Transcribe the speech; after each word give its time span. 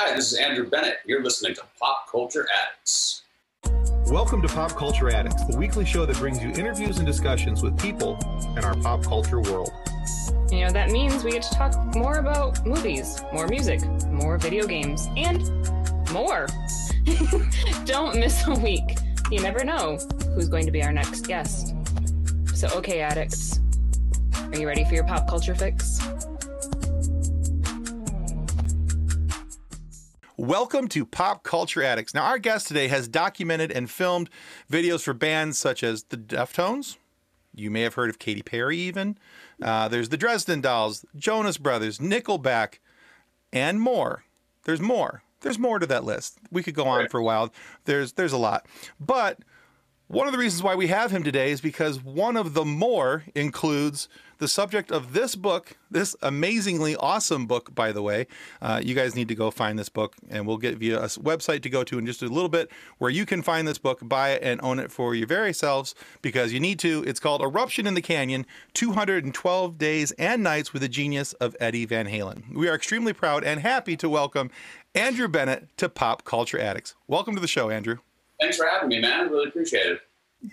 Hi, 0.00 0.14
this 0.14 0.30
is 0.32 0.38
Andrew 0.38 0.70
Bennett. 0.70 0.98
You're 1.06 1.24
listening 1.24 1.56
to 1.56 1.62
Pop 1.76 2.08
Culture 2.08 2.46
Addicts. 2.62 3.22
Welcome 4.06 4.40
to 4.42 4.46
Pop 4.46 4.76
Culture 4.76 5.10
Addicts, 5.10 5.44
the 5.46 5.56
weekly 5.56 5.84
show 5.84 6.06
that 6.06 6.16
brings 6.18 6.40
you 6.40 6.50
interviews 6.50 6.98
and 6.98 7.06
discussions 7.06 7.64
with 7.64 7.76
people 7.80 8.16
in 8.56 8.62
our 8.62 8.76
pop 8.76 9.02
culture 9.02 9.40
world. 9.40 9.72
You 10.52 10.60
know, 10.60 10.70
that 10.70 10.92
means 10.92 11.24
we 11.24 11.32
get 11.32 11.42
to 11.42 11.50
talk 11.50 11.96
more 11.96 12.18
about 12.18 12.64
movies, 12.64 13.20
more 13.32 13.48
music, 13.48 13.84
more 14.06 14.38
video 14.38 14.68
games, 14.68 15.08
and 15.16 15.42
more. 16.12 16.46
Don't 17.84 18.20
miss 18.20 18.46
a 18.46 18.54
week. 18.54 18.98
You 19.32 19.40
never 19.40 19.64
know 19.64 19.98
who's 20.32 20.48
going 20.48 20.66
to 20.66 20.70
be 20.70 20.80
our 20.84 20.92
next 20.92 21.26
guest. 21.26 21.74
So, 22.54 22.68
okay, 22.76 23.00
addicts, 23.00 23.58
are 24.36 24.56
you 24.56 24.68
ready 24.68 24.84
for 24.84 24.94
your 24.94 25.04
pop 25.08 25.28
culture 25.28 25.56
fix? 25.56 25.98
Welcome 30.38 30.86
to 30.90 31.04
Pop 31.04 31.42
Culture 31.42 31.82
Addicts. 31.82 32.14
Now, 32.14 32.22
our 32.22 32.38
guest 32.38 32.68
today 32.68 32.86
has 32.86 33.08
documented 33.08 33.72
and 33.72 33.90
filmed 33.90 34.30
videos 34.70 35.02
for 35.02 35.12
bands 35.12 35.58
such 35.58 35.82
as 35.82 36.04
the 36.04 36.16
Deftones. 36.16 36.96
You 37.56 37.72
may 37.72 37.80
have 37.80 37.94
heard 37.94 38.08
of 38.08 38.20
Katy 38.20 38.42
Perry, 38.42 38.78
even. 38.78 39.18
Uh, 39.60 39.88
there's 39.88 40.10
the 40.10 40.16
Dresden 40.16 40.60
Dolls, 40.60 41.04
Jonas 41.16 41.58
Brothers, 41.58 41.98
Nickelback, 41.98 42.74
and 43.52 43.80
more. 43.80 44.22
There's 44.62 44.80
more. 44.80 45.24
There's 45.40 45.58
more 45.58 45.80
to 45.80 45.86
that 45.86 46.04
list. 46.04 46.38
We 46.52 46.62
could 46.62 46.74
go 46.74 46.84
on 46.84 47.08
for 47.08 47.18
a 47.18 47.24
while. 47.24 47.52
There's 47.84 48.12
there's 48.12 48.32
a 48.32 48.38
lot, 48.38 48.64
but 49.00 49.40
one 50.08 50.26
of 50.26 50.32
the 50.32 50.38
reasons 50.38 50.62
why 50.62 50.74
we 50.74 50.86
have 50.86 51.10
him 51.10 51.22
today 51.22 51.50
is 51.50 51.60
because 51.60 52.02
one 52.02 52.36
of 52.36 52.54
the 52.54 52.64
more 52.64 53.24
includes 53.34 54.08
the 54.38 54.48
subject 54.48 54.90
of 54.90 55.12
this 55.12 55.36
book, 55.36 55.76
this 55.90 56.16
amazingly 56.22 56.96
awesome 56.96 57.46
book, 57.46 57.74
by 57.74 57.92
the 57.92 58.00
way. 58.00 58.26
Uh, 58.62 58.80
you 58.82 58.94
guys 58.94 59.14
need 59.14 59.28
to 59.28 59.34
go 59.34 59.50
find 59.50 59.78
this 59.78 59.90
book, 59.90 60.16
and 60.30 60.46
we'll 60.46 60.56
give 60.56 60.82
you 60.82 60.96
a 60.96 61.02
website 61.02 61.60
to 61.62 61.68
go 61.68 61.84
to 61.84 61.98
in 61.98 62.06
just 62.06 62.22
a 62.22 62.28
little 62.28 62.48
bit 62.48 62.70
where 62.96 63.10
you 63.10 63.26
can 63.26 63.42
find 63.42 63.68
this 63.68 63.76
book, 63.76 63.98
buy 64.02 64.30
it, 64.30 64.42
and 64.42 64.60
own 64.62 64.78
it 64.78 64.90
for 64.90 65.14
your 65.14 65.26
very 65.26 65.52
selves 65.52 65.94
because 66.22 66.54
you 66.54 66.60
need 66.60 66.78
to. 66.78 67.04
It's 67.06 67.20
called 67.20 67.42
Eruption 67.42 67.86
in 67.86 67.92
the 67.92 68.00
Canyon 68.00 68.46
212 68.72 69.76
Days 69.76 70.12
and 70.12 70.42
Nights 70.42 70.72
with 70.72 70.80
the 70.80 70.88
Genius 70.88 71.34
of 71.34 71.54
Eddie 71.60 71.84
Van 71.84 72.06
Halen. 72.06 72.54
We 72.54 72.68
are 72.68 72.74
extremely 72.74 73.12
proud 73.12 73.44
and 73.44 73.60
happy 73.60 73.96
to 73.98 74.08
welcome 74.08 74.50
Andrew 74.94 75.28
Bennett 75.28 75.76
to 75.76 75.90
Pop 75.90 76.24
Culture 76.24 76.58
Addicts. 76.58 76.94
Welcome 77.06 77.34
to 77.34 77.40
the 77.40 77.46
show, 77.46 77.68
Andrew. 77.68 77.98
Thanks 78.40 78.56
for 78.56 78.66
having 78.66 78.88
me, 78.88 79.00
man. 79.00 79.20
I 79.20 79.22
really 79.24 79.48
appreciate 79.48 79.86
it. 79.86 80.00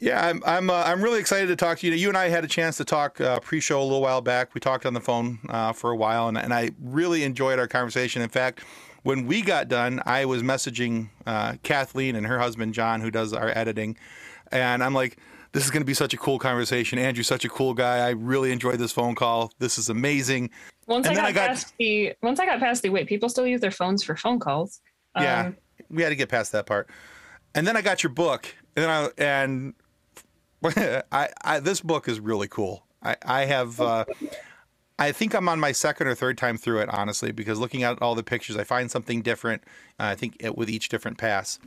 Yeah, 0.02 0.26
I'm 0.26 0.42
I'm 0.46 0.70
uh, 0.72 0.84
I'm 0.86 1.04
really 1.04 1.20
excited 1.20 1.48
to 1.48 1.56
talk 1.56 1.78
to 1.80 1.88
you. 1.88 1.94
You 1.94 2.08
and 2.08 2.18
I 2.18 2.30
had 2.30 2.44
a 2.44 2.48
chance 2.48 2.78
to 2.78 2.86
talk 2.86 3.22
uh, 3.22 3.40
pre-show 3.40 3.80
a 3.80 3.84
little 3.84 4.02
while 4.02 4.22
back. 4.22 4.56
We 4.56 4.60
talked 4.60 4.86
on 4.88 4.96
the 4.96 5.02
phone 5.02 5.38
uh, 5.50 5.74
for 5.74 5.92
a 5.92 5.96
while, 5.96 6.28
and 6.28 6.38
and 6.38 6.52
I 6.54 6.72
really 6.82 7.24
enjoyed 7.24 7.60
our 7.60 7.68
conversation. 7.68 8.24
In 8.24 8.30
fact, 8.30 8.62
when 9.04 9.28
we 9.28 9.44
got 9.44 9.68
done, 9.68 10.02
I 10.08 10.26
was 10.26 10.42
messaging 10.42 11.10
uh, 11.28 11.56
Kathleen 11.62 12.16
and 12.16 12.26
her 12.26 12.40
husband 12.40 12.74
John, 12.74 13.00
who 13.02 13.12
does 13.12 13.32
our 13.34 13.50
editing, 13.56 13.98
and 14.52 14.84
I'm 14.84 14.94
like. 14.94 15.18
This 15.52 15.64
is 15.64 15.72
going 15.72 15.84
to 15.84 15.86
be 15.86 15.94
such 15.94 16.14
a 16.14 16.18
cool 16.18 16.38
conversation. 16.38 17.00
Andrew's 17.00 17.28
such 17.28 17.46
a 17.46 17.48
cool 17.48 17.74
guy. 17.74 18.00
I 18.06 18.10
really 18.10 18.52
enjoyed 18.52 18.78
this 18.78 18.92
phone 18.92 19.16
call. 19.16 19.54
This 19.58 19.78
is 19.78 19.88
amazing. 19.88 20.50
Once 20.86 21.06
I 21.08 21.12
And 21.12 21.16
got, 21.18 21.26
I 21.28 21.32
got- 21.32 21.48
past 21.48 21.74
the 21.80 22.12
once 22.22 22.42
I 22.42 22.46
got 22.46 22.60
past 22.60 22.82
the 22.84 22.90
wait, 22.90 23.08
people 23.08 23.30
still 23.30 23.48
use 23.48 23.62
their 23.62 23.72
phones 23.72 24.04
for 24.04 24.18
phone 24.18 24.38
calls. 24.38 24.82
Yeah, 25.18 25.46
Um, 25.46 25.58
we 25.90 26.04
had 26.04 26.10
to 26.10 26.18
get 26.18 26.28
past 26.28 26.52
that 26.52 26.66
part. 26.66 26.90
And 27.56 27.66
then 27.66 27.78
I 27.78 27.82
got 27.82 28.04
your 28.04 28.12
book, 28.12 28.54
and 28.76 28.86
I, 28.86 29.10
and 29.18 29.74
I, 31.12 31.30
I 31.42 31.60
this 31.62 31.82
book 31.82 32.08
is 32.08 32.20
really 32.20 32.48
cool. 32.48 32.86
I 33.02 33.16
I 33.26 33.46
have. 33.46 33.80
Uh, 33.80 34.06
I 34.98 35.12
think 35.12 35.34
I'm 35.34 35.50
on 35.50 35.60
my 35.60 35.72
second 35.72 36.08
or 36.08 36.16
third 36.16 36.38
time 36.38 36.58
through 36.58 36.80
it, 36.80 36.90
honestly, 36.90 37.32
because 37.32 37.60
looking 37.60 37.84
at 37.84 38.02
all 38.02 38.16
the 38.16 38.24
pictures, 38.24 38.56
I 38.56 38.64
find 38.64 38.90
something 38.90 39.22
different. 39.22 39.64
Uh, 40.00 40.04
I 40.04 40.16
think 40.16 40.38
it, 40.40 40.58
with 40.58 40.70
each 40.70 40.88
different 40.90 41.18
pass. 41.18 41.60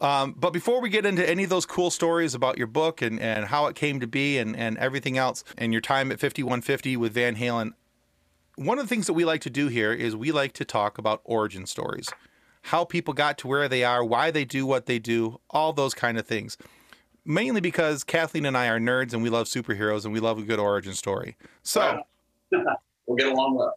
Um, 0.00 0.34
but 0.38 0.52
before 0.52 0.80
we 0.80 0.88
get 0.88 1.04
into 1.04 1.28
any 1.28 1.44
of 1.44 1.50
those 1.50 1.66
cool 1.66 1.90
stories 1.90 2.32
about 2.34 2.58
your 2.58 2.68
book 2.68 3.02
and, 3.02 3.20
and 3.20 3.46
how 3.46 3.66
it 3.66 3.74
came 3.74 4.00
to 4.00 4.06
be 4.06 4.38
and, 4.38 4.56
and 4.56 4.78
everything 4.78 5.18
else, 5.18 5.44
and 5.58 5.72
your 5.72 5.82
time 5.82 6.10
at 6.12 6.20
5150 6.20 6.96
with 6.96 7.12
Van 7.12 7.36
Halen, 7.36 7.72
one 8.54 8.78
of 8.78 8.84
the 8.84 8.88
things 8.88 9.06
that 9.08 9.14
we 9.14 9.24
like 9.24 9.40
to 9.42 9.50
do 9.50 9.68
here 9.68 9.92
is 9.92 10.14
we 10.14 10.32
like 10.32 10.52
to 10.54 10.64
talk 10.64 10.96
about 10.96 11.20
origin 11.24 11.66
stories 11.66 12.08
how 12.62 12.84
people 12.84 13.14
got 13.14 13.38
to 13.38 13.48
where 13.48 13.68
they 13.68 13.84
are, 13.84 14.04
why 14.04 14.30
they 14.30 14.44
do 14.44 14.66
what 14.66 14.86
they 14.86 14.98
do, 14.98 15.40
all 15.50 15.72
those 15.72 15.94
kind 15.94 16.18
of 16.18 16.26
things. 16.26 16.56
Mainly 17.24 17.60
because 17.60 18.04
Kathleen 18.04 18.46
and 18.46 18.56
I 18.56 18.68
are 18.68 18.80
nerds 18.80 19.12
and 19.12 19.22
we 19.22 19.30
love 19.30 19.46
superheroes 19.46 20.04
and 20.04 20.12
we 20.12 20.20
love 20.20 20.38
a 20.38 20.42
good 20.42 20.58
origin 20.58 20.94
story. 20.94 21.36
So, 21.62 22.02
We'll 23.06 23.16
get 23.16 23.26
along 23.26 23.56
well. 23.56 23.74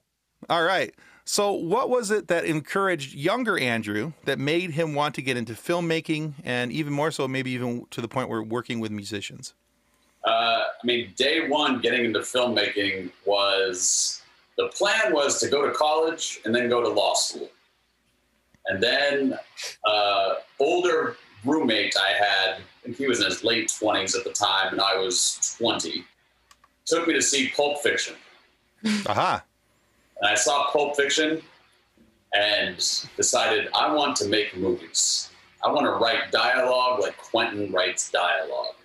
all 0.49 0.63
right. 0.63 0.93
So, 1.25 1.53
what 1.53 1.89
was 1.89 2.11
it 2.11 2.27
that 2.27 2.45
encouraged 2.45 3.15
younger 3.15 3.57
Andrew 3.57 4.11
that 4.25 4.37
made 4.37 4.71
him 4.71 4.93
want 4.93 5.15
to 5.15 5.21
get 5.21 5.37
into 5.37 5.53
filmmaking 5.53 6.33
and 6.43 6.71
even 6.71 6.93
more 6.93 7.09
so, 7.11 7.27
maybe 7.27 7.49
even 7.51 7.85
to 7.91 8.01
the 8.01 8.07
point 8.07 8.29
where 8.29 8.43
working 8.43 8.79
with 8.79 8.91
musicians? 8.91 9.55
Uh, 10.25 10.29
I 10.29 10.85
mean, 10.85 11.13
day 11.15 11.47
one 11.47 11.81
getting 11.81 12.05
into 12.05 12.19
filmmaking 12.19 13.09
was 13.25 14.21
the 14.57 14.67
plan 14.67 15.13
was 15.13 15.39
to 15.39 15.47
go 15.47 15.65
to 15.65 15.73
college 15.73 16.39
and 16.45 16.53
then 16.53 16.69
go 16.69 16.81
to 16.81 16.89
law 16.89 17.13
school. 17.15 17.49
And 18.67 18.81
then 18.81 19.37
uh, 19.85 20.35
older 20.59 21.17
roommate 21.45 21.95
I 21.97 22.11
had, 22.11 22.55
I 22.55 22.85
think 22.85 22.97
he 22.97 23.07
was 23.07 23.19
in 23.19 23.25
his 23.25 23.43
late 23.43 23.67
20s 23.67 24.17
at 24.17 24.23
the 24.23 24.31
time, 24.31 24.71
and 24.71 24.81
I 24.81 24.97
was 24.97 25.55
20, 25.59 26.03
took 26.85 27.07
me 27.07 27.13
to 27.13 27.21
see 27.21 27.51
Pulp 27.55 27.81
Fiction. 27.81 28.15
Aha. 29.07 29.43
And 30.21 30.29
I 30.29 30.35
saw 30.35 30.71
Pulp 30.71 30.95
Fiction 30.95 31.41
and 32.33 32.77
decided 33.15 33.69
I 33.75 33.93
want 33.93 34.15
to 34.17 34.27
make 34.27 34.55
movies. 34.55 35.29
I 35.63 35.71
want 35.71 35.85
to 35.85 35.91
write 35.91 36.31
dialogue 36.31 36.99
like 36.99 37.17
Quentin 37.17 37.71
writes 37.71 38.11
dialogue. 38.11 38.75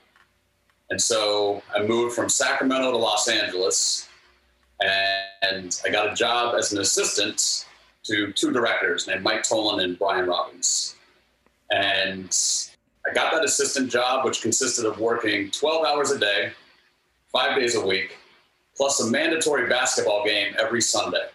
And 0.91 1.01
so 1.01 1.63
I 1.75 1.83
moved 1.83 2.15
from 2.15 2.29
Sacramento 2.29 2.91
to 2.93 2.97
Los 2.97 3.29
Angeles 3.29 4.09
and 4.81 5.81
I 5.85 5.91
got 5.91 6.13
a 6.13 6.15
job 6.15 6.55
as 6.57 6.73
an 6.73 6.81
assistant 6.81 7.67
to 8.09 8.33
two 8.33 8.53
directors 8.53 9.07
named 9.07 9.23
Mike 9.23 9.43
Tollin 9.43 9.85
and 9.85 9.99
Brian 9.99 10.27
Robbins. 10.27 10.97
And 11.71 12.37
I 13.09 13.15
got 13.15 13.33
that 13.33 13.45
assistant 13.45 13.91
job, 13.91 14.25
which 14.25 14.43
consisted 14.43 14.87
of 14.87 14.99
working 14.99 15.51
12 15.51 15.87
hours 15.87 16.11
a 16.11 16.19
day, 16.19 16.53
five 17.31 17.57
days 17.57 17.75
a 17.75 17.87
week, 17.87 18.17
plus 18.77 19.01
a 19.01 19.11
mandatory 19.11 19.69
basketball 19.69 20.25
game 20.25 20.55
every 20.59 20.81
Sunday, 20.81 21.29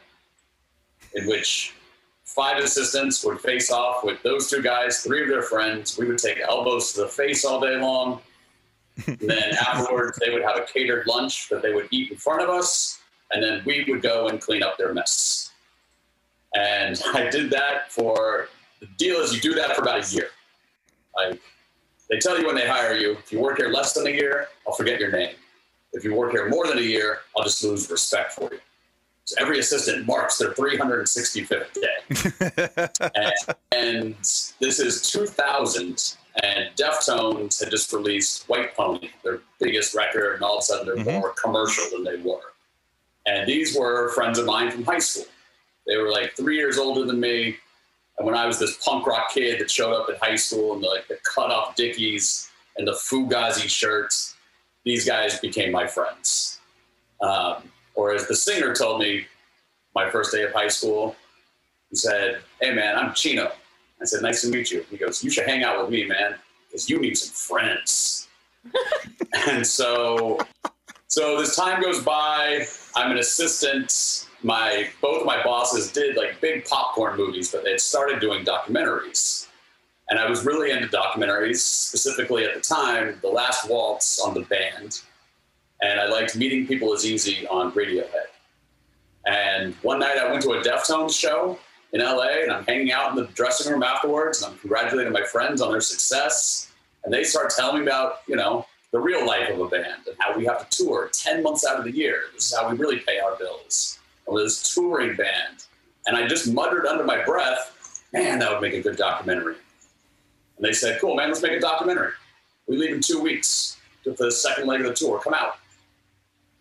in 1.14 1.28
which 1.28 1.74
five 2.24 2.58
assistants 2.58 3.24
would 3.24 3.40
face 3.40 3.72
off 3.72 4.04
with 4.04 4.22
those 4.24 4.50
two 4.50 4.62
guys, 4.62 5.02
three 5.02 5.22
of 5.22 5.30
their 5.30 5.44
friends. 5.44 5.98
We 5.98 6.08
would 6.08 6.18
take 6.18 6.40
elbows 6.40 6.94
to 6.94 7.02
the 7.02 7.08
face 7.08 7.46
all 7.46 7.60
day 7.60 7.78
long. 7.78 8.22
And 9.06 9.18
then 9.20 9.54
afterwards, 9.68 10.20
they 10.20 10.34
would 10.34 10.44
have 10.44 10.58
a 10.58 10.66
catered 10.66 11.06
lunch 11.06 11.50
that 11.50 11.62
they 11.62 11.74
would 11.74 11.88
eat 11.92 12.12
in 12.12 12.18
front 12.18 12.42
of 12.42 12.50
us, 12.50 13.00
and 13.32 13.44
then 13.44 13.62
we 13.66 13.86
would 13.88 14.02
go 14.02 14.28
and 14.28 14.42
clean 14.42 14.64
up 14.64 14.78
their 14.78 14.94
mess. 14.94 15.53
And 16.56 17.02
I 17.14 17.30
did 17.30 17.50
that 17.52 17.92
for 17.92 18.48
the 18.80 18.88
deal 18.98 19.18
is 19.18 19.34
you 19.34 19.42
do 19.42 19.54
that 19.56 19.76
for 19.76 19.82
about 19.82 20.06
a 20.06 20.16
year. 20.16 20.30
Like 21.16 21.42
they 22.10 22.20
tell 22.20 22.40
you 22.40 22.46
when 22.46 22.56
they 22.56 22.68
hire 22.68 22.96
you, 22.96 23.14
if 23.14 23.32
you 23.32 23.40
work 23.40 23.58
here 23.58 23.70
less 23.70 23.94
than 23.94 24.08
a 24.08 24.10
year, 24.12 24.48
I'll 24.68 24.74
forget 24.74 25.00
your 25.00 25.12
name. 25.12 25.36
If 25.94 26.04
you 26.04 26.14
work 26.16 26.32
here 26.32 26.50
more 26.50 26.68
than 26.68 26.80
a 26.80 26.82
year, 26.82 27.20
I'll 27.38 27.44
just 27.44 27.64
lose 27.64 27.90
respect 27.90 28.34
for 28.34 28.52
you. 28.52 28.60
So 29.26 29.36
every 29.40 29.60
assistant 29.60 30.06
marks 30.06 30.38
their 30.38 30.52
365th 30.52 31.74
day. 31.74 33.10
and, 33.16 33.34
and 33.72 34.16
this 34.60 34.80
is 34.80 35.02
2000, 35.04 36.16
and 36.44 36.70
Deftones 36.76 37.64
had 37.64 37.70
just 37.72 37.94
released 37.94 38.50
White 38.50 38.76
Pony, 38.76 39.12
their 39.24 39.40
biggest 39.62 39.96
record, 39.96 40.34
and 40.34 40.44
all 40.44 40.58
of 40.58 40.60
a 40.60 40.64
sudden 40.64 40.86
they're 40.88 41.06
Mhm. 41.06 41.22
more 41.22 41.30
commercial 41.42 41.86
than 41.92 42.04
they 42.04 42.18
were. 42.18 42.42
And 43.26 43.48
these 43.48 43.78
were 43.78 44.10
friends 44.10 44.38
of 44.40 44.46
mine 44.46 44.72
from 44.72 44.84
high 44.84 45.00
school. 45.00 45.26
They 45.88 45.98
were 45.98 46.10
like 46.10 46.36
three 46.36 46.58
years 46.58 46.78
older 46.78 47.06
than 47.06 47.20
me. 47.20 47.58
And 48.18 48.26
when 48.26 48.36
I 48.36 48.46
was 48.46 48.60
this 48.60 48.78
punk 48.84 49.08
rock 49.08 49.32
kid 49.34 49.60
that 49.60 49.72
showed 49.72 49.94
up 49.94 50.10
at 50.10 50.18
high 50.18 50.36
school 50.36 50.76
in 50.76 50.82
the, 50.82 50.88
like 50.88 51.08
the 51.08 51.18
cut 51.24 51.50
off 51.50 51.76
Dickies 51.76 52.50
and 52.78 52.88
the 52.88 52.94
Fugazi 52.94 53.68
shirts, 53.68 54.36
these 54.86 55.06
guys 55.06 55.40
became 55.40 55.72
my 55.72 55.88
friends. 55.88 56.60
Um, 57.22 57.72
or 57.96 58.14
as 58.14 58.28
the 58.28 58.36
singer 58.36 58.74
told 58.76 59.00
me 59.00 59.26
my 59.96 60.10
first 60.10 60.32
day 60.32 60.44
of 60.44 60.52
high 60.54 60.68
school, 60.68 61.16
he 61.90 61.96
said, 61.96 62.42
Hey 62.62 62.74
man, 62.74 62.98
I'm 62.98 63.14
Chino. 63.14 63.52
I 64.02 64.06
said, 64.06 64.22
Nice 64.22 64.42
to 64.42 64.50
meet 64.50 64.72
you. 64.72 64.86
He 64.90 64.98
goes, 64.98 65.24
You 65.24 65.30
should 65.30 65.48
hang 65.48 65.64
out 65.64 65.82
with 65.82 65.90
me, 65.90 66.06
man, 66.06 66.36
because 66.68 66.90
you 66.90 67.00
need 67.00 67.18
some 67.18 67.34
friends. 67.34 68.28
and 69.48 69.66
so 69.66 70.40
so 71.14 71.40
this 71.40 71.56
time 71.56 71.80
goes 71.80 72.02
by. 72.02 72.66
I'm 72.96 73.12
an 73.12 73.20
assistant. 73.20 74.28
My 74.44 74.90
both 75.02 75.22
of 75.22 75.26
my 75.26 75.42
bosses 75.44 75.92
did 75.92 76.18
like 76.18 76.42
big 76.42 76.66
popcorn 76.66 77.18
movies, 77.18 77.52
but 77.52 77.64
they 77.64 77.72
had 77.72 77.82
started 77.82 78.20
doing 78.20 78.44
documentaries. 78.44 79.48
And 80.10 80.20
I 80.20 80.30
was 80.30 80.46
really 80.46 80.72
into 80.72 80.88
documentaries, 80.88 81.58
specifically 81.58 82.44
at 82.44 82.54
the 82.54 82.60
time, 82.60 83.18
The 83.22 83.30
Last 83.30 83.70
Waltz 83.70 84.20
on 84.20 84.34
the 84.34 84.42
band. 84.42 85.02
And 85.82 86.00
I 86.00 86.08
liked 86.08 86.36
Meeting 86.36 86.68
People 86.68 86.94
is 86.94 87.06
Easy 87.06 87.48
on 87.48 87.72
Radiohead. 87.72 88.28
And 89.26 89.74
one 89.76 90.00
night 90.00 90.18
I 90.18 90.30
went 90.30 90.44
to 90.44 90.52
a 90.52 90.62
Deftones 90.62 91.18
show 91.18 91.58
in 91.94 92.02
LA 92.02 92.42
and 92.44 92.52
I'm 92.52 92.66
hanging 92.66 92.92
out 92.92 93.12
in 93.12 93.16
the 93.16 93.26
dressing 93.34 93.72
room 93.72 93.84
afterwards 93.84 94.42
and 94.42 94.52
I'm 94.52 94.60
congratulating 94.60 95.14
my 95.14 95.24
friends 95.24 95.62
on 95.62 95.72
their 95.72 95.82
success. 95.82 96.72
And 97.06 97.14
they 97.14 97.24
start 97.24 97.52
telling 97.56 97.78
me 97.80 97.88
about, 97.88 98.20
you 98.28 98.36
know, 98.36 98.66
the 98.92 99.00
real 99.00 99.26
life 99.26 99.50
of 99.50 99.60
a 99.60 99.68
band 99.68 100.08
and 100.08 100.16
how 100.20 100.38
we 100.38 100.46
have 100.46 100.70
to 100.70 100.78
tour 100.78 101.10
10 101.12 101.42
months 101.42 101.66
out 101.66 101.78
of 101.78 101.86
the 101.86 101.92
year. 101.92 102.24
This 102.34 102.52
is 102.52 102.58
how 102.58 102.70
we 102.70 102.78
really 102.78 103.00
pay 103.00 103.20
our 103.20 103.36
bills. 103.38 104.00
With 104.28 104.46
this 104.46 104.74
touring 104.74 105.16
band. 105.16 105.66
And 106.06 106.18
I 106.18 106.28
just 106.28 106.52
muttered 106.52 106.86
under 106.86 107.04
my 107.04 107.24
breath, 107.24 108.04
man, 108.14 108.40
that 108.40 108.52
would 108.52 108.62
make 108.62 108.74
a 108.74 108.82
good 108.82 108.98
documentary. 108.98 109.56
And 110.58 110.66
they 110.66 110.74
said, 110.74 111.00
cool, 111.00 111.16
man, 111.16 111.30
let's 111.30 111.42
make 111.42 111.54
a 111.54 111.60
documentary. 111.60 112.12
We 112.68 112.78
leave 112.78 112.94
in 112.94 113.02
two 113.02 113.20
weeks 113.22 113.78
for 114.04 114.12
the 114.12 114.32
second 114.32 114.68
leg 114.68 114.82
of 114.82 114.88
the 114.88 114.94
tour. 114.94 115.20
Come 115.20 115.34
out. 115.34 115.58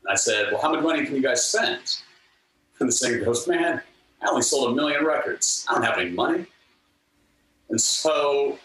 And 0.04 0.12
I 0.12 0.16
said, 0.16 0.52
well, 0.52 0.60
how 0.60 0.72
much 0.72 0.82
money 0.82 1.04
can 1.04 1.14
you 1.14 1.22
guys 1.22 1.44
spend? 1.44 1.80
And 2.80 2.88
the 2.88 2.92
singer 2.92 3.24
goes, 3.24 3.46
man, 3.46 3.80
I 4.22 4.28
only 4.28 4.42
sold 4.42 4.72
a 4.72 4.74
million 4.74 5.04
records. 5.04 5.64
I 5.68 5.74
don't 5.74 5.84
have 5.84 5.98
any 5.98 6.10
money. 6.10 6.46
And 7.70 7.80
so 7.80 8.58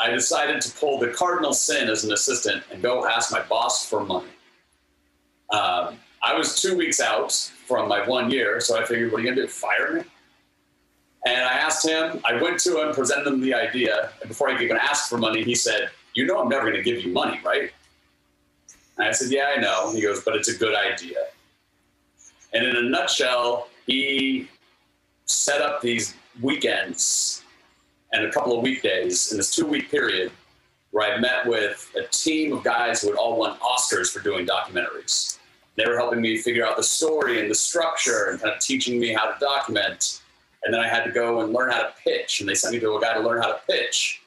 I 0.00 0.10
decided 0.10 0.62
to 0.62 0.72
pull 0.72 0.98
the 0.98 1.08
cardinal 1.08 1.52
sin 1.52 1.90
as 1.90 2.04
an 2.04 2.12
assistant 2.12 2.62
and 2.72 2.82
go 2.82 3.06
ask 3.06 3.30
my 3.30 3.42
boss 3.42 3.84
for 3.86 4.04
money. 4.04 4.30
Um, 5.50 5.98
I 6.22 6.34
was 6.34 6.60
two 6.60 6.76
weeks 6.76 7.00
out 7.00 7.32
from 7.66 7.88
my 7.88 8.06
one 8.06 8.30
year, 8.30 8.60
so 8.60 8.80
I 8.80 8.84
figured, 8.84 9.12
what 9.12 9.20
are 9.20 9.24
you 9.24 9.34
to 9.34 9.42
do? 9.42 9.48
Fire 9.48 9.94
me? 9.94 10.02
And 11.26 11.44
I 11.44 11.54
asked 11.54 11.86
him, 11.86 12.20
I 12.24 12.40
went 12.40 12.58
to 12.60 12.80
him, 12.80 12.94
presented 12.94 13.26
him 13.26 13.40
the 13.40 13.54
idea, 13.54 14.10
and 14.20 14.28
before 14.28 14.48
I 14.48 14.52
could 14.52 14.62
even 14.62 14.76
ask 14.76 15.08
for 15.08 15.18
money, 15.18 15.42
he 15.42 15.54
said, 15.54 15.90
You 16.14 16.26
know, 16.26 16.40
I'm 16.40 16.48
never 16.48 16.72
to 16.72 16.82
give 16.82 17.04
you 17.04 17.12
money, 17.12 17.40
right? 17.44 17.70
And 18.98 19.08
I 19.08 19.12
said, 19.12 19.30
Yeah, 19.30 19.52
I 19.56 19.60
know. 19.60 19.92
He 19.92 20.02
goes, 20.02 20.22
But 20.22 20.36
it's 20.36 20.48
a 20.48 20.56
good 20.56 20.76
idea. 20.76 21.18
And 22.52 22.66
in 22.66 22.76
a 22.76 22.82
nutshell, 22.82 23.68
he 23.86 24.48
set 25.26 25.60
up 25.60 25.80
these 25.80 26.14
weekends 26.40 27.42
and 28.12 28.24
a 28.24 28.32
couple 28.32 28.56
of 28.56 28.62
weekdays 28.62 29.30
in 29.32 29.38
this 29.38 29.54
two 29.54 29.66
week 29.66 29.90
period 29.90 30.30
where 30.90 31.10
I 31.10 31.18
met 31.18 31.46
with 31.46 31.90
a 31.96 32.06
team 32.08 32.52
of 32.52 32.62
guys 32.62 33.00
who 33.00 33.08
had 33.08 33.16
all 33.16 33.38
won 33.38 33.58
Oscars 33.58 34.12
for 34.12 34.20
doing 34.20 34.46
documentaries. 34.46 35.38
They 35.76 35.86
were 35.86 35.96
helping 35.96 36.20
me 36.20 36.36
figure 36.36 36.66
out 36.66 36.76
the 36.76 36.82
story 36.82 37.40
and 37.40 37.50
the 37.50 37.54
structure 37.54 38.28
and 38.30 38.40
kind 38.40 38.54
of 38.54 38.60
teaching 38.60 39.00
me 39.00 39.12
how 39.12 39.30
to 39.30 39.38
document. 39.40 40.22
And 40.64 40.72
then 40.72 40.80
I 40.80 40.88
had 40.88 41.04
to 41.04 41.10
go 41.10 41.40
and 41.40 41.52
learn 41.52 41.70
how 41.70 41.82
to 41.82 41.92
pitch. 42.04 42.40
And 42.40 42.48
they 42.48 42.54
sent 42.54 42.74
me 42.74 42.80
to 42.80 42.96
a 42.96 43.00
guy 43.00 43.14
to 43.14 43.20
learn 43.20 43.40
how 43.40 43.48
to 43.48 43.60
pitch. 43.66 44.22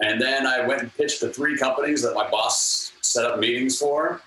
And 0.00 0.20
then 0.20 0.46
I 0.46 0.66
went 0.66 0.82
and 0.82 0.94
pitched 0.96 1.20
to 1.20 1.28
three 1.28 1.56
companies 1.56 2.02
that 2.02 2.14
my 2.14 2.28
boss 2.28 2.92
set 3.02 3.24
up 3.24 3.38
meetings 3.38 3.78
for. 3.78 4.20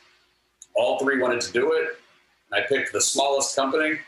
All 0.76 1.00
three 1.00 1.20
wanted 1.20 1.42
to 1.42 1.52
do 1.52 1.74
it. 1.74 1.98
I 2.52 2.62
picked 2.62 2.92
the 2.92 3.02
smallest 3.02 3.56
company. 3.56 4.00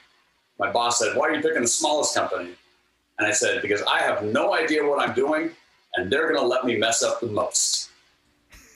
My 0.60 0.72
boss 0.72 1.00
said, 1.00 1.16
Why 1.16 1.30
are 1.30 1.34
you 1.34 1.42
picking 1.42 1.62
the 1.62 1.68
smallest 1.68 2.16
company? 2.16 2.52
And 3.20 3.28
I 3.28 3.32
said, 3.32 3.62
Because 3.62 3.82
I 3.84 4.00
have 4.00 4.24
no 4.24 4.54
idea 4.54 4.86
what 4.86 5.00
I'm 5.00 5.16
doing, 5.16 5.52
and 5.96 6.12
they're 6.12 6.28
going 6.28 6.40
to 6.40 6.46
let 6.46 6.66
me 6.66 6.78
mess 6.78 7.04
up 7.04 7.22
the 7.22 7.28
most. 7.28 7.90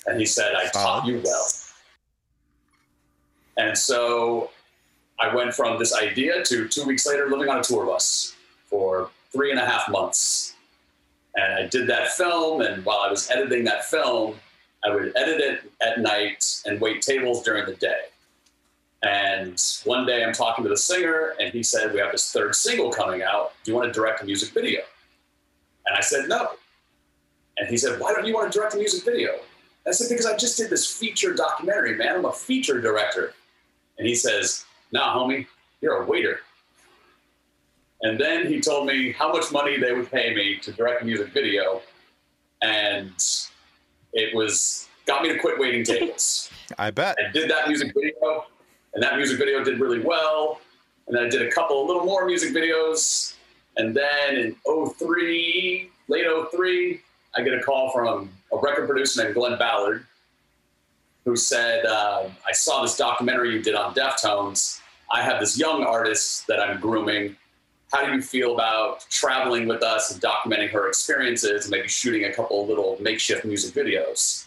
And 0.05 0.19
he 0.19 0.25
said, 0.25 0.53
I 0.55 0.67
taught 0.69 1.05
you 1.05 1.21
well. 1.23 1.47
And 3.57 3.77
so 3.77 4.51
I 5.19 5.33
went 5.33 5.53
from 5.53 5.79
this 5.79 5.95
idea 5.95 6.43
to 6.45 6.67
two 6.67 6.85
weeks 6.85 7.07
later 7.07 7.27
living 7.29 7.49
on 7.49 7.59
a 7.59 7.63
tour 7.63 7.85
bus 7.85 8.35
for 8.65 9.09
three 9.31 9.51
and 9.51 9.59
a 9.59 9.65
half 9.65 9.89
months. 9.89 10.53
And 11.35 11.53
I 11.53 11.67
did 11.67 11.87
that 11.87 12.09
film, 12.09 12.61
and 12.61 12.83
while 12.83 12.99
I 12.99 13.09
was 13.09 13.29
editing 13.29 13.63
that 13.65 13.85
film, 13.85 14.35
I 14.83 14.93
would 14.93 15.13
edit 15.15 15.39
it 15.39 15.71
at 15.81 15.99
night 15.99 16.61
and 16.65 16.79
wait 16.79 17.01
tables 17.01 17.43
during 17.43 17.65
the 17.65 17.75
day. 17.75 18.01
And 19.03 19.63
one 19.83 20.05
day 20.05 20.23
I'm 20.23 20.33
talking 20.33 20.63
to 20.63 20.69
the 20.69 20.77
singer, 20.77 21.33
and 21.39 21.53
he 21.53 21.61
said, 21.61 21.93
We 21.93 21.99
have 21.99 22.11
this 22.11 22.31
third 22.31 22.55
single 22.55 22.91
coming 22.91 23.21
out. 23.21 23.53
Do 23.63 23.71
you 23.71 23.77
want 23.77 23.91
to 23.91 23.97
direct 23.97 24.23
a 24.23 24.25
music 24.25 24.53
video? 24.53 24.81
And 25.85 25.95
I 25.95 26.01
said, 26.01 26.27
No. 26.27 26.51
And 27.57 27.69
he 27.69 27.77
said, 27.77 27.99
Why 27.99 28.13
don't 28.13 28.25
you 28.25 28.33
want 28.33 28.51
to 28.51 28.57
direct 28.57 28.73
a 28.73 28.77
music 28.77 29.05
video? 29.05 29.35
I 29.87 29.91
said, 29.91 30.09
Because 30.09 30.25
I 30.25 30.35
just 30.35 30.57
did 30.57 30.69
this 30.71 30.91
feature 30.91 31.33
documentary, 31.33 31.95
man. 31.95 32.15
I'm 32.15 32.25
a 32.25 32.31
feature 32.31 32.81
director. 32.81 33.33
And 33.97 34.07
he 34.07 34.15
says, 34.15 34.65
Nah, 34.91 35.15
homie, 35.15 35.47
you're 35.81 36.03
a 36.03 36.05
waiter. 36.05 36.39
And 38.01 38.19
then 38.19 38.45
he 38.45 38.61
told 38.61 38.87
me 38.87 39.11
how 39.11 39.31
much 39.31 39.51
money 39.51 39.77
they 39.77 39.93
would 39.93 40.09
pay 40.11 40.33
me 40.33 40.57
to 40.61 40.71
direct 40.71 41.01
a 41.01 41.05
music 41.05 41.33
video. 41.33 41.81
And 42.61 43.13
it 44.13 44.35
was 44.35 44.87
got 45.05 45.23
me 45.23 45.29
to 45.29 45.39
quit 45.39 45.57
waiting 45.57 45.83
tables. 45.83 46.49
I 46.77 46.91
bet. 46.91 47.17
I 47.19 47.31
did 47.31 47.49
that 47.49 47.67
music 47.67 47.93
video 47.93 48.45
and 48.93 49.03
that 49.03 49.17
music 49.17 49.37
video 49.37 49.63
did 49.63 49.79
really 49.79 49.99
well. 49.99 50.59
And 51.07 51.15
then 51.15 51.25
I 51.25 51.29
did 51.29 51.41
a 51.41 51.51
couple 51.51 51.81
of 51.81 51.87
little 51.87 52.05
more 52.05 52.25
music 52.25 52.53
videos. 52.53 53.35
And 53.77 53.95
then 53.95 54.35
in 54.35 54.55
03, 54.65 55.89
late 56.07 56.25
03, 56.51 57.01
I 57.35 57.41
get 57.41 57.53
a 57.53 57.61
call 57.61 57.91
from 57.91 58.29
a 58.51 58.57
record 58.57 58.87
producer 58.87 59.23
named 59.23 59.35
Glen 59.35 59.57
Ballard, 59.57 60.05
who 61.27 61.35
said, 61.35 61.85
uh, 61.85 62.29
I 62.47 62.53
saw 62.53 62.81
this 62.81 62.95
documentary 62.95 63.51
you 63.51 63.61
did 63.61 63.75
on 63.75 63.93
Deftones. 63.93 64.79
I 65.11 65.21
have 65.21 65.41
this 65.41 65.59
young 65.59 65.83
artist 65.83 66.47
that 66.47 66.61
I'm 66.61 66.79
grooming. 66.79 67.35
How 67.91 68.05
do 68.05 68.13
you 68.13 68.21
feel 68.21 68.53
about 68.53 69.05
traveling 69.09 69.67
with 69.67 69.83
us 69.83 70.09
and 70.09 70.21
documenting 70.21 70.69
her 70.69 70.87
experiences 70.87 71.65
and 71.65 71.71
maybe 71.71 71.89
shooting 71.89 72.23
a 72.23 72.33
couple 72.33 72.63
of 72.63 72.69
little 72.69 72.95
makeshift 73.01 73.43
music 73.43 73.75
videos? 73.75 74.45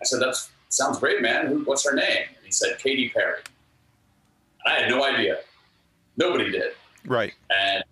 I 0.00 0.04
said, 0.04 0.20
That 0.20 0.36
sounds 0.68 1.00
great, 1.00 1.20
man. 1.20 1.64
What's 1.64 1.84
her 1.84 1.96
name? 1.96 2.28
And 2.28 2.44
he 2.44 2.52
said, 2.52 2.78
Katy 2.78 3.08
Perry. 3.08 3.40
I 4.64 4.74
had 4.74 4.90
no 4.90 5.04
idea. 5.04 5.38
Nobody 6.16 6.48
did. 6.48 6.74
Right. 7.06 7.32
And 7.50 7.82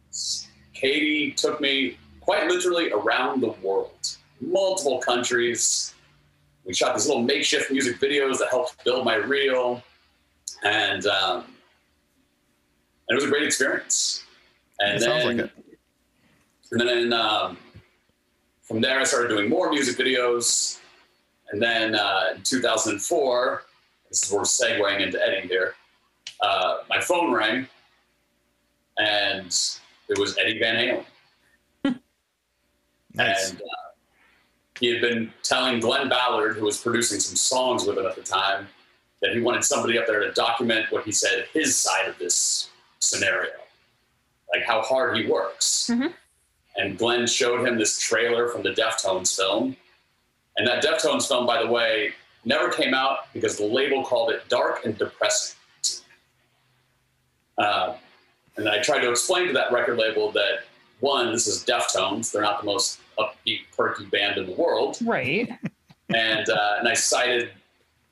Katy 0.75 1.33
took 1.33 1.61
me 1.61 1.97
quite 2.21 2.47
literally 2.47 2.93
around 2.93 3.41
the 3.41 3.51
world, 3.65 4.17
multiple 4.41 5.01
countries. 5.01 5.93
We 6.65 6.75
shot 6.75 6.95
these 6.95 7.07
little 7.07 7.23
makeshift 7.23 7.71
music 7.71 7.99
videos 7.99 8.39
that 8.39 8.49
helped 8.51 8.85
build 8.85 9.05
my 9.05 9.17
reel, 9.17 9.83
and 10.63 11.07
um, 11.07 11.45
and 13.09 13.11
it 13.11 13.15
was 13.15 13.25
a 13.25 13.29
great 13.29 13.43
experience. 13.43 14.25
And 14.81 15.03
It 15.03 15.07
then, 15.07 15.39
like 15.39 15.51
and 16.73 16.81
then 16.81 17.13
um, 17.13 17.59
from 18.63 18.81
there, 18.81 19.01
I 19.01 19.05
started 19.05 19.29
doing 19.29 19.49
more 19.49 19.71
music 19.71 19.97
videos. 19.97 20.79
And 21.51 21.61
then 21.61 21.95
uh, 21.95 22.33
in 22.35 22.43
2004, 22.43 23.63
this 24.09 24.23
is 24.23 24.33
where 24.33 24.41
we're 24.41 24.45
segueing 24.45 25.03
into 25.03 25.21
Eddie 25.21 25.47
here 25.47 25.75
uh, 26.43 26.79
my 26.89 27.01
phone 27.01 27.33
rang, 27.33 27.67
and 28.99 29.47
it 30.09 30.19
was 30.19 30.37
Eddie 30.39 30.59
Van 30.59 31.05
Halen. 31.85 31.99
Nice. 33.15 33.51
And 33.51 33.61
uh, 33.61 33.92
he 34.83 34.89
had 34.89 35.01
been 35.01 35.33
telling 35.45 35.79
Glen 35.79 36.09
Ballard, 36.09 36.57
who 36.57 36.65
was 36.65 36.77
producing 36.77 37.21
some 37.21 37.37
songs 37.37 37.87
with 37.87 37.97
him 37.97 38.05
at 38.05 38.17
the 38.17 38.23
time, 38.23 38.67
that 39.21 39.33
he 39.33 39.41
wanted 39.41 39.63
somebody 39.63 39.97
up 39.97 40.09
there 40.09 40.19
to 40.19 40.33
document 40.33 40.91
what 40.91 41.05
he 41.05 41.13
said 41.13 41.47
his 41.53 41.77
side 41.77 42.09
of 42.09 42.19
this 42.19 42.69
scenario, 42.99 43.53
like 44.53 44.65
how 44.65 44.83
hard 44.83 45.17
he 45.17 45.25
works. 45.25 45.89
Mhm. 45.89 46.13
And 46.75 46.99
Glen 46.99 47.29
showed 47.29 47.65
him 47.65 47.79
this 47.79 47.97
trailer 47.97 48.49
from 48.49 48.65
the 48.65 48.71
Deftones 48.71 49.37
film. 49.37 49.77
And 50.57 50.67
that 50.67 50.83
Deftones 50.83 51.29
film, 51.29 51.47
by 51.47 51.63
the 51.63 51.69
way, 51.69 52.15
never 52.45 52.69
came 52.69 52.93
out 52.93 53.33
because 53.33 53.57
the 53.57 53.65
label 53.65 54.05
called 54.05 54.33
it 54.33 54.49
dark 54.49 54.85
and 54.85 54.99
depressing. 54.99 55.57
Uh, 57.57 57.95
and 58.57 58.69
I 58.69 58.83
tried 58.83 59.03
to 59.03 59.11
explain 59.11 59.47
to 59.47 59.53
that 59.53 59.71
record 59.71 59.97
label 59.97 60.33
that 60.33 60.65
one, 60.99 61.31
this 61.31 61.47
is 61.47 61.65
Deftones; 61.65 62.33
they're 62.33 62.43
not 62.43 62.61
the 62.61 62.67
most 62.67 62.99
upbeat, 63.19 63.61
perky 63.77 64.05
band 64.07 64.39
in 64.39 64.47
the 64.47 64.53
world, 64.53 64.99
Right. 65.03 65.49
and 66.15 66.49
uh, 66.49 66.77
and 66.79 66.89
I 66.89 66.95
cited 66.95 67.51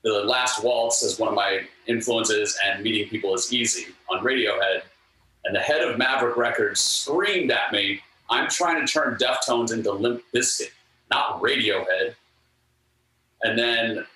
the 0.02 0.24
Last 0.24 0.64
Waltz 0.64 1.02
as 1.04 1.18
one 1.18 1.28
of 1.28 1.34
my 1.34 1.62
influences, 1.86 2.58
and 2.64 2.82
Meeting 2.82 3.08
People 3.08 3.34
is 3.34 3.52
Easy 3.52 3.86
on 4.10 4.24
Radiohead. 4.24 4.82
And 5.44 5.54
the 5.54 5.60
head 5.60 5.82
of 5.82 5.98
Maverick 5.98 6.36
Records 6.36 6.80
screamed 6.80 7.50
at 7.50 7.72
me, 7.72 8.00
"I'm 8.28 8.48
trying 8.48 8.84
to 8.84 8.90
turn 8.90 9.16
Deftones 9.18 9.72
into 9.72 9.92
Limp 9.92 10.22
Bizkit, 10.34 10.70
not 11.10 11.40
Radiohead." 11.40 12.14
And 13.42 13.58
then 13.58 14.06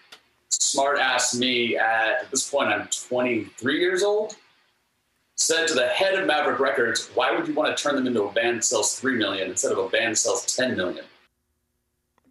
smart 0.51 0.99
ass 0.99 1.35
me 1.35 1.77
at, 1.77 2.23
at 2.23 2.31
this 2.31 2.49
point 2.49 2.69
I'm 2.69 2.89
23 2.89 3.81
years 3.81 4.03
old 4.03 4.37
said 5.37 5.67
to 5.69 5.75
the 5.75 5.87
head 5.89 6.15
of 6.15 6.27
Maverick 6.27 6.61
Records, 6.61 7.09
"Why 7.15 7.33
would 7.33 7.47
you 7.49 7.55
want 7.55 7.77
to 7.77 7.83
turn 7.83 7.97
them 7.97 8.07
into 8.07 8.23
a 8.25 8.33
band 8.33 8.59
that 8.59 8.65
sells 8.65 8.99
three 8.99 9.17
million 9.17 9.51
instead 9.51 9.73
of 9.73 9.79
a 9.79 9.89
band 9.89 10.13
that 10.13 10.19
sells 10.19 10.55
10 10.55 10.77
million? 10.77 11.05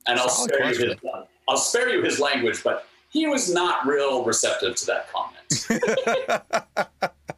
And 0.07 0.19
I'll 0.19 0.29
Solid 0.29 0.51
spare 0.53 0.59
you 0.59 0.75
question. 0.75 0.89
his 1.01 1.27
I'll 1.47 1.57
spare 1.57 1.89
you 1.89 2.03
his 2.03 2.19
language, 2.19 2.63
but 2.63 2.87
he 3.09 3.27
was 3.27 3.53
not 3.53 3.85
real 3.85 4.23
receptive 4.23 4.75
to 4.75 4.85
that 4.87 5.07
comment. 5.11 5.39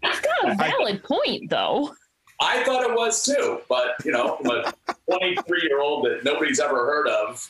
That's 0.01 0.22
got 0.22 0.51
a 0.51 0.55
valid 0.55 1.03
point, 1.03 1.50
though. 1.50 1.93
I 2.39 2.63
thought 2.63 2.84
it 2.84 2.93
was 2.95 3.24
too, 3.24 3.62
but 3.69 3.95
you 4.03 4.12
know, 4.12 4.38
from 4.38 4.51
a 4.51 4.74
23 5.10 5.62
year 5.63 5.81
old 5.81 6.05
that 6.05 6.24
nobody's 6.24 6.60
ever 6.60 6.75
heard 6.86 7.07
of, 7.07 7.50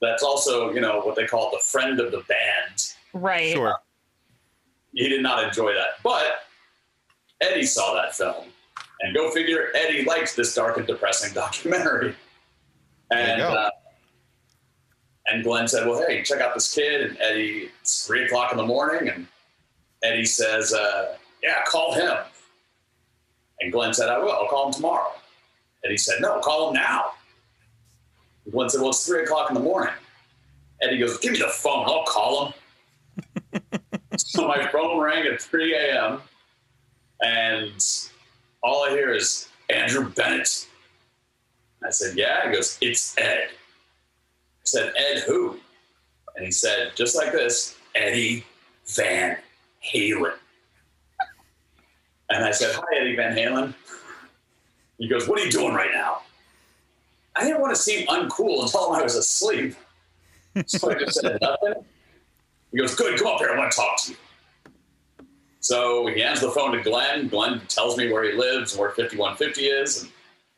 that's 0.00 0.22
also 0.22 0.72
you 0.72 0.80
know 0.80 1.00
what 1.00 1.16
they 1.16 1.26
call 1.26 1.50
the 1.50 1.58
friend 1.58 1.98
of 2.00 2.12
the 2.12 2.22
band. 2.28 2.94
Right. 3.12 3.52
Sure. 3.52 3.74
he 4.92 5.08
did 5.08 5.22
not 5.22 5.42
enjoy 5.42 5.74
that. 5.74 6.00
But 6.04 6.47
Eddie 7.40 7.66
saw 7.66 7.94
that 7.94 8.14
film 8.14 8.46
And 9.00 9.14
go 9.14 9.30
figure, 9.30 9.68
Eddie 9.74 10.04
likes 10.04 10.34
this 10.34 10.54
dark 10.54 10.76
and 10.76 10.86
depressing 10.86 11.32
documentary. 11.34 12.14
And 13.10 13.40
uh, 13.40 13.70
and 15.30 15.42
Glen 15.44 15.68
said, 15.68 15.86
"Well, 15.86 16.04
hey, 16.06 16.22
check 16.22 16.40
out 16.40 16.54
this 16.54 16.74
kid." 16.74 17.02
And 17.02 17.18
Eddie, 17.20 17.70
it's 17.80 18.06
three 18.06 18.24
o'clock 18.24 18.52
in 18.52 18.58
the 18.58 18.66
morning, 18.66 19.08
and 19.08 19.26
Eddie 20.02 20.24
says, 20.24 20.74
uh, 20.74 21.16
"Yeah, 21.42 21.62
call 21.64 21.94
him." 21.94 22.16
And 23.60 23.72
Glen 23.72 23.94
said, 23.94 24.08
"I 24.08 24.18
will. 24.18 24.32
I'll 24.32 24.48
call 24.48 24.66
him 24.66 24.72
tomorrow." 24.72 25.12
Eddie 25.84 25.96
said, 25.96 26.20
"No, 26.20 26.38
call 26.40 26.68
him 26.68 26.74
now." 26.74 27.12
And 28.44 28.52
Glen 28.52 28.68
said, 28.68 28.80
"Well, 28.80 28.90
it's 28.90 29.06
three 29.06 29.22
o'clock 29.22 29.50
in 29.50 29.54
the 29.54 29.60
morning." 29.60 29.94
Eddie 30.82 30.98
goes, 30.98 31.18
"Give 31.18 31.32
me 31.32 31.38
the 31.38 31.48
phone. 31.48 31.84
I'll 31.86 32.04
call 32.04 32.46
him." 32.46 32.54
so 34.16 34.46
my 34.46 34.66
phone 34.68 34.98
rang 35.00 35.26
at 35.26 35.40
3 35.40 35.74
a.m. 35.74 36.20
and 37.22 37.84
all 38.62 38.84
I 38.84 38.90
hear 38.90 39.12
is 39.12 39.48
Andrew 39.70 40.08
Bennett. 40.10 40.66
I 41.84 41.90
said, 41.90 42.16
Yeah. 42.16 42.48
He 42.48 42.54
goes, 42.54 42.78
It's 42.80 43.16
Ed. 43.18 43.48
I 43.50 44.64
said, 44.64 44.92
Ed 44.96 45.20
who? 45.26 45.58
And 46.36 46.44
he 46.44 46.52
said, 46.52 46.92
just 46.94 47.16
like 47.16 47.32
this, 47.32 47.76
Eddie 47.94 48.44
Van 48.86 49.38
Halen. 49.84 50.34
And 52.30 52.44
I 52.44 52.50
said, 52.50 52.74
Hi, 52.74 53.00
Eddie 53.00 53.16
Van 53.16 53.36
Halen. 53.36 53.74
He 54.98 55.08
goes, 55.08 55.28
What 55.28 55.40
are 55.40 55.44
you 55.44 55.50
doing 55.50 55.74
right 55.74 55.90
now? 55.92 56.22
I 57.36 57.44
didn't 57.44 57.60
want 57.60 57.74
to 57.74 57.80
seem 57.80 58.06
uncool 58.08 58.62
and 58.62 58.70
tell 58.70 58.92
him 58.92 59.00
I 59.00 59.02
was 59.02 59.14
asleep. 59.14 59.74
So 60.66 60.90
I 60.90 60.94
just 60.94 61.20
said 61.20 61.38
nothing. 61.40 61.74
He 62.72 62.78
goes, 62.78 62.94
Good, 62.94 63.18
come 63.18 63.28
up 63.28 63.38
here. 63.38 63.50
I 63.50 63.58
want 63.58 63.70
to 63.70 63.76
talk 63.76 64.02
to 64.02 64.10
you. 64.12 64.16
So 65.60 66.06
he 66.06 66.20
hands 66.20 66.40
the 66.40 66.50
phone 66.50 66.72
to 66.72 66.82
Glen. 66.82 67.28
Glen 67.28 67.60
tells 67.68 67.96
me 67.96 68.12
where 68.12 68.24
he 68.24 68.32
lives 68.32 68.72
and 68.72 68.80
where 68.80 68.90
5150 68.90 69.62
is. 69.66 70.02
And 70.02 70.10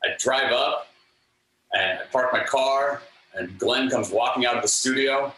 I 0.05 0.17
drive 0.19 0.53
up 0.53 0.89
and 1.73 1.99
I 2.01 2.03
park 2.13 2.33
my 2.33 2.45
car. 2.45 3.03
And 3.35 3.59
Glen 3.59 3.89
comes 3.89 4.11
walking 4.11 4.47
out 4.47 4.57
of 4.57 4.63
the 4.63 4.69
studio. 4.69 5.33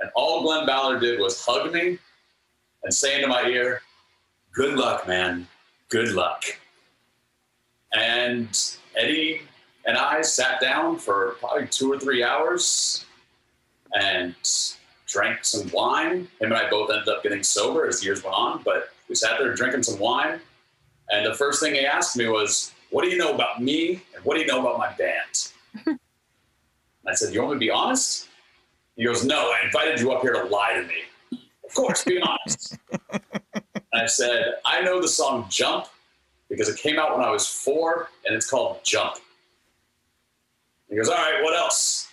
And 0.00 0.10
all 0.14 0.42
Glen 0.42 0.66
Ballard 0.66 1.00
did 1.00 1.20
was 1.20 1.44
hug 1.44 1.72
me 1.72 1.98
and 2.82 2.94
say 2.94 3.16
into 3.16 3.28
my 3.28 3.46
ear, 3.46 3.82
Good 4.52 4.76
luck, 4.78 5.08
man. 5.08 5.48
Good 5.88 6.12
luck. 6.12 6.44
And 7.92 8.48
Eddie 8.96 9.42
and 9.86 9.96
I 9.96 10.22
sat 10.22 10.60
down 10.60 10.98
for 10.98 11.36
probably 11.40 11.66
two 11.66 11.92
or 11.92 11.98
three 11.98 12.22
hours 12.22 13.04
and 13.94 14.34
drank 15.06 15.44
some 15.44 15.68
wine. 15.70 16.28
Him 16.40 16.52
and 16.52 16.54
I 16.54 16.70
both 16.70 16.90
ended 16.90 17.08
up 17.08 17.22
getting 17.22 17.42
sober 17.42 17.86
as 17.86 18.04
years 18.04 18.22
went 18.22 18.36
on, 18.36 18.62
but 18.64 18.93
we 19.08 19.14
sat 19.14 19.38
there 19.38 19.54
drinking 19.54 19.82
some 19.82 19.98
wine. 19.98 20.40
And 21.10 21.26
the 21.26 21.34
first 21.34 21.60
thing 21.60 21.74
he 21.74 21.84
asked 21.84 22.16
me 22.16 22.28
was, 22.28 22.72
What 22.90 23.04
do 23.04 23.10
you 23.10 23.18
know 23.18 23.34
about 23.34 23.62
me? 23.62 24.02
And 24.14 24.24
what 24.24 24.34
do 24.34 24.40
you 24.40 24.46
know 24.46 24.60
about 24.60 24.78
my 24.78 24.92
band? 24.92 25.52
and 25.86 25.98
I 27.08 27.14
said, 27.14 27.34
You 27.34 27.42
want 27.42 27.54
me 27.54 27.56
to 27.56 27.60
be 27.66 27.70
honest? 27.70 28.28
He 28.96 29.04
goes, 29.04 29.24
No, 29.24 29.52
I 29.52 29.64
invited 29.64 30.00
you 30.00 30.12
up 30.12 30.22
here 30.22 30.32
to 30.32 30.44
lie 30.44 30.74
to 30.74 30.82
me. 30.86 31.40
Of 31.64 31.74
course, 31.74 32.04
be 32.04 32.20
honest. 32.20 32.78
I 33.92 34.06
said, 34.06 34.54
I 34.64 34.82
know 34.82 35.00
the 35.00 35.08
song 35.08 35.46
Jump 35.48 35.86
because 36.48 36.68
it 36.68 36.78
came 36.78 36.98
out 36.98 37.16
when 37.16 37.24
I 37.24 37.30
was 37.30 37.46
four 37.46 38.08
and 38.26 38.34
it's 38.34 38.48
called 38.48 38.82
Jump. 38.84 39.16
He 40.88 40.96
goes, 40.96 41.08
All 41.08 41.16
right, 41.16 41.42
what 41.42 41.56
else? 41.56 42.08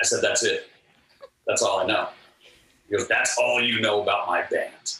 I 0.00 0.04
said, 0.04 0.22
That's 0.22 0.44
it. 0.44 0.68
That's 1.46 1.62
all 1.62 1.80
I 1.80 1.86
know. 1.86 2.08
He 2.88 2.96
goes, 2.96 3.08
That's 3.08 3.36
all 3.38 3.62
you 3.62 3.80
know 3.80 4.02
about 4.02 4.26
my 4.26 4.42
band. 4.42 4.98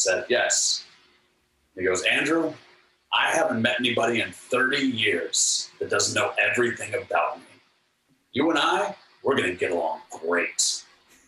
Said, 0.00 0.24
Yes. 0.28 0.84
He 1.76 1.84
goes, 1.84 2.02
Andrew, 2.02 2.52
I 3.12 3.30
haven't 3.30 3.62
met 3.62 3.76
anybody 3.78 4.20
in 4.20 4.32
30 4.32 4.78
years 4.78 5.70
that 5.78 5.90
doesn't 5.90 6.14
know 6.14 6.32
everything 6.38 6.94
about 6.94 7.38
me. 7.38 7.44
You 8.32 8.50
and 8.50 8.58
I, 8.58 8.94
we're 9.22 9.36
going 9.36 9.50
to 9.50 9.56
get 9.56 9.70
along 9.70 10.00
great. 10.10 10.82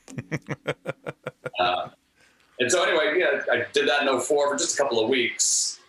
uh, 1.59 1.89
and 2.61 2.71
so, 2.71 2.83
anyway, 2.85 3.19
yeah, 3.19 3.43
I 3.51 3.67
did 3.73 3.89
that 3.89 4.03
in 4.03 4.21
04 4.21 4.51
for 4.51 4.57
just 4.57 4.79
a 4.79 4.83
couple 4.83 5.03
of 5.03 5.09
weeks. 5.09 5.81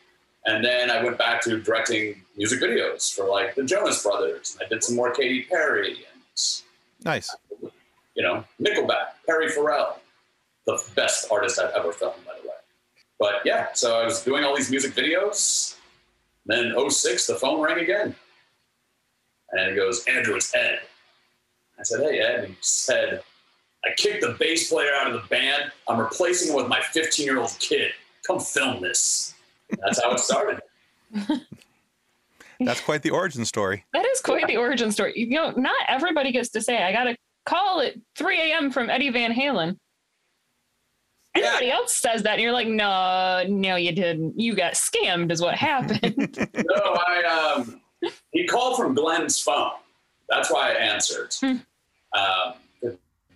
And 0.45 0.63
then 0.63 0.89
I 0.91 1.03
went 1.03 1.17
back 1.17 1.41
to 1.43 1.59
directing 1.61 2.21
music 2.35 2.61
videos 2.61 3.13
for 3.13 3.25
like 3.27 3.55
the 3.55 3.63
Jonas 3.63 4.03
Brothers. 4.03 4.57
And 4.57 4.65
I 4.65 4.69
did 4.69 4.83
some 4.83 4.95
more 4.95 5.13
Katy 5.13 5.43
Perry 5.43 5.89
and 5.89 6.21
Nice. 7.05 7.35
you 8.15 8.23
know, 8.23 8.43
Nickelback, 8.61 9.13
Perry 9.25 9.49
Farrell, 9.49 9.99
the 10.65 10.81
best 10.95 11.31
artist 11.31 11.59
I've 11.59 11.73
ever 11.75 11.91
filmed, 11.91 12.15
by 12.25 12.31
the 12.32 12.32
way. 12.32 12.32
But 13.23 13.35
yeah, 13.45 13.67
so 13.71 13.97
I 13.97 14.03
was 14.03 14.21
doing 14.21 14.43
all 14.43 14.53
these 14.53 14.69
music 14.69 14.93
videos. 14.95 15.77
Then 16.45 16.73
in 16.75 16.91
06, 16.91 17.25
the 17.25 17.35
phone 17.35 17.61
rang 17.61 17.79
again. 17.79 18.13
And 19.53 19.71
it 19.71 19.77
goes, 19.77 20.03
Andrew, 20.07 20.35
it's 20.35 20.53
Ed. 20.53 20.81
I 21.79 21.83
said, 21.83 22.01
hey, 22.01 22.19
Ed. 22.19 22.39
And 22.39 22.47
he 22.49 22.57
said, 22.59 23.23
I 23.85 23.91
kicked 23.95 24.25
the 24.25 24.35
bass 24.37 24.69
player 24.69 24.93
out 24.93 25.07
of 25.07 25.13
the 25.13 25.25
band. 25.29 25.71
I'm 25.87 26.01
replacing 26.01 26.49
him 26.49 26.57
with 26.57 26.67
my 26.67 26.81
15 26.81 27.25
year 27.25 27.39
old 27.39 27.55
kid. 27.59 27.91
Come 28.27 28.41
film 28.41 28.81
this. 28.81 29.33
And 29.69 29.79
that's 29.85 30.03
how 30.03 30.11
it 30.11 30.19
started. 30.19 30.59
That's 32.59 32.81
quite 32.81 33.03
the 33.03 33.09
origin 33.11 33.45
story. 33.45 33.85
That 33.93 34.05
is 34.05 34.19
quite 34.19 34.47
the 34.47 34.57
origin 34.57 34.91
story. 34.91 35.13
You 35.15 35.29
know, 35.29 35.51
not 35.51 35.75
everybody 35.87 36.33
gets 36.33 36.49
to 36.49 36.61
say, 36.61 36.83
I 36.83 36.91
got 36.91 37.07
a 37.07 37.17
call 37.45 37.79
at 37.81 37.93
3 38.17 38.51
a.m. 38.51 38.69
from 38.69 38.89
Eddie 38.89 39.09
Van 39.09 39.33
Halen. 39.33 39.77
Yeah. 41.35 41.47
Anybody 41.47 41.71
else 41.71 41.95
says 41.95 42.23
that, 42.23 42.33
and 42.33 42.41
you're 42.41 42.51
like, 42.51 42.67
no, 42.67 43.43
no, 43.47 43.75
you 43.75 43.91
didn't. 43.91 44.39
You 44.39 44.55
got 44.55 44.73
scammed, 44.73 45.31
is 45.31 45.41
what 45.41 45.55
happened. 45.55 46.37
no, 46.53 46.97
I 47.07 47.55
um, 47.57 47.81
he 48.31 48.45
called 48.45 48.77
from 48.77 48.93
Glen's 48.93 49.39
phone. 49.39 49.71
That's 50.29 50.51
why 50.51 50.71
I 50.71 50.73
answered. 50.75 51.33
Hmm. 51.39 51.55
Um, 52.17 52.53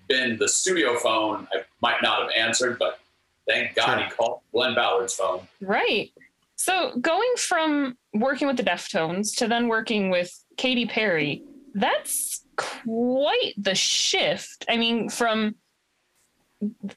been 0.08 0.38
the 0.38 0.48
studio 0.48 0.96
phone, 0.98 1.48
I 1.54 1.64
might 1.82 2.02
not 2.02 2.22
have 2.22 2.32
answered, 2.38 2.78
but 2.80 3.00
thank 3.48 3.76
God 3.76 3.86
Sure. 3.98 4.04
he 4.06 4.10
called 4.12 4.40
Glen 4.54 4.74
Ballard's 4.76 5.16
phone. 5.16 5.42
right. 5.62 6.12
So 6.56 6.98
going 7.02 7.34
from 7.38 7.98
working 8.16 8.48
with 8.48 8.58
the 8.58 8.64
Deftones 8.64 9.36
to 9.38 9.48
then 9.48 9.68
working 9.68 10.10
with 10.10 10.32
Katy 10.58 10.86
Perry, 10.88 11.44
that's 11.76 12.46
quite 12.56 13.54
the 13.58 13.76
shift. 13.76 14.66
I 14.68 14.76
mean, 14.78 15.08
from 15.10 15.54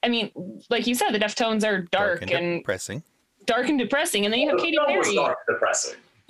I 0.03 0.09
mean, 0.09 0.31
like 0.71 0.87
you 0.87 0.95
said, 0.95 1.11
the 1.11 1.19
Deftones 1.19 1.67
are 1.67 1.83
dark, 1.83 2.23
and, 2.23 2.31
and 2.31 2.61
depressing. 2.61 3.03
dark 3.47 3.69
and 3.69 3.79
depressing, 3.79 4.25
and 4.25 4.33
then 4.33 4.41
you 4.41 4.49
have 4.49 4.59
The 4.59 4.65
Katy 4.65 4.79
Perry. 4.87 5.15
dark 5.15 5.39
depressing. 5.49 5.97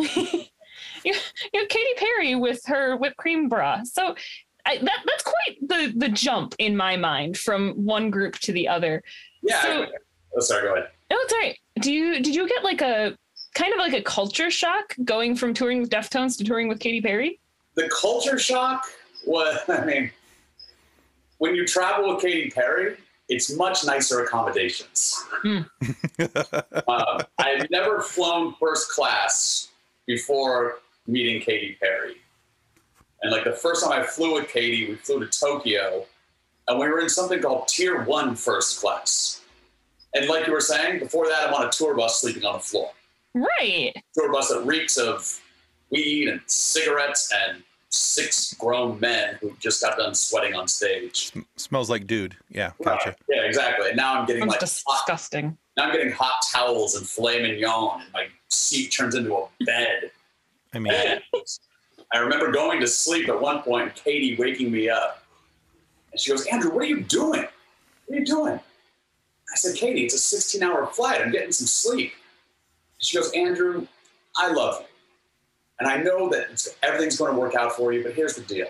you 1.05 1.13
have 1.55 1.69
Katy 1.69 1.95
Perry 1.97 2.35
with 2.35 2.61
her 2.67 2.97
whipped 2.97 3.17
cream 3.17 3.49
bra. 3.49 3.83
So 3.85 4.15
I, 4.67 4.79
that 4.79 4.99
that's 5.07 5.23
quite 5.23 5.59
the 5.69 5.93
the 5.97 6.09
jump 6.09 6.55
in 6.59 6.77
my 6.77 6.97
mind 6.97 7.39
from 7.39 7.73
one 7.85 8.11
group 8.11 8.35
to 8.41 8.53
the 8.53 8.69
other. 8.69 9.03
Yeah. 9.43 9.63
So- 9.63 9.87
oh, 10.37 10.41
sorry. 10.41 10.63
Go 10.63 10.75
ahead. 10.75 10.91
No, 11.11 11.17
it's 11.21 11.33
all 11.33 11.39
right. 11.41 11.59
Do 11.81 11.93
you 11.93 12.21
did 12.23 12.35
you 12.35 12.49
get 12.49 12.63
like 12.65 12.83
a 12.83 13.17
kind 13.55 13.73
of 13.73 13.79
like 13.79 13.95
a 13.95 14.03
culture 14.03 14.51
shock 14.51 14.95
going 15.05 15.35
from 15.35 15.55
touring 15.55 15.81
with 15.81 15.91
Deftones 15.91 16.37
to 16.39 16.45
touring 16.45 16.69
with 16.69 16.79
Katy 16.81 17.01
Perry? 17.01 17.41
The 17.75 17.89
culture 17.89 18.39
shock 18.39 18.85
was, 19.27 19.59
I 19.69 19.85
mean, 19.85 20.11
when 21.39 21.55
you 21.55 21.67
travel 21.67 22.15
with 22.15 22.23
Katy 22.23 22.51
Perry, 22.51 22.97
it's 23.31 23.57
much 23.57 23.85
nicer 23.87 24.25
accommodations. 24.25 25.25
Hmm. 25.31 25.61
um, 26.89 27.21
I've 27.39 27.71
never 27.71 28.03
flown 28.03 28.55
first 28.61 28.91
class 28.91 29.69
before 30.07 30.79
meeting 31.07 31.41
Katy 31.41 31.79
Perry. 31.81 32.17
And 33.23 33.31
like 33.31 33.45
the 33.45 33.53
first 33.53 33.85
time 33.85 33.93
I 33.93 34.05
flew 34.05 34.35
with 34.35 34.49
Katy, 34.49 34.89
we 34.89 34.97
flew 34.97 35.21
to 35.21 35.27
Tokyo 35.27 36.05
and 36.67 36.79
we 36.79 36.89
were 36.89 37.01
in 37.01 37.09
something 37.09 37.41
called 37.41 37.69
Tier 37.69 38.03
One 38.03 38.35
First 38.35 38.81
class. 38.81 39.41
And 40.15 40.29
like 40.29 40.47
you 40.47 40.53
were 40.53 40.61
saying, 40.61 40.99
before 40.99 41.29
that, 41.29 41.49
I'm 41.49 41.55
on 41.55 41.67
a 41.67 41.71
tour 41.71 41.95
bus 41.95 42.21
sleeping 42.21 42.45
on 42.45 42.55
the 42.55 42.59
floor. 42.61 42.91
Right. 43.35 43.95
Tour 44.15 44.33
bus 44.33 44.49
that 44.49 44.67
reeks 44.67 44.97
of 44.97 45.41
weed 45.91 46.29
and 46.29 46.41
cigarettes 46.47 47.33
and 47.47 47.63
six 47.91 48.55
grown 48.55 48.99
men 49.01 49.37
who 49.41 49.55
just 49.59 49.83
got 49.83 49.99
done 49.99 50.15
sweating 50.15 50.55
on 50.55 50.69
stage. 50.69 51.33
Smells 51.57 51.91
like 51.91 52.07
dude. 52.07 52.37
Yeah, 52.49 52.73
gotcha. 52.85 53.11
Right. 53.11 53.17
Yeah, 53.29 53.43
exactly. 53.43 53.89
And 53.89 53.97
now 53.97 54.19
I'm 54.21 54.27
getting 54.27 54.47
That's 54.47 54.63
like 54.63 54.85
hot 54.87 55.07
disgusting. 55.07 55.59
now 55.77 55.85
I'm 55.87 55.93
getting 55.93 56.13
hot 56.13 56.35
towels 56.51 56.95
and 56.95 57.07
filet 57.07 57.43
mignon, 57.43 58.01
and 58.03 58.13
my 58.13 58.27
seat 58.49 58.89
turns 58.89 59.15
into 59.15 59.35
a 59.35 59.47
bed. 59.65 60.11
I 60.73 60.79
mean, 60.79 60.95
And 60.95 61.21
I 62.13 62.19
remember 62.19 62.51
going 62.53 62.81
to 62.81 62.87
sleep 62.87 63.29
at 63.29 63.41
one 63.41 63.63
point, 63.63 63.89
and 63.89 63.95
Katy 63.95 64.37
waking 64.37 64.71
me 64.71 64.89
up, 64.89 65.25
and 66.13 66.21
she 66.21 66.31
goes, 66.31 66.47
"Andrew, 66.47 66.71
what 66.73 66.85
are 66.85 66.89
you 66.89 67.01
doing? 67.03 67.47
What 68.07 68.17
are 68.17 68.21
you 68.21 68.25
doing?" 68.27 68.55
I 69.53 69.57
said, 69.57 69.75
"Katy, 69.77 70.05
it's 70.05 70.15
a 70.15 70.37
16-hour 70.37 70.87
flight. 70.89 71.21
I'm 71.21 71.33
getting 71.33 71.51
some 71.53 71.67
sleep." 71.67 72.13
And 72.99 73.05
she 73.07 73.17
goes, 73.17 73.33
"Andrew, 73.33 73.87
I 74.37 74.53
love 74.53 74.81
you, 74.81 74.87
and 75.81 75.89
I 75.89 75.97
know 75.97 76.29
that 76.29 76.67
everything's 76.83 77.17
going 77.17 77.33
to 77.35 77.39
work 77.39 77.55
out 77.55 77.73
for 77.73 77.93
you. 77.93 78.03
But 78.03 78.13
here's 78.13 78.35
the 78.35 78.43
deal: 78.43 78.69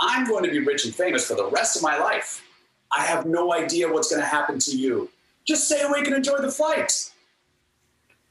I'm 0.00 0.26
going 0.26 0.44
to 0.44 0.50
be 0.50 0.60
rich 0.60 0.84
and 0.84 0.94
famous 0.94 1.26
for 1.26 1.34
the 1.34 1.48
rest 1.50 1.76
of 1.76 1.82
my 1.82 1.98
life. 1.98 2.42
I 2.90 3.02
have 3.02 3.26
no 3.26 3.52
idea 3.52 3.92
what's 3.92 4.10
going 4.10 4.22
to 4.22 4.28
happen 4.28 4.58
to 4.60 4.76
you. 4.76 5.10
Just 5.46 5.66
stay 5.66 5.82
awake 5.82 6.06
and 6.06 6.16
enjoy 6.16 6.38
the 6.38 6.50
flight." 6.50 7.12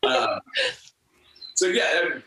Um, 0.04 0.39
so 1.54 1.68
yeah, 1.68 2.20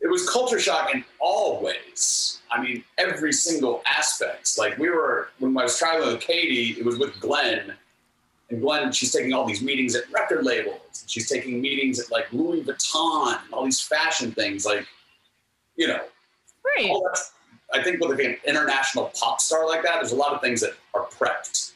it 0.00 0.10
was 0.10 0.28
culture 0.28 0.60
shock 0.60 0.94
in 0.94 1.04
all 1.18 1.62
ways. 1.62 2.40
I 2.50 2.62
mean, 2.62 2.84
every 2.98 3.32
single 3.32 3.82
aspect. 3.86 4.56
Like 4.58 4.78
we 4.78 4.90
were 4.90 5.30
when 5.38 5.56
I 5.58 5.64
was 5.64 5.78
traveling 5.78 6.12
with 6.12 6.20
Katy, 6.20 6.78
it 6.78 6.84
was 6.84 6.98
with 6.98 7.18
Glen, 7.20 7.74
and 8.50 8.60
Glen, 8.60 8.92
she's 8.92 9.12
taking 9.12 9.32
all 9.32 9.46
these 9.46 9.62
meetings 9.62 9.94
at 9.94 10.10
record 10.12 10.44
labels. 10.44 11.04
She's 11.06 11.28
taking 11.28 11.60
meetings 11.60 11.98
at 11.98 12.10
like 12.10 12.32
Louis 12.32 12.62
Vuitton, 12.62 13.42
and 13.44 13.52
all 13.52 13.64
these 13.64 13.80
fashion 13.80 14.32
things. 14.32 14.64
Like, 14.66 14.86
you 15.76 15.88
know, 15.88 16.00
Right. 16.64 16.92
I 17.72 17.82
think 17.82 18.00
with 18.00 18.18
an 18.20 18.36
international 18.46 19.10
pop 19.18 19.40
star 19.40 19.66
like 19.66 19.82
that, 19.82 19.96
there's 19.96 20.12
a 20.12 20.16
lot 20.16 20.32
of 20.32 20.40
things 20.40 20.60
that 20.60 20.74
are 20.94 21.06
prepped 21.06 21.72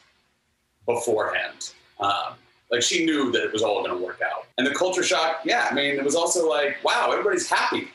beforehand. 0.85 1.71
Um, 1.99 2.35
like 2.71 2.81
she 2.81 3.05
knew 3.05 3.31
that 3.31 3.43
it 3.43 3.51
was 3.51 3.61
all 3.61 3.83
going 3.83 3.97
to 3.97 4.03
work 4.05 4.21
out. 4.21 4.45
And 4.57 4.65
the 4.65 4.73
culture 4.73 5.03
shock, 5.03 5.41
yeah, 5.43 5.67
I 5.69 5.73
mean, 5.73 5.95
it 5.95 6.03
was 6.03 6.15
also 6.15 6.47
like, 6.47 6.77
wow, 6.83 7.09
everybody's 7.11 7.49
happy 7.49 7.89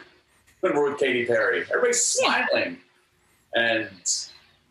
when 0.60 0.74
we're 0.74 0.90
with 0.90 0.98
Katy 1.00 1.26
Perry. 1.26 1.62
Everybody's 1.62 2.02
smiling. 2.02 2.78
And 3.54 3.90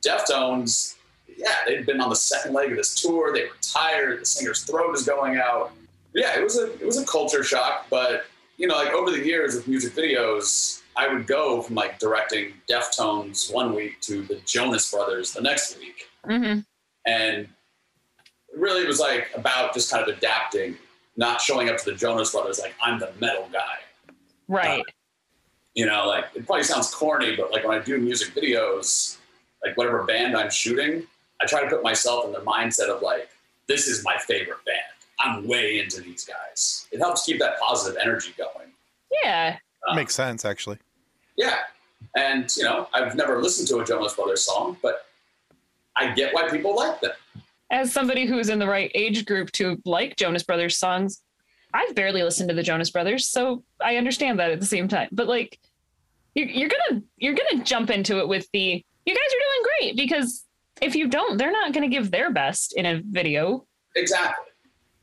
Deftones, 0.01 0.95
yeah, 1.37 1.55
they'd 1.65 1.85
been 1.85 2.01
on 2.01 2.09
the 2.09 2.15
second 2.15 2.53
leg 2.53 2.71
of 2.71 2.77
this 2.77 2.95
tour. 2.95 3.33
They 3.33 3.43
were 3.43 3.57
tired. 3.61 4.21
The 4.21 4.25
singer's 4.25 4.63
throat 4.63 4.95
is 4.95 5.03
going 5.03 5.37
out. 5.37 5.71
Yeah, 6.13 6.37
it 6.37 6.43
was 6.43 6.57
a 6.57 6.73
it 6.73 6.85
was 6.85 6.97
a 6.97 7.05
culture 7.05 7.43
shock, 7.43 7.87
but 7.89 8.25
you 8.57 8.67
know, 8.67 8.75
like 8.75 8.93
over 8.93 9.11
the 9.11 9.25
years 9.25 9.55
with 9.55 9.67
music 9.67 9.93
videos, 9.93 10.81
I 10.95 11.07
would 11.11 11.25
go 11.25 11.61
from 11.61 11.75
like 11.75 11.99
directing 11.99 12.53
Deftones 12.69 13.53
one 13.53 13.73
week 13.73 14.01
to 14.01 14.23
the 14.23 14.35
Jonas 14.45 14.91
Brothers 14.91 15.33
the 15.33 15.41
next 15.41 15.77
week, 15.79 16.07
hmm 16.25 16.59
and 17.07 17.47
really 18.55 18.83
it 18.83 18.87
was 18.87 18.99
like 18.99 19.31
about 19.35 19.73
just 19.73 19.89
kind 19.89 20.07
of 20.07 20.15
adapting, 20.15 20.77
not 21.17 21.41
showing 21.41 21.69
up 21.69 21.77
to 21.77 21.85
the 21.85 21.95
Jonas 21.95 22.31
Brothers 22.31 22.59
like 22.59 22.75
I'm 22.81 22.99
the 22.99 23.11
metal 23.19 23.47
guy. 23.51 24.13
Right. 24.47 24.83
You 25.73 25.85
know, 25.85 26.07
like 26.07 26.25
it 26.35 26.45
probably 26.45 26.63
sounds 26.63 26.93
corny, 26.93 27.35
but 27.35 27.51
like 27.51 27.65
when 27.65 27.79
I 27.79 27.83
do 27.83 27.97
music 27.97 28.35
videos, 28.35 29.17
like 29.65 29.77
whatever 29.77 30.03
band 30.03 30.35
I'm 30.35 30.51
shooting, 30.51 31.07
I 31.41 31.45
try 31.45 31.63
to 31.63 31.69
put 31.69 31.83
myself 31.83 32.25
in 32.25 32.31
the 32.31 32.39
mindset 32.39 32.89
of 32.89 33.01
like, 33.01 33.29
this 33.67 33.87
is 33.87 34.03
my 34.03 34.15
favorite 34.17 34.63
band. 34.65 34.77
I'm 35.19 35.47
way 35.47 35.79
into 35.79 36.01
these 36.01 36.25
guys. 36.25 36.87
It 36.91 36.99
helps 36.99 37.25
keep 37.25 37.39
that 37.39 37.59
positive 37.59 37.97
energy 38.01 38.33
going. 38.37 38.69
yeah. 39.23 39.57
Um, 39.87 39.95
Makes 39.95 40.15
sense, 40.15 40.45
actually. 40.45 40.77
Yeah. 41.37 41.57
And, 42.15 42.51
you 42.55 42.63
know, 42.63 42.87
I've 42.93 43.15
never 43.15 43.41
listened 43.41 43.67
to 43.69 43.79
a 43.79 43.85
Jonas 43.85 44.13
Brothers 44.13 44.41
song, 44.41 44.77
but 44.81 45.05
I 45.95 46.13
get 46.13 46.33
why 46.33 46.49
people 46.49 46.75
like 46.75 46.99
them. 47.01 47.11
As 47.71 47.91
somebody 47.91 48.25
who's 48.25 48.49
in 48.49 48.59
the 48.59 48.67
right 48.67 48.91
age 48.93 49.25
group 49.25 49.51
to 49.53 49.81
like 49.85 50.17
Jonas 50.17 50.43
Brothers 50.43 50.77
songs, 50.77 51.21
I've 51.73 51.95
barely 51.95 52.21
listened 52.23 52.49
to 52.49 52.55
the 52.55 52.63
Jonas 52.63 52.89
Brothers, 52.89 53.29
so 53.29 53.63
I 53.79 53.95
understand 53.95 54.39
that 54.39 54.51
at 54.51 54.59
the 54.59 54.65
same 54.65 54.87
time. 54.87 55.07
But 55.11 55.27
like, 55.27 55.57
you're, 56.35 56.47
you're 56.47 56.69
gonna 56.69 57.01
you're 57.17 57.35
gonna 57.35 57.63
jump 57.63 57.89
into 57.89 58.19
it 58.19 58.27
with 58.27 58.47
the 58.51 58.83
you 59.05 59.13
guys 59.13 59.17
are 59.17 59.43
doing 59.45 59.63
great 59.79 59.95
because 59.95 60.45
if 60.81 60.95
you 60.95 61.07
don't, 61.07 61.37
they're 61.37 61.51
not 61.51 61.73
gonna 61.73 61.87
give 61.87 62.11
their 62.11 62.31
best 62.31 62.73
in 62.73 62.85
a 62.85 63.01
video. 63.05 63.65
Exactly. 63.95 64.45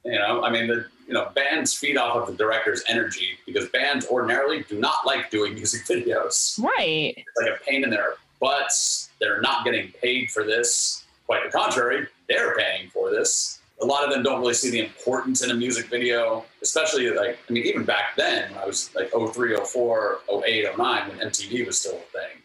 You 0.05 0.19
know, 0.19 0.43
I 0.43 0.51
mean, 0.51 0.67
the 0.67 0.87
you 1.09 1.15
know, 1.15 1.31
bands 1.35 1.73
feed 1.73 1.97
off 1.97 2.17
of 2.17 2.27
the 2.27 2.35
director's 2.35 2.85
energy 2.87 3.31
because 3.47 3.69
bands 3.71 4.07
ordinarily 4.07 4.63
do 4.69 4.79
not 4.79 5.07
like 5.07 5.31
doing 5.31 5.55
music 5.55 5.87
videos. 5.87 6.63
Right. 6.63 7.15
It's 7.17 7.27
like 7.41 7.59
a 7.59 7.65
pain 7.65 7.83
in 7.83 7.91
their 7.91 8.15
butts. 8.41 9.09
They're 9.19 9.41
not 9.41 9.65
getting 9.65 9.91
paid 10.03 10.31
for 10.31 10.45
this. 10.45 11.05
Quite 11.27 11.45
the 11.45 11.51
contrary, 11.51 12.07
they're 12.29 12.57
paying 12.57 12.91
for 12.91 13.11
this. 13.11 13.61
A 13.81 13.87
lot 13.87 14.05
of 14.05 14.11
them 14.13 14.23
don't 14.23 14.41
really 14.41 14.55
see 14.55 14.71
the 14.71 14.81
importance 14.81 15.43
in 15.43 15.51
a 15.51 15.55
music 15.55 15.87
video, 15.87 16.45
especially 16.63 17.11
like, 17.11 17.39
I 17.49 17.53
mean, 17.53 17.65
even 17.65 17.85
back 17.85 18.17
then 18.17 18.51
when 18.53 18.63
I 18.63 18.67
was 18.67 18.91
like 18.95 19.11
03, 19.11 19.57
04, 19.57 20.19
08, 20.47 20.77
09, 20.77 21.09
when 21.09 21.19
MTV 21.19 21.67
was 21.67 21.81
still 21.81 21.97
a 21.97 22.19
thing. 22.19 22.43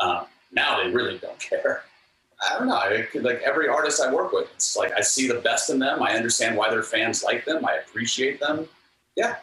Um, 0.00 0.26
now 0.52 0.82
they 0.82 0.90
really 0.90 1.18
don't 1.18 1.38
care. 1.40 1.84
I 2.48 2.58
don't 2.58 2.68
know. 2.68 2.76
I 2.76 3.06
like 3.14 3.42
every 3.42 3.68
artist 3.68 4.00
I 4.00 4.12
work 4.12 4.32
with, 4.32 4.48
it's 4.54 4.76
like 4.76 4.92
I 4.96 5.00
see 5.00 5.28
the 5.28 5.40
best 5.40 5.70
in 5.70 5.78
them. 5.78 6.02
I 6.02 6.14
understand 6.14 6.56
why 6.56 6.70
their 6.70 6.82
fans 6.82 7.24
like 7.24 7.44
them. 7.44 7.64
I 7.64 7.74
appreciate 7.76 8.40
them. 8.40 8.68
Yeah. 9.16 9.36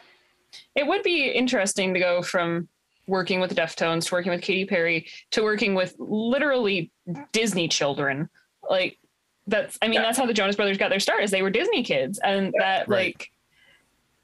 It 0.74 0.86
would 0.86 1.02
be 1.02 1.28
interesting 1.28 1.92
to 1.94 2.00
go 2.00 2.22
from 2.22 2.68
working 3.06 3.40
with 3.40 3.50
the 3.50 3.56
Deftones 3.56 4.06
to 4.06 4.14
working 4.14 4.32
with 4.32 4.40
Katy 4.40 4.64
Perry 4.64 5.06
to 5.32 5.42
working 5.42 5.74
with 5.74 5.94
literally 5.98 6.90
Disney 7.32 7.68
children. 7.68 8.28
Like 8.68 8.98
that's 9.46 9.78
I 9.82 9.86
mean 9.88 9.94
Yeah. 9.94 10.02
that's 10.02 10.18
how 10.18 10.26
the 10.26 10.32
Jonas 10.32 10.56
Brothers 10.56 10.78
got 10.78 10.88
their 10.88 11.00
start 11.00 11.22
is 11.22 11.30
they 11.30 11.42
were 11.42 11.50
Disney 11.50 11.82
kids 11.82 12.18
and 12.24 12.54
that 12.58 12.88
right. 12.88 13.14
like 13.14 13.30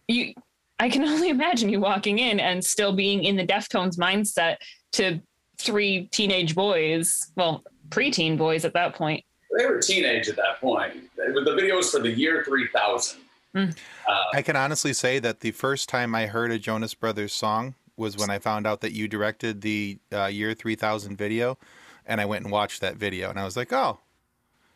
you 0.08 0.34
I 0.78 0.88
can 0.88 1.04
only 1.08 1.28
imagine 1.28 1.68
you 1.68 1.80
walking 1.80 2.18
in 2.18 2.40
and 2.40 2.64
still 2.64 2.94
being 2.94 3.24
in 3.24 3.36
the 3.36 3.46
Deftones 3.46 3.98
mindset 3.98 4.56
to 4.92 5.20
three 5.60 6.06
teenage 6.06 6.54
boys, 6.54 7.30
well, 7.36 7.62
preteen 7.90 8.36
boys 8.36 8.64
at 8.64 8.72
that 8.74 8.94
point. 8.94 9.24
They 9.56 9.66
were 9.66 9.80
teenage 9.80 10.28
at 10.28 10.36
that 10.36 10.60
point. 10.60 10.94
The 11.16 11.54
video 11.54 11.76
was 11.76 11.90
for 11.90 12.00
the 12.00 12.10
year 12.10 12.44
3000. 12.44 13.20
Mm. 13.54 13.76
Uh, 14.08 14.24
I 14.32 14.42
can 14.42 14.56
honestly 14.56 14.92
say 14.92 15.18
that 15.18 15.40
the 15.40 15.50
first 15.50 15.88
time 15.88 16.14
I 16.14 16.26
heard 16.26 16.52
a 16.52 16.58
Jonas 16.58 16.94
Brothers 16.94 17.32
song 17.32 17.74
was 17.96 18.16
when 18.16 18.30
I 18.30 18.38
found 18.38 18.66
out 18.66 18.80
that 18.80 18.92
you 18.92 19.08
directed 19.08 19.60
the 19.60 19.98
uh, 20.12 20.26
Year 20.26 20.54
3000 20.54 21.16
video, 21.16 21.58
and 22.06 22.20
I 22.20 22.26
went 22.26 22.44
and 22.44 22.52
watched 22.52 22.80
that 22.80 22.96
video, 22.96 23.28
and 23.28 23.38
I 23.38 23.44
was 23.44 23.56
like, 23.56 23.72
oh, 23.72 23.98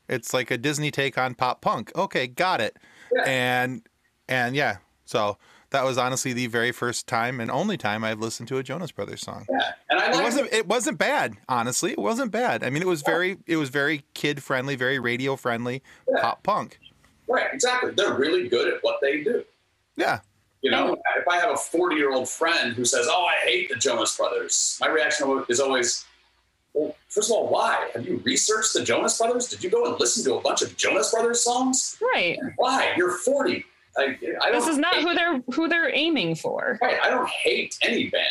it's 0.09 0.35
like 0.35 0.51
a 0.51 0.59
Disney 0.59 0.91
take 0.91 1.17
on 1.17 1.35
pop 1.35 1.61
punk. 1.61 1.93
Okay, 1.97 2.27
got 2.27 2.61
it. 2.61 2.77
Yeah. 3.15 3.23
And 3.27 3.83
and 4.29 4.55
yeah, 4.57 4.79
so 5.05 5.39
that 5.75 5.85
was 5.85 5.99
honestly 5.99 6.33
the 6.33 6.47
very 6.47 6.73
first 6.73 7.07
time 7.07 7.41
and 7.41 7.51
only 7.51 7.77
time 7.77 8.03
I've 8.05 8.19
listened 8.21 8.49
to 8.49 8.59
a 8.59 8.63
Jonas 8.63 8.91
Brothers 8.93 9.21
song. 9.21 9.45
yeah. 9.51 9.73
And 9.91 10.01
I 10.01 10.19
It 10.19 10.23
wasn't 10.23 10.53
it 10.53 10.67
wasn't 10.67 10.99
bad, 10.99 11.35
honestly. 11.49 11.93
It 11.93 11.99
wasn't 11.99 12.31
bad. 12.31 12.65
I 12.65 12.71
mean, 12.71 12.83
it 12.83 12.89
was 12.89 13.03
very 13.03 13.39
it 13.47 13.57
was 13.57 13.69
very 13.69 14.05
kid 14.15 14.43
friendly, 14.43 14.77
very 14.77 14.99
radio 14.99 15.37
friendly, 15.37 15.83
Yeah. 16.09 16.23
pop 16.23 16.43
punk. 16.43 16.79
Right, 17.29 17.47
exactly. 17.53 17.93
They're 17.97 18.15
really 18.15 18.49
good 18.49 18.69
at 18.73 18.83
what 18.83 19.01
they 19.01 19.23
do. 19.23 19.45
Yeah. 19.97 20.21
You 20.63 20.71
know, 20.71 20.97
if 21.17 21.29
I 21.29 21.37
have 21.39 21.51
a 21.51 21.57
40 21.57 21.97
year 21.97 22.13
old 22.13 22.29
friend 22.29 22.75
who 22.75 22.85
says, 22.85 23.07
Oh, 23.11 23.25
I 23.27 23.35
hate 23.47 23.69
the 23.69 23.77
Jonas 23.77 24.17
Brothers, 24.17 24.79
my 24.81 24.89
reaction 24.89 25.45
is 25.49 25.61
always, 25.61 26.05
Well, 26.73 26.97
first 27.09 27.31
of 27.31 27.37
all, 27.37 27.49
why? 27.49 27.91
Have 27.95 28.07
you 28.07 28.21
researched 28.25 28.73
the 28.75 28.83
Jonas 28.83 29.19
Brothers? 29.19 29.49
Did 29.49 29.63
you 29.63 29.71
go 29.71 29.85
and 29.91 29.99
listen 30.01 30.25
to 30.25 30.35
a 30.37 30.41
bunch 30.41 30.63
of 30.63 30.77
Jonas 30.77 31.11
Brothers 31.13 31.43
songs? 31.43 31.97
Right. 32.01 32.39
Why? 32.57 32.95
You're 32.97 33.13
40. 33.19 33.65
I, 33.97 34.19
I 34.43 34.51
This 34.51 34.67
is 34.67 34.77
not 34.79 34.95
hate- 34.95 35.03
who 35.05 35.15
they're 35.15 35.39
who 35.53 35.69
they're 35.69 35.95
aiming 35.95 36.35
for. 36.35 36.79
Right, 36.83 36.99
I 37.03 37.11
don't 37.11 37.29
hate 37.29 37.79
any 37.83 38.09
band. 38.11 38.25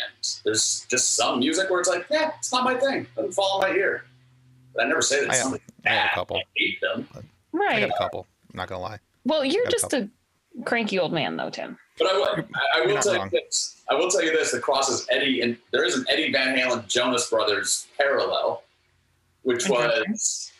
There's 0.44 0.86
just 0.90 1.14
some 1.14 1.38
music 1.38 1.70
where 1.70 1.80
it's 1.80 1.88
like, 1.88 2.06
yeah, 2.10 2.32
it's 2.38 2.52
not 2.52 2.64
my 2.64 2.74
thing. 2.74 3.06
Doesn't 3.16 3.32
fall 3.32 3.62
in 3.62 3.70
my 3.70 3.76
ear. 3.76 4.04
But 4.74 4.84
I 4.84 4.88
never 4.88 5.00
say 5.02 5.20
that 5.22 5.30
I, 5.30 5.34
something 5.34 5.60
I 5.66 5.72
got 5.72 5.84
bad. 5.84 6.10
a 6.10 6.14
couple. 6.14 6.36
I 6.36 6.42
hate 6.56 6.80
them. 6.80 7.08
Right. 7.14 7.24
I 7.24 7.56
Right. 7.80 7.88
got 7.88 7.94
a 7.94 7.98
couple. 7.98 8.26
I'm 8.52 8.56
not 8.58 8.68
gonna 8.68 8.82
lie. 8.82 8.98
Well, 9.24 9.44
you're 9.44 9.64
Got 9.64 9.72
a 9.72 9.76
just 9.76 9.92
a 9.94 10.08
cranky 10.66 10.98
old 10.98 11.12
man 11.12 11.36
though, 11.36 11.50
Tim. 11.50 11.78
But 11.98 12.08
I 12.08 12.12
will, 12.14 12.24
I, 12.26 12.80
I 12.82 12.86
will 12.86 13.00
tell 13.00 13.14
wrong. 13.14 13.30
you 13.32 13.40
this. 13.40 13.80
I 13.88 13.94
will 13.94 14.10
tell 14.10 14.22
you 14.24 14.32
this. 14.36 14.50
The 14.50 14.58
crosses 14.60 15.06
Eddie 15.10 15.40
and 15.40 15.56
there 15.70 15.84
is 15.84 15.94
an 15.96 16.04
Eddie 16.10 16.30
Van 16.32 16.56
Halen 16.56 16.86
Jonas 16.88 17.30
Brothers 17.30 17.86
parallel, 17.96 18.64
which 19.42 19.68
was 19.68 20.50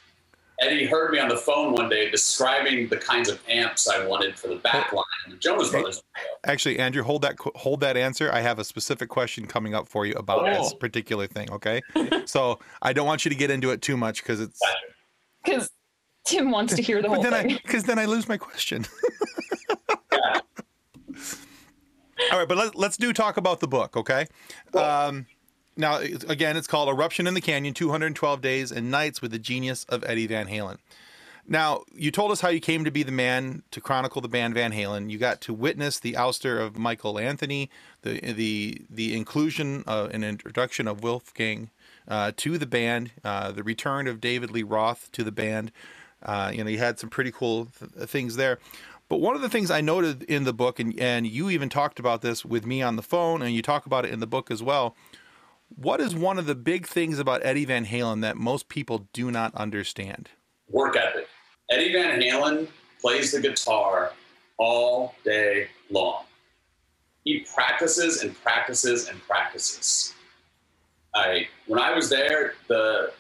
Eddie 0.60 0.86
heard 0.86 1.10
me 1.10 1.18
on 1.18 1.28
the 1.28 1.36
phone 1.36 1.72
one 1.72 1.88
day 1.88 2.10
describing 2.10 2.88
the 2.88 2.96
kinds 2.96 3.28
of 3.28 3.40
amps 3.48 3.88
I 3.88 4.06
wanted 4.06 4.38
for 4.38 4.48
the 4.48 4.56
back 4.56 4.92
line 4.92 5.04
in 5.26 5.32
the 5.32 5.38
Jonas 5.38 5.70
Brothers. 5.70 6.02
Actually, 6.46 6.78
Andrew, 6.78 7.02
hold 7.02 7.22
that 7.22 7.36
hold 7.56 7.80
that 7.80 7.96
answer. 7.96 8.30
I 8.32 8.40
have 8.40 8.58
a 8.58 8.64
specific 8.64 9.08
question 9.08 9.46
coming 9.46 9.74
up 9.74 9.88
for 9.88 10.06
you 10.06 10.14
about 10.14 10.40
Okay. 10.40 10.52
this 10.56 10.72
particular 10.74 11.26
thing. 11.26 11.50
Okay, 11.50 11.80
so 12.24 12.60
I 12.82 12.92
don't 12.92 13.06
want 13.06 13.24
you 13.24 13.30
to 13.30 13.34
get 13.36 13.50
into 13.50 13.70
it 13.70 13.82
too 13.82 13.96
much 13.96 14.22
because 14.22 14.40
it's. 14.40 14.60
Because 15.44 15.70
Tim 16.24 16.50
wants 16.50 16.74
to 16.76 16.82
hear 16.82 17.02
the 17.02 17.08
But 17.08 17.14
whole 17.14 17.22
then 17.24 17.48
thing. 17.48 17.58
Because 17.64 17.84
then 17.84 17.98
I 17.98 18.04
lose 18.04 18.28
my 18.28 18.36
question. 18.36 18.86
Yeah. 20.12 20.40
All 22.32 22.38
right, 22.38 22.48
but 22.48 22.56
let, 22.56 22.74
let's 22.76 22.96
do 22.96 23.12
talk 23.12 23.36
about 23.36 23.60
the 23.60 23.68
book, 23.68 23.96
okay? 23.96 24.26
Um, 24.72 25.26
now, 25.76 25.98
again, 25.98 26.56
it's 26.56 26.66
called 26.66 26.88
Eruption 26.88 27.26
in 27.26 27.34
the 27.34 27.40
Canyon 27.40 27.74
212 27.74 28.40
Days 28.40 28.72
and 28.72 28.90
Nights 28.90 29.20
with 29.20 29.30
the 29.30 29.38
Genius 29.38 29.84
of 29.84 30.04
Eddie 30.04 30.26
Van 30.26 30.46
Halen. 30.46 30.78
Now, 31.46 31.82
you 31.94 32.10
told 32.10 32.30
us 32.30 32.40
how 32.40 32.48
you 32.48 32.60
came 32.60 32.84
to 32.84 32.90
be 32.90 33.02
the 33.02 33.12
man 33.12 33.64
to 33.70 33.80
chronicle 33.80 34.22
the 34.22 34.28
band 34.28 34.54
Van 34.54 34.72
Halen. 34.72 35.10
You 35.10 35.18
got 35.18 35.42
to 35.42 35.52
witness 35.52 35.98
the 35.98 36.14
ouster 36.14 36.58
of 36.58 36.78
Michael 36.78 37.18
Anthony, 37.18 37.68
the 38.00 38.32
the 38.32 38.80
the 38.88 39.14
inclusion 39.14 39.84
uh, 39.86 40.08
and 40.10 40.24
introduction 40.24 40.88
of 40.88 41.02
Wolfgang 41.02 41.70
uh, 42.08 42.32
to 42.38 42.56
the 42.56 42.66
band, 42.66 43.10
uh, 43.24 43.52
the 43.52 43.62
return 43.62 44.06
of 44.06 44.22
David 44.22 44.50
Lee 44.50 44.62
Roth 44.62 45.10
to 45.12 45.22
the 45.22 45.32
band. 45.32 45.70
Uh, 46.22 46.50
you 46.54 46.64
know, 46.64 46.70
you 46.70 46.78
had 46.78 46.98
some 46.98 47.10
pretty 47.10 47.30
cool 47.30 47.68
th- 47.78 48.08
things 48.08 48.36
there. 48.36 48.58
But 49.10 49.20
one 49.20 49.36
of 49.36 49.42
the 49.42 49.50
things 49.50 49.70
I 49.70 49.82
noted 49.82 50.22
in 50.22 50.44
the 50.44 50.54
book, 50.54 50.80
and, 50.80 50.98
and 50.98 51.26
you 51.26 51.50
even 51.50 51.68
talked 51.68 51.98
about 51.98 52.22
this 52.22 52.42
with 52.42 52.64
me 52.64 52.80
on 52.80 52.96
the 52.96 53.02
phone, 53.02 53.42
and 53.42 53.54
you 53.54 53.60
talk 53.60 53.84
about 53.84 54.06
it 54.06 54.12
in 54.12 54.20
the 54.20 54.26
book 54.26 54.50
as 54.50 54.62
well. 54.62 54.96
What 55.76 56.00
is 56.00 56.14
one 56.14 56.38
of 56.38 56.46
the 56.46 56.54
big 56.54 56.86
things 56.86 57.18
about 57.18 57.44
Eddie 57.44 57.64
Van 57.64 57.84
Halen 57.86 58.20
that 58.22 58.36
most 58.36 58.68
people 58.68 59.08
do 59.12 59.30
not 59.30 59.54
understand? 59.54 60.30
Work 60.68 60.96
ethic. 60.96 61.28
Eddie 61.70 61.92
Van 61.92 62.20
Halen 62.20 62.68
plays 63.00 63.32
the 63.32 63.40
guitar 63.40 64.12
all 64.56 65.14
day 65.24 65.68
long. 65.90 66.24
he 67.24 67.46
practices 67.54 68.22
and 68.22 68.40
practices 68.42 69.08
and 69.08 69.20
practices. 69.22 70.14
I 71.14 71.48
when 71.66 71.80
I 71.80 71.94
was 71.94 72.08
there, 72.08 72.54
the 72.68 73.12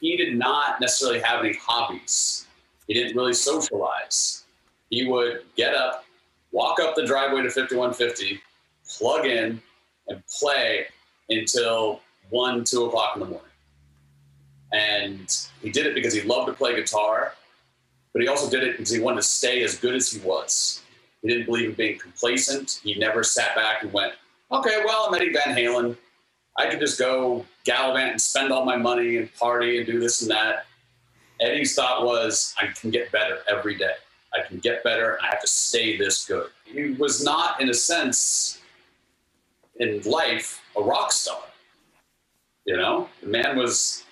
he 0.00 0.16
did 0.16 0.36
not 0.36 0.80
necessarily 0.80 1.20
have 1.20 1.44
any 1.44 1.54
hobbies. 1.54 2.46
He 2.86 2.94
didn't 2.94 3.16
really 3.16 3.34
socialize. 3.34 4.44
He 4.90 5.08
would 5.08 5.42
get 5.56 5.74
up, 5.74 6.04
walk 6.52 6.78
up 6.80 6.94
the 6.94 7.04
driveway 7.04 7.42
to 7.42 7.50
5150, 7.50 8.40
plug 8.98 9.26
in, 9.26 9.60
and 10.08 10.22
play 10.26 10.86
until 11.28 12.00
one, 12.30 12.64
two 12.64 12.84
o'clock 12.86 13.12
in 13.14 13.20
the 13.20 13.26
morning. 13.26 13.50
And 14.72 15.34
he 15.62 15.70
did 15.70 15.86
it 15.86 15.94
because 15.94 16.12
he 16.12 16.22
loved 16.22 16.48
to 16.48 16.52
play 16.52 16.74
guitar, 16.74 17.34
but 18.12 18.22
he 18.22 18.28
also 18.28 18.50
did 18.50 18.62
it 18.64 18.76
because 18.76 18.90
he 18.90 19.00
wanted 19.00 19.16
to 19.16 19.26
stay 19.26 19.62
as 19.62 19.78
good 19.78 19.94
as 19.94 20.10
he 20.10 20.20
was. 20.20 20.82
He 21.22 21.28
didn't 21.28 21.46
believe 21.46 21.70
in 21.70 21.74
being 21.74 21.98
complacent. 21.98 22.80
He 22.82 22.94
never 22.94 23.22
sat 23.22 23.54
back 23.54 23.82
and 23.82 23.92
went, 23.92 24.14
okay, 24.52 24.82
well, 24.84 25.06
I'm 25.08 25.14
Eddie 25.14 25.32
Van 25.32 25.56
Halen. 25.56 25.96
I 26.58 26.68
could 26.68 26.80
just 26.80 26.98
go 26.98 27.44
gallivant 27.64 28.12
and 28.12 28.20
spend 28.20 28.52
all 28.52 28.64
my 28.64 28.76
money 28.76 29.18
and 29.18 29.32
party 29.34 29.78
and 29.78 29.86
do 29.86 30.00
this 30.00 30.22
and 30.22 30.30
that. 30.30 30.66
Eddie's 31.40 31.74
thought 31.74 32.04
was, 32.04 32.54
I 32.58 32.68
can 32.68 32.90
get 32.90 33.12
better 33.12 33.38
every 33.48 33.76
day. 33.76 33.92
I 34.34 34.46
can 34.46 34.58
get 34.58 34.82
better. 34.82 35.18
I 35.22 35.26
have 35.26 35.40
to 35.40 35.46
stay 35.46 35.96
this 35.96 36.24
good. 36.24 36.48
He 36.64 36.90
was 36.92 37.22
not, 37.22 37.60
in 37.60 37.68
a 37.68 37.74
sense, 37.74 38.60
in 39.80 40.00
life, 40.02 40.62
a 40.76 40.82
rock 40.82 41.12
star. 41.12 41.38
You 42.64 42.76
know, 42.76 43.08
the 43.22 43.28
man 43.28 43.56
was 43.56 44.04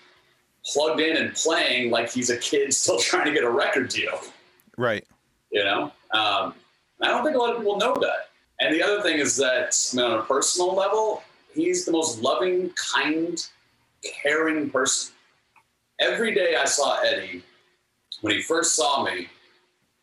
plugged 0.65 1.01
in 1.01 1.17
and 1.17 1.35
playing 1.35 1.91
like 1.91 2.11
he's 2.11 2.31
a 2.31 2.37
kid 2.37 2.73
still 2.75 2.99
trying 2.99 3.27
to 3.27 3.33
get 3.33 3.45
a 3.45 3.51
record 3.51 3.89
deal. 3.89 4.19
Right. 4.77 5.05
You 5.51 5.65
know, 5.65 5.85
um, 6.13 6.55
I 7.03 7.09
don't 7.09 7.25
think 7.25 7.37
a 7.37 7.39
lot 7.39 7.53
of 7.53 7.59
people 7.59 7.77
know 7.77 7.95
that. 8.01 8.31
And 8.61 8.75
the 8.75 8.83
other 8.83 9.03
thing 9.03 9.19
is 9.19 9.37
that, 9.37 9.77
I 9.93 9.97
mean, 9.97 10.07
on 10.07 10.19
a 10.19 10.23
personal 10.23 10.75
level, 10.75 11.23
he's 11.53 11.85
the 11.85 11.93
most 11.93 12.23
loving, 12.23 12.71
kind, 12.71 13.45
caring 14.23 14.71
person. 14.71 15.15
Every 16.01 16.35
day 16.35 16.57
I 16.57 16.65
saw 16.65 17.01
Eddie, 17.03 17.43
when 18.21 18.35
he 18.35 18.43
first 18.43 18.75
saw 18.75 19.05
me, 19.05 19.29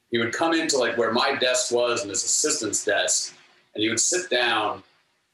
he 0.09 0.17
would 0.17 0.33
come 0.33 0.53
into 0.53 0.77
like 0.77 0.97
where 0.97 1.11
my 1.11 1.35
desk 1.35 1.71
was 1.71 2.01
and 2.01 2.09
his 2.09 2.23
assistant's 2.23 2.83
desk, 2.83 3.33
and 3.73 3.81
he 3.81 3.89
would 3.89 3.99
sit 3.99 4.29
down. 4.29 4.83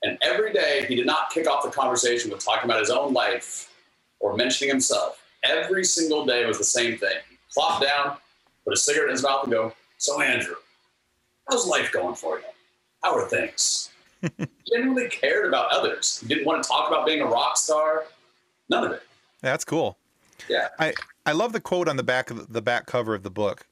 And 0.03 0.17
every 0.21 0.53
day 0.53 0.85
he 0.87 0.95
did 0.95 1.05
not 1.05 1.31
kick 1.31 1.47
off 1.47 1.63
the 1.63 1.71
conversation 1.71 2.31
with 2.31 2.43
talking 2.43 2.69
about 2.69 2.79
his 2.79 2.89
own 2.89 3.13
life 3.13 3.73
or 4.19 4.35
mentioning 4.35 4.69
himself. 4.69 5.23
Every 5.43 5.83
single 5.83 6.25
day 6.25 6.45
was 6.45 6.57
the 6.57 6.63
same 6.63 6.97
thing. 6.97 7.17
He'd 7.29 7.37
plop 7.53 7.81
down, 7.81 8.17
put 8.63 8.73
a 8.73 8.77
cigarette 8.77 9.09
in 9.09 9.15
his 9.15 9.23
mouth, 9.23 9.43
and 9.43 9.51
go, 9.51 9.73
"So 9.97 10.21
Andrew, 10.21 10.55
how's 11.49 11.67
life 11.67 11.91
going 11.91 12.15
for 12.15 12.39
you? 12.39 12.45
How 13.03 13.15
are 13.15 13.27
things?" 13.27 13.89
genuinely 14.67 15.09
cared 15.09 15.47
about 15.47 15.71
others. 15.71 16.19
He 16.21 16.27
didn't 16.27 16.45
want 16.45 16.63
to 16.63 16.67
talk 16.67 16.89
about 16.89 17.05
being 17.05 17.21
a 17.21 17.25
rock 17.25 17.57
star. 17.57 18.05
None 18.69 18.83
of 18.83 18.91
it. 18.91 19.03
That's 19.41 19.63
cool. 19.63 19.97
Yeah. 20.49 20.69
I, 20.79 20.93
I 21.25 21.31
love 21.33 21.53
the 21.53 21.59
quote 21.59 21.87
on 21.87 21.97
the 21.97 22.03
back 22.03 22.31
of 22.31 22.51
the 22.51 22.61
back 22.61 22.85
cover 22.85 23.13
of 23.13 23.23
the 23.23 23.29
book. 23.29 23.65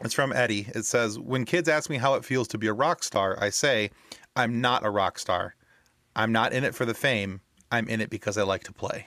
It's 0.00 0.14
from 0.14 0.32
Eddie. 0.32 0.66
It 0.74 0.84
says, 0.84 1.18
When 1.18 1.44
kids 1.44 1.68
ask 1.68 1.88
me 1.88 1.96
how 1.96 2.14
it 2.14 2.24
feels 2.24 2.48
to 2.48 2.58
be 2.58 2.66
a 2.66 2.72
rock 2.72 3.04
star, 3.04 3.38
I 3.40 3.50
say, 3.50 3.90
I'm 4.36 4.60
not 4.60 4.84
a 4.84 4.90
rock 4.90 5.18
star. 5.18 5.54
I'm 6.16 6.32
not 6.32 6.52
in 6.52 6.64
it 6.64 6.74
for 6.74 6.84
the 6.84 6.94
fame. 6.94 7.40
I'm 7.70 7.88
in 7.88 8.00
it 8.00 8.10
because 8.10 8.36
I 8.36 8.42
like 8.42 8.64
to 8.64 8.72
play. 8.72 9.06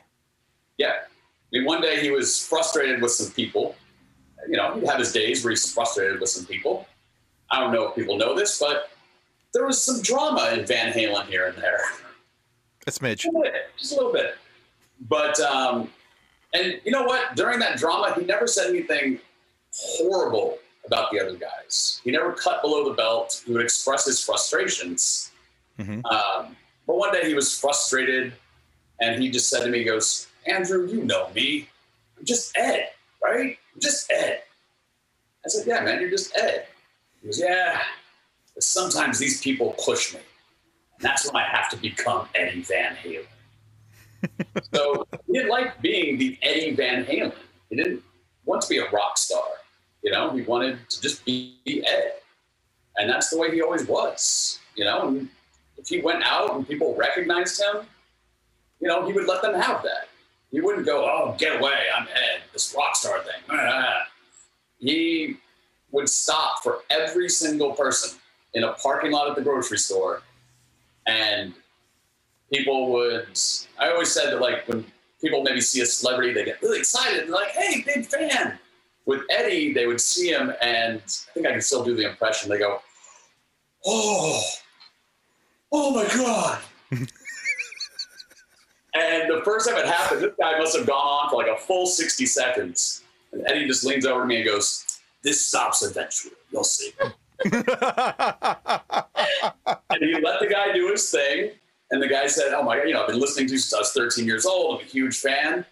Yeah. 0.78 0.94
I 0.94 1.08
mean, 1.52 1.66
one 1.66 1.82
day 1.82 2.02
he 2.02 2.12
was 2.12 2.46
frustrated 2.46 3.02
with 3.02 3.12
some 3.12 3.32
people. 3.34 3.76
You 4.48 4.58
know, 4.58 4.76
he'd 4.76 4.88
have 4.88 5.00
his 5.00 5.12
days 5.12 5.44
where 5.44 5.52
he's 5.52 5.72
frustrated 5.72 6.20
with 6.20 6.30
some 6.30 6.46
people. 6.46 6.88
I 7.52 7.60
don't 7.60 7.72
know 7.72 7.88
if 7.88 7.96
people 7.96 8.18
know 8.18 8.36
this, 8.36 8.60
but 8.60 8.92
there 9.54 9.66
was 9.66 9.82
some 9.82 10.02
drama 10.02 10.52
in 10.54 10.66
Van 10.66 10.92
Halen 10.92 11.26
here 11.28 11.48
and 11.48 11.58
there. 11.58 11.80
Smidge. 12.88 13.20
Just 13.20 13.26
a 13.26 13.32
little 13.32 13.42
bit. 13.44 13.54
Just 13.78 13.94
a 13.94 13.96
little 13.96 14.14
bit. 14.14 14.36
But, 15.08 15.40
um, 15.40 15.90
and 16.54 16.80
you 16.84 16.92
know 16.92 17.04
what? 17.04 17.36
During 17.36 17.60
that 17.60 17.78
drama, 17.78 18.14
he 18.16 18.26
never 18.26 18.48
said 18.48 18.70
anything 18.70 19.20
horrible 19.74 20.58
about 20.86 21.12
the 21.12 21.20
other 21.20 21.36
guys. 21.36 22.02
He 22.04 22.12
never 22.12 22.32
cut 22.34 22.62
below 22.62 22.88
the 22.88 22.96
belt. 22.96 23.44
He 23.46 23.54
would 23.54 23.62
express 23.62 24.06
his 24.06 24.24
frustrations. 24.24 25.32
Mhm. 25.80 26.06
Um, 26.06 26.56
but 26.88 26.98
one 26.98 27.12
day 27.12 27.26
he 27.28 27.34
was 27.34 27.58
frustrated 27.58 28.34
and 29.02 29.22
he 29.22 29.30
just 29.30 29.50
said 29.50 29.64
to 29.64 29.70
me, 29.70 29.80
he 29.80 29.84
goes, 29.84 30.28
Andrew, 30.46 30.88
you 30.88 31.04
know 31.04 31.30
me. 31.34 31.68
I'm 32.18 32.26
just 32.26 32.56
Ed, 32.58 32.90
right? 33.24 33.58
I'm 33.74 33.82
just 33.82 34.12
Ed. 34.12 34.44
I 35.46 35.50
said, 35.50 35.68
Yeah, 35.68 35.82
man, 35.82 36.00
you're 36.00 36.10
just 36.10 36.36
Ed. 36.36 36.68
He 37.22 37.28
goes, 37.28 37.40
Yeah, 37.40 37.82
but 38.54 38.64
sometimes 38.64 39.20
these 39.20 39.42
people 39.42 39.76
push 39.84 40.14
me. 40.14 40.20
And 40.20 41.06
that's 41.06 41.26
when 41.26 41.36
I 41.36 41.48
have 41.48 41.70
to 41.72 41.78
become 41.78 42.28
Eddie 42.36 42.62
Van 42.62 42.96
Halen. 42.96 43.26
so 44.74 45.08
he 45.28 45.34
didn't 45.34 45.50
like 45.50 45.82
being 45.82 46.18
the 46.18 46.38
Eddie 46.42 46.72
Van 46.74 47.06
Halen. 47.06 47.34
He 47.70 47.76
didn't 47.76 48.02
want 48.46 48.62
to 48.62 48.70
be 48.70 48.78
a 48.78 48.90
rock 48.92 49.18
star. 49.18 49.44
You 50.06 50.12
know, 50.12 50.30
he 50.30 50.44
wanted 50.44 50.78
to 50.88 51.02
just 51.02 51.26
be 51.26 51.56
Ed. 51.66 52.14
And 52.98 53.10
that's 53.10 53.30
the 53.30 53.40
way 53.40 53.50
he 53.50 53.64
always 53.64 53.88
was. 53.88 54.60
You 54.76 54.86
know, 54.86 55.08
and 55.08 55.30
if 55.78 55.88
he 55.88 56.00
went 56.00 56.24
out 56.24 56.54
and 56.54 56.68
people 56.68 56.96
recognized 56.96 57.60
him, 57.60 57.88
you 58.80 58.88
know, 58.88 59.04
he 59.08 59.14
would 59.14 59.28
let 59.28 59.42
them 59.42 59.56
have 59.56 59.82
that. 59.82 60.10
He 60.52 60.62
wouldn't 60.62 60.86
go, 60.86 61.06
oh, 61.06 61.36
get 61.40 61.60
away, 61.60 61.74
I'm 61.98 62.04
Ed, 62.04 62.44
this 62.54 62.76
rock 62.78 62.96
star 62.96 63.20
thing. 63.24 63.42
Ah. 63.50 64.08
He 64.78 65.38
would 65.92 66.08
stop 66.08 66.62
for 66.62 66.84
every 66.92 67.28
single 67.28 67.72
person 67.72 68.20
in 68.54 68.64
a 68.64 68.74
parking 68.74 69.12
lot 69.12 69.28
at 69.28 69.36
the 69.36 69.42
grocery 69.42 69.80
store. 69.80 70.22
And 71.08 71.54
people 72.54 72.92
would, 72.92 73.40
I 73.80 73.90
always 73.90 74.12
said 74.12 74.32
that, 74.32 74.40
like, 74.40 74.68
when 74.68 74.86
people 75.20 75.42
maybe 75.42 75.62
see 75.62 75.82
a 75.82 75.86
celebrity, 75.86 76.32
they 76.32 76.46
get 76.46 76.62
really 76.62 76.78
excited. 76.78 77.24
They're 77.24 77.34
like, 77.34 77.50
hey, 77.50 77.82
big 77.82 78.06
fan. 78.06 78.60
With 79.06 79.22
Eddie, 79.30 79.74
they 79.74 79.86
would 79.86 80.02
see 80.02 80.30
him, 80.30 80.52
and 80.62 80.98
I 80.98 81.34
think 81.34 81.46
I 81.46 81.52
can 81.52 81.62
still 81.62 81.84
do 81.84 81.96
the 81.96 82.10
impression. 82.10 82.50
They 82.50 82.58
go, 82.58 82.82
oh, 83.86 84.42
oh 85.72 85.94
my 85.94 86.08
God. 86.16 86.60
and 86.92 87.08
the 89.30 89.42
first 89.44 89.70
time 89.70 89.78
it 89.78 89.86
happened, 89.86 90.22
this 90.22 90.34
guy 90.40 90.58
must 90.58 90.76
have 90.76 90.88
gone 90.88 90.96
on 90.96 91.30
for 91.30 91.36
like 91.38 91.56
a 91.56 91.58
full 91.58 91.86
60 91.86 92.26
seconds. 92.26 93.04
And 93.32 93.44
Eddie 93.48 93.68
just 93.68 93.84
leans 93.84 94.06
over 94.06 94.22
to 94.22 94.26
me 94.26 94.38
and 94.38 94.46
goes, 94.46 95.00
This 95.22 95.46
stops 95.46 95.84
eventually. 95.84 96.34
You'll 96.52 96.64
see. 96.64 96.94
and 97.00 97.54
he 100.00 100.14
let 100.22 100.40
the 100.40 100.48
guy 100.50 100.72
do 100.74 100.90
his 100.90 101.12
thing. 101.12 101.52
And 101.92 102.02
the 102.02 102.08
guy 102.08 102.26
said, 102.28 102.54
Oh 102.54 102.64
my 102.64 102.78
God, 102.78 102.88
you 102.88 102.94
know, 102.94 103.04
I've 103.04 103.10
been 103.10 103.20
listening 103.20 103.48
to 103.48 103.54
you 103.54 103.60
since 103.60 103.74
I 103.74 103.80
was 103.80 103.92
13 103.92 104.26
years 104.26 104.46
old. 104.46 104.80
I'm 104.80 104.86
a 104.86 104.90
huge 104.90 105.18
fan. 105.18 105.66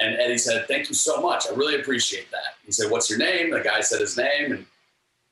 And 0.00 0.16
Eddie 0.18 0.38
said, 0.38 0.66
Thank 0.66 0.88
you 0.88 0.94
so 0.94 1.20
much. 1.20 1.46
I 1.50 1.54
really 1.54 1.78
appreciate 1.80 2.30
that. 2.30 2.56
He 2.64 2.72
said, 2.72 2.90
What's 2.90 3.08
your 3.10 3.18
name? 3.18 3.50
The 3.50 3.60
guy 3.60 3.80
said 3.80 4.00
his 4.00 4.16
name. 4.16 4.52
And 4.52 4.66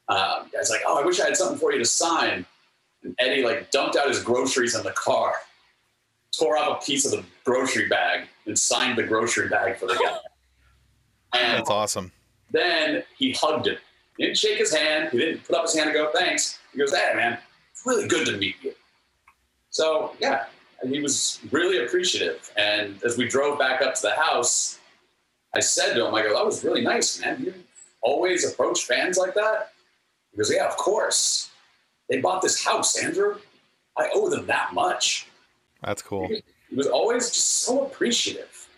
uh, 0.08 0.44
the 0.44 0.50
guy's 0.50 0.70
like, 0.70 0.82
Oh, 0.86 1.00
I 1.02 1.06
wish 1.06 1.20
I 1.20 1.24
had 1.26 1.36
something 1.36 1.58
for 1.58 1.72
you 1.72 1.78
to 1.78 1.84
sign. 1.84 2.44
And 3.02 3.14
Eddie 3.18 3.42
like 3.42 3.70
dumped 3.70 3.96
out 3.96 4.08
his 4.08 4.22
groceries 4.22 4.74
in 4.74 4.82
the 4.82 4.90
car, 4.92 5.32
tore 6.38 6.56
off 6.58 6.82
a 6.82 6.86
piece 6.86 7.04
of 7.04 7.12
the 7.12 7.24
grocery 7.44 7.88
bag, 7.88 8.28
and 8.46 8.58
signed 8.58 8.98
the 8.98 9.04
grocery 9.04 9.48
bag 9.48 9.76
for 9.78 9.86
the 9.86 9.94
guy. 9.94 10.18
And 11.34 11.58
That's 11.58 11.68
awesome. 11.68 12.10
then 12.52 13.02
he 13.18 13.32
hugged 13.32 13.66
him. 13.66 13.76
He 14.16 14.24
didn't 14.24 14.38
shake 14.38 14.58
his 14.58 14.74
hand. 14.74 15.10
He 15.12 15.18
didn't 15.18 15.44
put 15.44 15.56
up 15.56 15.64
his 15.64 15.76
hand 15.76 15.90
and 15.90 15.94
go, 15.94 16.10
thanks. 16.10 16.58
He 16.72 16.78
goes, 16.78 16.90
hey, 16.90 17.12
man, 17.14 17.36
it's 17.70 17.84
really 17.84 18.08
good 18.08 18.26
to 18.28 18.38
meet 18.38 18.56
you. 18.62 18.72
So, 19.68 20.12
yeah, 20.20 20.46
he 20.86 21.00
was 21.00 21.40
really 21.50 21.84
appreciative. 21.84 22.50
And 22.56 23.02
as 23.04 23.16
we 23.16 23.26
drove 23.26 23.58
back 23.58 23.82
up 23.82 23.94
to 23.96 24.02
the 24.02 24.14
house, 24.14 24.78
I 25.54 25.60
said 25.60 25.94
to 25.94 26.06
him, 26.06 26.14
I 26.14 26.22
go, 26.22 26.34
that 26.34 26.44
was 26.44 26.62
really 26.62 26.82
nice, 26.82 27.20
man. 27.20 27.42
You 27.42 27.54
always 28.00 28.50
approach 28.50 28.84
fans 28.84 29.16
like 29.18 29.34
that? 29.34 29.72
He 30.30 30.36
goes, 30.36 30.52
yeah, 30.52 30.66
of 30.66 30.76
course. 30.76 31.50
They 32.08 32.20
bought 32.20 32.42
this 32.42 32.64
house, 32.64 33.02
Andrew. 33.02 33.36
I 33.96 34.08
owe 34.14 34.30
them 34.30 34.46
that 34.46 34.72
much. 34.72 35.26
That's 35.82 36.02
cool. 36.02 36.28
He 36.28 36.76
was 36.76 36.86
always 36.86 37.30
just 37.30 37.62
so 37.62 37.86
appreciative. 37.86 38.68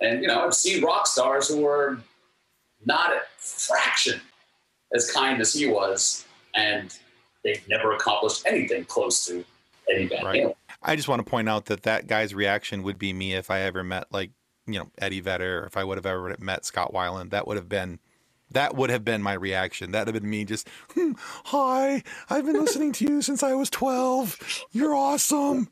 And, 0.00 0.22
you 0.22 0.28
know, 0.28 0.44
I've 0.44 0.54
seen 0.54 0.82
rock 0.82 1.06
stars 1.06 1.48
who 1.48 1.60
were 1.60 1.98
not 2.84 3.12
a 3.12 3.20
fraction 3.36 4.20
as 4.94 5.10
kind 5.10 5.40
as 5.40 5.52
he 5.52 5.66
was, 5.66 6.24
and 6.54 6.96
they've 7.44 7.62
never 7.68 7.94
accomplished 7.94 8.44
anything 8.46 8.84
close 8.86 9.24
to 9.26 9.44
Eddie 9.90 10.06
Van 10.08 10.24
Right. 10.24 10.42
Halen. 10.44 10.54
I 10.82 10.96
just 10.96 11.08
want 11.08 11.24
to 11.24 11.30
point 11.30 11.48
out 11.48 11.66
that 11.66 11.82
that 11.82 12.06
guy's 12.06 12.34
reaction 12.34 12.82
would 12.82 12.98
be 12.98 13.12
me 13.12 13.34
if 13.34 13.50
I 13.50 13.60
ever 13.60 13.82
met 13.84 14.06
like 14.10 14.30
you 14.66 14.78
know 14.78 14.90
Eddie 14.98 15.20
Vedder, 15.20 15.62
or 15.62 15.66
if 15.66 15.76
I 15.76 15.84
would 15.84 15.98
have 15.98 16.06
ever 16.06 16.34
met 16.40 16.64
Scott 16.64 16.92
Weiland. 16.92 17.30
That 17.30 17.46
would 17.46 17.56
have 17.56 17.68
been 17.68 17.98
that 18.52 18.74
would 18.74 18.90
have 18.90 19.04
been 19.04 19.22
my 19.22 19.32
reaction. 19.34 19.92
That 19.92 20.06
would 20.06 20.14
have 20.14 20.22
been 20.22 20.30
me 20.30 20.44
just, 20.44 20.68
"Hmm, 20.94 21.12
hi, 21.46 22.02
I've 22.28 22.44
been 22.46 22.58
listening 22.60 22.92
to 22.92 23.04
you 23.04 23.22
since 23.22 23.42
I 23.42 23.52
was 23.54 23.68
twelve. 23.70 24.38
You're 24.72 24.94
awesome. 24.94 25.68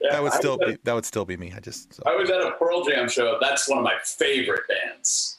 Yeah, 0.00 0.10
That 0.10 0.22
would 0.24 0.32
I 0.32 0.36
still 0.38 0.58
at- 0.62 0.66
be 0.68 0.78
that 0.84 0.92
would 0.92 1.04
still 1.06 1.24
be 1.24 1.36
me. 1.36 1.52
I 1.56 1.60
just 1.60 1.94
so. 1.94 2.02
I 2.06 2.14
was 2.16 2.28
at 2.30 2.40
a 2.40 2.52
Pearl 2.58 2.84
Jam 2.84 3.08
show. 3.08 3.38
That's 3.40 3.68
one 3.68 3.78
of 3.78 3.84
my 3.84 3.94
favorite 4.04 4.62
bands. 4.68 5.36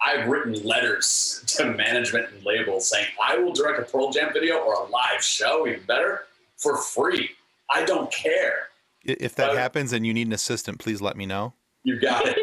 I've 0.00 0.28
written 0.28 0.52
letters 0.64 1.42
to 1.56 1.64
management 1.72 2.30
and 2.30 2.44
labels 2.44 2.90
saying, 2.90 3.06
I 3.22 3.38
will 3.38 3.52
direct 3.54 3.78
a 3.80 3.82
Pearl 3.90 4.10
Jam 4.12 4.32
video 4.34 4.56
or 4.58 4.74
a 4.74 4.82
live 4.90 5.22
show, 5.24 5.66
even 5.66 5.82
better, 5.84 6.26
for 6.58 6.76
free. 6.76 7.30
I 7.74 7.84
don't 7.84 8.10
care. 8.12 8.68
If 9.04 9.34
that 9.36 9.50
Uh, 9.50 9.54
happens 9.56 9.92
and 9.92 10.06
you 10.06 10.14
need 10.14 10.26
an 10.26 10.32
assistant, 10.32 10.78
please 10.78 11.00
let 11.02 11.16
me 11.16 11.26
know. 11.26 11.52
You 11.82 12.00
got 12.00 12.26
it. 12.26 12.38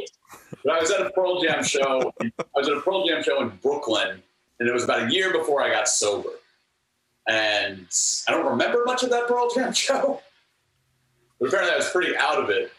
but 0.64 0.74
I 0.74 0.80
was 0.80 0.92
at 0.92 1.02
a 1.06 1.10
Pearl 1.12 1.42
Jam 1.42 1.64
show. 1.64 2.14
I 2.22 2.32
was 2.56 2.68
at 2.68 2.78
a 2.78 2.82
Pearl 2.82 3.08
Jam 3.08 3.24
show 3.24 3.42
in 3.42 3.50
Brooklyn, 3.64 4.22
and 4.60 4.70
it 4.70 4.72
was 4.72 4.84
about 4.84 5.04
a 5.10 5.12
year 5.12 5.32
before 5.32 5.64
I 5.64 5.70
got 5.70 5.88
sober. 5.88 6.30
And 7.28 7.88
I 8.28 8.32
don't 8.32 8.46
remember 8.46 8.84
much 8.86 9.04
of 9.04 9.10
that 9.12 9.28
Pearl 9.28 9.50
Jam 9.54 9.74
show, 9.88 10.22
but 11.40 11.48
apparently 11.48 11.74
I 11.74 11.78
was 11.78 11.90
pretty 11.90 12.16
out 12.18 12.38
of 12.42 12.50
it. 12.50 12.72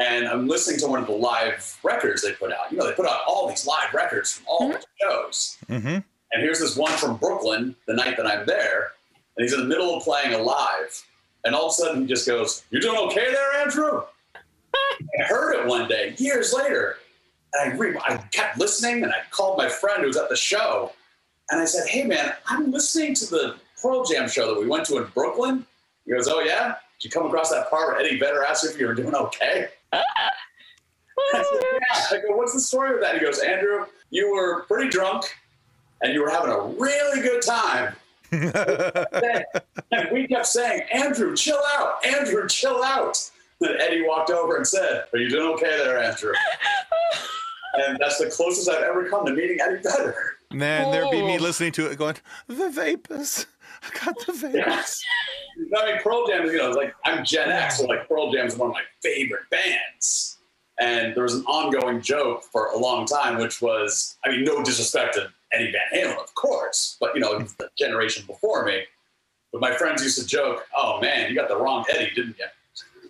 And 0.00 0.26
I'm 0.26 0.48
listening 0.48 0.80
to 0.80 0.88
one 0.88 1.00
of 1.00 1.06
the 1.06 1.12
live 1.14 1.78
records 1.84 2.22
they 2.22 2.32
put 2.32 2.52
out. 2.52 2.70
You 2.72 2.78
know, 2.78 2.86
they 2.86 2.92
put 2.94 3.06
out 3.06 3.20
all 3.28 3.48
these 3.48 3.64
live 3.66 3.94
records 3.94 4.32
from 4.32 4.44
all 4.48 4.68
the 4.70 4.82
shows. 5.00 5.56
Mm-hmm. 5.68 5.86
And 6.32 6.42
here's 6.42 6.58
this 6.58 6.76
one 6.76 6.90
from 6.92 7.16
Brooklyn 7.18 7.76
the 7.86 7.94
night 7.94 8.16
that 8.16 8.26
I'm 8.26 8.44
there, 8.44 8.92
and 9.36 9.44
he's 9.44 9.52
in 9.52 9.60
the 9.60 9.66
middle 9.66 9.94
of 9.96 10.02
playing 10.02 10.34
a 10.34 10.38
live. 10.38 11.04
And 11.44 11.54
all 11.54 11.66
of 11.66 11.70
a 11.70 11.74
sudden 11.74 12.02
he 12.02 12.06
just 12.06 12.26
goes, 12.26 12.64
You 12.70 12.80
doing 12.80 12.98
okay 13.08 13.32
there, 13.32 13.62
Andrew? 13.62 14.02
I 14.74 15.22
heard 15.24 15.54
it 15.54 15.66
one 15.66 15.88
day, 15.88 16.14
years 16.18 16.52
later. 16.52 16.96
And 17.52 17.72
I, 17.72 17.76
re- 17.76 17.98
I 18.04 18.16
kept 18.32 18.58
listening 18.58 19.04
and 19.04 19.12
I 19.12 19.18
called 19.30 19.58
my 19.58 19.68
friend 19.68 20.00
who 20.00 20.08
was 20.08 20.16
at 20.16 20.28
the 20.28 20.36
show. 20.36 20.92
And 21.50 21.60
I 21.60 21.64
said, 21.64 21.88
Hey, 21.88 22.04
man, 22.04 22.32
I'm 22.46 22.70
listening 22.70 23.14
to 23.16 23.26
the 23.26 23.56
Pearl 23.80 24.04
Jam 24.04 24.28
show 24.28 24.52
that 24.52 24.60
we 24.60 24.66
went 24.66 24.86
to 24.86 24.96
in 24.98 25.04
Brooklyn. 25.14 25.66
He 26.06 26.12
goes, 26.12 26.28
Oh, 26.28 26.40
yeah? 26.40 26.76
Did 27.00 27.04
you 27.04 27.10
come 27.10 27.26
across 27.26 27.50
that 27.50 27.70
part 27.70 27.88
where 27.88 28.00
Eddie 28.00 28.18
Vedder 28.18 28.44
asked 28.44 28.64
if 28.64 28.78
you 28.78 28.86
were 28.86 28.94
doing 28.94 29.14
okay? 29.14 29.68
I 29.92 30.02
said, 31.32 31.60
yeah. 31.62 32.18
I 32.18 32.20
go, 32.26 32.36
What's 32.36 32.54
the 32.54 32.60
story 32.60 32.92
with 32.92 33.02
that? 33.02 33.14
He 33.14 33.20
goes, 33.20 33.38
Andrew, 33.40 33.86
you 34.10 34.32
were 34.32 34.62
pretty 34.62 34.88
drunk 34.88 35.24
and 36.02 36.12
you 36.12 36.22
were 36.22 36.30
having 36.30 36.50
a 36.50 36.60
really 36.60 37.20
good 37.20 37.42
time. 37.42 37.94
And 39.90 40.08
we 40.12 40.26
kept 40.26 40.46
saying, 40.46 40.82
Andrew, 40.92 41.36
chill 41.36 41.60
out. 41.76 42.04
Andrew, 42.04 42.48
chill 42.48 42.82
out. 42.82 43.16
Then 43.60 43.76
Eddie 43.80 44.02
walked 44.06 44.30
over 44.30 44.56
and 44.56 44.66
said, 44.66 45.04
Are 45.12 45.18
you 45.18 45.28
doing 45.30 45.54
okay 45.54 45.76
there, 45.78 46.02
Andrew? 46.02 46.32
and 47.74 47.96
that's 48.00 48.18
the 48.18 48.30
closest 48.30 48.68
I've 48.68 48.82
ever 48.82 49.08
come 49.08 49.24
to 49.26 49.32
meeting 49.32 49.58
Eddie 49.60 49.80
Vedder. 49.82 50.14
Man, 50.52 50.90
there'd 50.90 51.10
be 51.10 51.22
me 51.22 51.38
Oh. 51.38 51.42
listening 51.42 51.72
to 51.72 51.86
it 51.90 51.96
going, 51.98 52.16
the 52.48 52.70
vapors. 52.70 53.46
I 53.82 54.04
got 54.04 54.14
the 54.26 54.32
vapors. 54.32 55.04
I 55.76 55.86
mean, 55.86 56.00
Pearl 56.02 56.26
Jam, 56.26 56.44
is, 56.44 56.52
you 56.52 56.58
know, 56.58 56.70
like 56.70 56.94
I'm 57.04 57.24
Gen 57.24 57.50
X, 57.50 57.78
so 57.78 57.86
like 57.86 58.08
Pearl 58.08 58.32
Jam 58.32 58.46
is 58.46 58.56
one 58.56 58.70
of 58.70 58.74
my 58.74 58.82
favorite 59.02 59.42
bands. 59.50 60.38
And 60.80 61.14
there 61.14 61.22
was 61.22 61.34
an 61.36 61.44
ongoing 61.44 62.00
joke 62.00 62.42
for 62.50 62.66
a 62.68 62.76
long 62.76 63.06
time, 63.06 63.38
which 63.38 63.62
was, 63.62 64.16
I 64.24 64.30
mean, 64.30 64.42
no 64.44 64.62
disrespect 64.64 65.14
to 65.14 65.28
Eddie 65.54 65.72
Van 65.72 65.82
Halen, 65.92 66.18
of 66.22 66.34
course, 66.34 66.96
but 67.00 67.14
you 67.14 67.20
know, 67.20 67.38
the 67.38 67.70
generation 67.78 68.24
before 68.26 68.64
me. 68.64 68.82
But 69.52 69.60
my 69.60 69.74
friends 69.74 70.02
used 70.02 70.18
to 70.18 70.26
joke, 70.26 70.66
"Oh 70.76 71.00
man, 71.00 71.28
you 71.28 71.34
got 71.34 71.48
the 71.48 71.56
wrong 71.56 71.84
Eddie, 71.88 72.10
didn't 72.14 72.36
you?" 72.38 72.46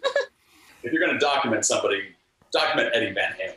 if 0.82 0.92
you're 0.92 1.04
going 1.04 1.14
to 1.14 1.18
document 1.18 1.64
somebody, 1.64 2.02
document 2.52 2.90
Eddie 2.94 3.12
Van 3.12 3.32
Halen. 3.32 3.54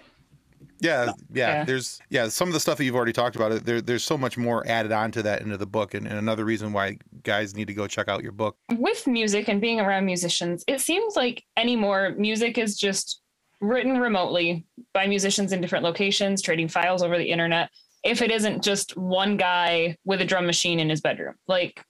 Yeah, 0.80 1.06
yeah, 1.06 1.48
Yeah. 1.48 1.64
There's 1.64 2.00
yeah, 2.10 2.28
some 2.28 2.48
of 2.48 2.54
the 2.54 2.60
stuff 2.60 2.78
that 2.78 2.86
you've 2.86 2.96
already 2.96 3.14
talked 3.14 3.36
about. 3.36 3.52
Uh, 3.52 3.60
there, 3.64 3.82
there's 3.82 4.04
so 4.04 4.18
much 4.18 4.38
more 4.38 4.66
added 4.68 4.92
onto 4.92 5.22
that 5.24 5.42
into 5.42 5.58
the 5.58 5.66
book, 5.66 5.94
and, 5.94 6.08
and 6.08 6.18
another 6.18 6.46
reason 6.46 6.72
why 6.72 6.98
guys 7.24 7.56
need 7.56 7.68
to 7.68 7.74
go 7.74 7.88
check 7.88 8.08
out 8.08 8.24
your 8.24 8.32
book. 8.32 8.58
with 8.74 9.08
music 9.08 9.48
and 9.50 9.60
being 9.60 9.80
around 9.80 10.06
musicians, 10.06 10.64
it 10.68 10.82
seems 10.82 11.16
like 11.16 11.44
anymore 11.58 12.14
music 12.18 12.58
is 12.58 12.78
just 12.78 13.22
written 13.60 13.98
remotely 13.98 14.66
by 14.94 15.08
musicians 15.08 15.52
in 15.52 15.62
different 15.62 15.84
locations, 15.84 16.42
trading 16.42 16.68
files 16.68 17.02
over 17.02 17.18
the 17.18 17.30
internet. 17.30 17.70
If 18.04 18.22
it 18.22 18.32
isn't 18.32 18.64
just 18.64 18.96
one 18.96 19.38
guy 19.38 19.98
with 20.06 20.22
a 20.22 20.26
drum 20.26 20.46
machine 20.46 20.80
in 20.80 20.90
his 20.90 21.02
bedroom, 21.02 21.36
like 21.48 21.84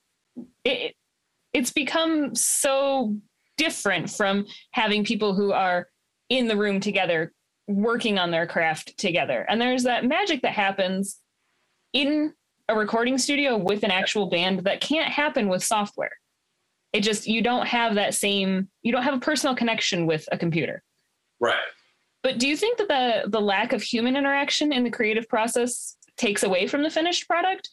it, 0.63 0.95
it's 1.53 1.71
become 1.71 2.33
so 2.35 3.15
different 3.57 4.09
from 4.09 4.45
having 4.71 5.03
people 5.03 5.35
who 5.35 5.51
are 5.51 5.87
in 6.29 6.47
the 6.47 6.57
room 6.57 6.79
together, 6.79 7.33
working 7.67 8.17
on 8.17 8.31
their 8.31 8.47
craft 8.47 8.97
together. 8.97 9.45
And 9.49 9.59
there's 9.59 9.83
that 9.83 10.05
magic 10.05 10.41
that 10.41 10.53
happens 10.53 11.19
in 11.93 12.33
a 12.69 12.75
recording 12.75 13.17
studio 13.17 13.57
with 13.57 13.83
an 13.83 13.91
actual 13.91 14.29
band 14.29 14.59
that 14.65 14.81
can't 14.81 15.11
happen 15.11 15.47
with 15.47 15.63
software 15.63 16.11
it 16.93 17.01
just 17.01 17.27
you 17.27 17.41
don't 17.41 17.67
have 17.67 17.95
that 17.95 18.13
same 18.13 18.67
you 18.81 18.91
don't 18.91 19.03
have 19.03 19.13
a 19.13 19.19
personal 19.19 19.55
connection 19.55 20.05
with 20.05 20.27
a 20.31 20.37
computer 20.37 20.83
Right. 21.39 21.55
but 22.23 22.39
do 22.39 22.47
you 22.47 22.57
think 22.57 22.77
that 22.77 22.87
the 22.87 23.29
the 23.29 23.41
lack 23.41 23.73
of 23.73 23.81
human 23.81 24.15
interaction 24.15 24.71
in 24.73 24.83
the 24.83 24.89
creative 24.89 25.27
process 25.29 25.96
takes 26.17 26.43
away 26.43 26.67
from 26.67 26.83
the 26.83 26.89
finished 26.89 27.27
product 27.27 27.69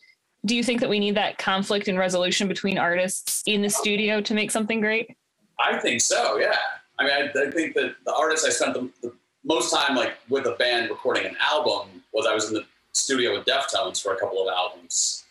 do 0.46 0.54
you 0.54 0.62
think 0.62 0.80
that 0.80 0.90
we 0.90 0.98
need 0.98 1.14
that 1.14 1.38
conflict 1.38 1.88
and 1.88 1.98
resolution 1.98 2.46
between 2.48 2.78
artists 2.78 3.42
in 3.46 3.62
the 3.62 3.70
studio 3.70 4.20
to 4.20 4.34
make 4.34 4.50
something 4.50 4.80
great 4.80 5.16
I 5.58 5.78
think 5.78 6.00
so. 6.00 6.38
Yeah. 6.38 6.56
I 6.98 7.04
mean, 7.04 7.12
I, 7.12 7.46
I 7.46 7.50
think 7.50 7.74
that 7.74 7.94
the 8.04 8.14
artist 8.14 8.46
I 8.46 8.50
spent 8.50 8.74
the, 8.74 8.88
the 9.02 9.12
most 9.44 9.74
time 9.74 9.96
like 9.96 10.14
with 10.28 10.46
a 10.46 10.52
band 10.52 10.90
recording 10.90 11.26
an 11.26 11.36
album 11.40 12.02
was 12.12 12.26
I 12.26 12.34
was 12.34 12.48
in 12.48 12.54
the 12.54 12.64
studio 12.92 13.36
with 13.36 13.46
Deftones 13.46 14.02
for 14.02 14.14
a 14.14 14.16
couple 14.16 14.46
of 14.46 14.52
albums, 14.52 15.24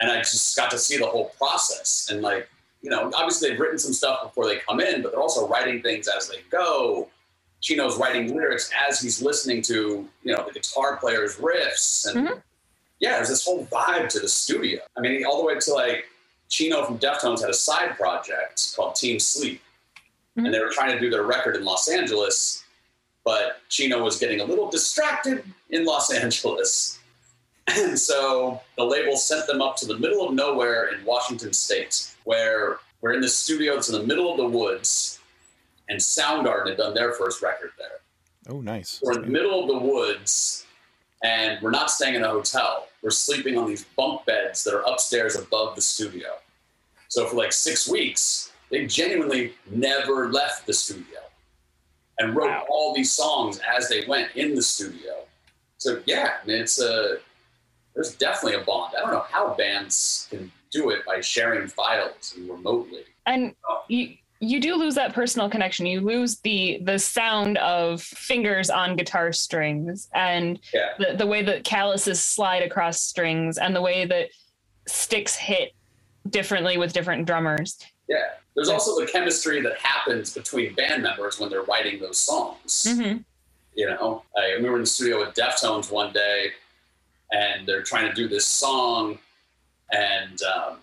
and 0.00 0.10
I 0.10 0.18
just 0.18 0.56
got 0.56 0.70
to 0.70 0.78
see 0.78 0.96
the 0.96 1.06
whole 1.06 1.32
process. 1.38 2.08
And 2.10 2.22
like, 2.22 2.48
you 2.82 2.90
know, 2.90 3.10
obviously 3.14 3.50
they've 3.50 3.60
written 3.60 3.78
some 3.78 3.92
stuff 3.92 4.22
before 4.22 4.46
they 4.46 4.56
come 4.56 4.80
in, 4.80 5.02
but 5.02 5.12
they're 5.12 5.20
also 5.20 5.46
writing 5.46 5.82
things 5.82 6.08
as 6.08 6.28
they 6.28 6.38
go. 6.50 7.08
Chino's 7.64 7.96
writing 7.96 8.36
lyrics 8.36 8.70
as 8.86 9.00
he's 9.00 9.22
listening 9.22 9.62
to, 9.62 10.06
you 10.22 10.32
know, 10.36 10.44
the 10.46 10.52
guitar 10.52 10.98
player's 10.98 11.36
riffs, 11.36 12.04
and 12.06 12.28
Mhm. 12.28 12.42
yeah, 13.00 13.16
there's 13.16 13.30
this 13.30 13.42
whole 13.42 13.64
vibe 13.72 14.10
to 14.10 14.20
the 14.20 14.28
studio. 14.28 14.82
I 14.98 15.00
mean, 15.00 15.24
all 15.24 15.38
the 15.38 15.44
way 15.44 15.58
to 15.58 15.72
like 15.72 16.04
Chino 16.50 16.84
from 16.84 16.98
Deftones 16.98 17.40
had 17.40 17.48
a 17.48 17.54
side 17.54 17.96
project 17.96 18.76
called 18.76 18.96
Team 18.96 19.18
Sleep, 19.18 19.62
Mhm. 20.36 20.44
and 20.44 20.54
they 20.54 20.60
were 20.60 20.68
trying 20.68 20.92
to 20.92 21.00
do 21.00 21.08
their 21.08 21.22
record 21.22 21.56
in 21.56 21.64
Los 21.64 21.88
Angeles, 21.88 22.62
but 23.24 23.62
Chino 23.70 24.04
was 24.04 24.18
getting 24.18 24.40
a 24.40 24.44
little 24.44 24.68
distracted 24.70 25.42
in 25.70 25.86
Los 25.86 26.12
Angeles. 26.22 26.98
And 27.66 27.98
so 27.98 28.60
the 28.76 28.84
label 28.84 29.16
sent 29.16 29.46
them 29.46 29.62
up 29.62 29.76
to 29.78 29.86
the 29.86 29.96
middle 29.96 30.28
of 30.28 30.34
nowhere 30.34 30.88
in 30.88 31.02
Washington 31.06 31.54
State, 31.54 32.08
where 32.24 32.78
we're 33.00 33.14
in 33.14 33.22
the 33.22 33.28
studio 33.30 33.74
that's 33.76 33.88
in 33.88 33.94
the 33.94 34.06
middle 34.06 34.30
of 34.30 34.36
the 34.36 34.46
woods, 34.46 35.18
and 35.88 35.98
Soundgarden 35.98 36.68
had 36.68 36.78
done 36.78 36.94
their 36.94 37.12
first 37.12 37.42
record 37.42 37.70
there. 37.78 38.00
Oh, 38.48 38.60
nice. 38.60 39.00
We're 39.02 39.14
in 39.14 39.22
the 39.22 39.28
middle 39.28 39.62
of 39.62 39.68
the 39.68 39.86
woods, 39.86 40.66
and 41.22 41.60
we're 41.62 41.70
not 41.70 41.90
staying 41.90 42.14
in 42.14 42.24
a 42.24 42.28
hotel. 42.28 42.88
We're 43.02 43.10
sleeping 43.10 43.56
on 43.58 43.66
these 43.66 43.84
bunk 43.96 44.24
beds 44.26 44.64
that 44.64 44.74
are 44.74 44.82
upstairs 44.82 45.36
above 45.36 45.76
the 45.76 45.82
studio. 45.82 46.28
So 47.08 47.26
for 47.26 47.36
like 47.36 47.52
six 47.52 47.88
weeks, 47.88 48.52
they 48.70 48.86
genuinely 48.86 49.54
never 49.70 50.32
left 50.32 50.66
the 50.66 50.72
studio 50.72 51.20
and 52.18 52.34
wrote 52.34 52.48
Wow. 52.48 52.66
all 52.68 52.94
these 52.94 53.12
songs 53.12 53.60
as 53.60 53.88
they 53.88 54.04
went 54.06 54.34
in 54.36 54.54
the 54.54 54.62
studio. 54.62 55.24
So 55.78 56.02
yeah, 56.06 56.34
I 56.42 56.46
mean, 56.46 56.60
it's 56.60 56.80
a 56.80 57.18
there's 57.94 58.14
definitely 58.16 58.60
a 58.60 58.64
bond. 58.64 58.94
I 58.96 59.00
don't 59.02 59.12
know 59.12 59.24
how 59.30 59.54
bands 59.54 60.26
can 60.30 60.50
do 60.72 60.90
it 60.90 61.04
by 61.06 61.20
sharing 61.20 61.68
files 61.68 62.34
and 62.36 62.48
remotely. 62.50 63.04
and 63.26 63.54
oh. 63.68 63.84
you 63.88 64.16
you 64.44 64.60
do 64.60 64.76
lose 64.76 64.94
that 64.94 65.12
personal 65.14 65.48
connection 65.48 65.86
you 65.86 66.00
lose 66.00 66.38
the 66.40 66.78
the 66.82 66.98
sound 66.98 67.56
of 67.58 68.02
fingers 68.02 68.70
on 68.70 68.96
guitar 68.96 69.32
strings 69.32 70.08
and 70.14 70.60
Yeah. 70.72 70.90
the, 70.98 71.16
the 71.16 71.26
way 71.26 71.42
that 71.42 71.64
calluses 71.64 72.22
slide 72.22 72.62
across 72.62 73.00
strings 73.00 73.58
and 73.58 73.74
the 73.74 73.80
way 73.82 74.04
that 74.06 74.28
sticks 74.86 75.34
hit 75.36 75.72
differently 76.28 76.76
with 76.76 76.92
different 76.92 77.26
drummers 77.26 77.78
Yeah. 78.08 78.30
There's 78.56 78.68
also 78.68 79.00
the 79.00 79.10
chemistry 79.10 79.60
that 79.62 79.78
happens 79.78 80.32
between 80.32 80.74
band 80.74 81.02
members 81.02 81.40
when 81.40 81.50
they're 81.50 81.62
writing 81.64 81.98
those 82.00 82.18
songs. 82.18 82.86
mm-hmm. 82.88 83.18
You 83.74 83.86
know, 83.90 84.22
I, 84.36 84.58
we 84.62 84.68
were 84.70 84.76
in 84.76 84.82
the 84.82 84.86
studio 84.86 85.18
with 85.18 85.34
Deftones 85.34 85.90
one 85.90 86.12
day, 86.12 86.52
and 87.32 87.66
they're 87.66 87.82
trying 87.82 88.08
to 88.08 88.14
do 88.14 88.28
this 88.28 88.46
song, 88.46 89.18
and 89.90 90.40
um, 90.42 90.76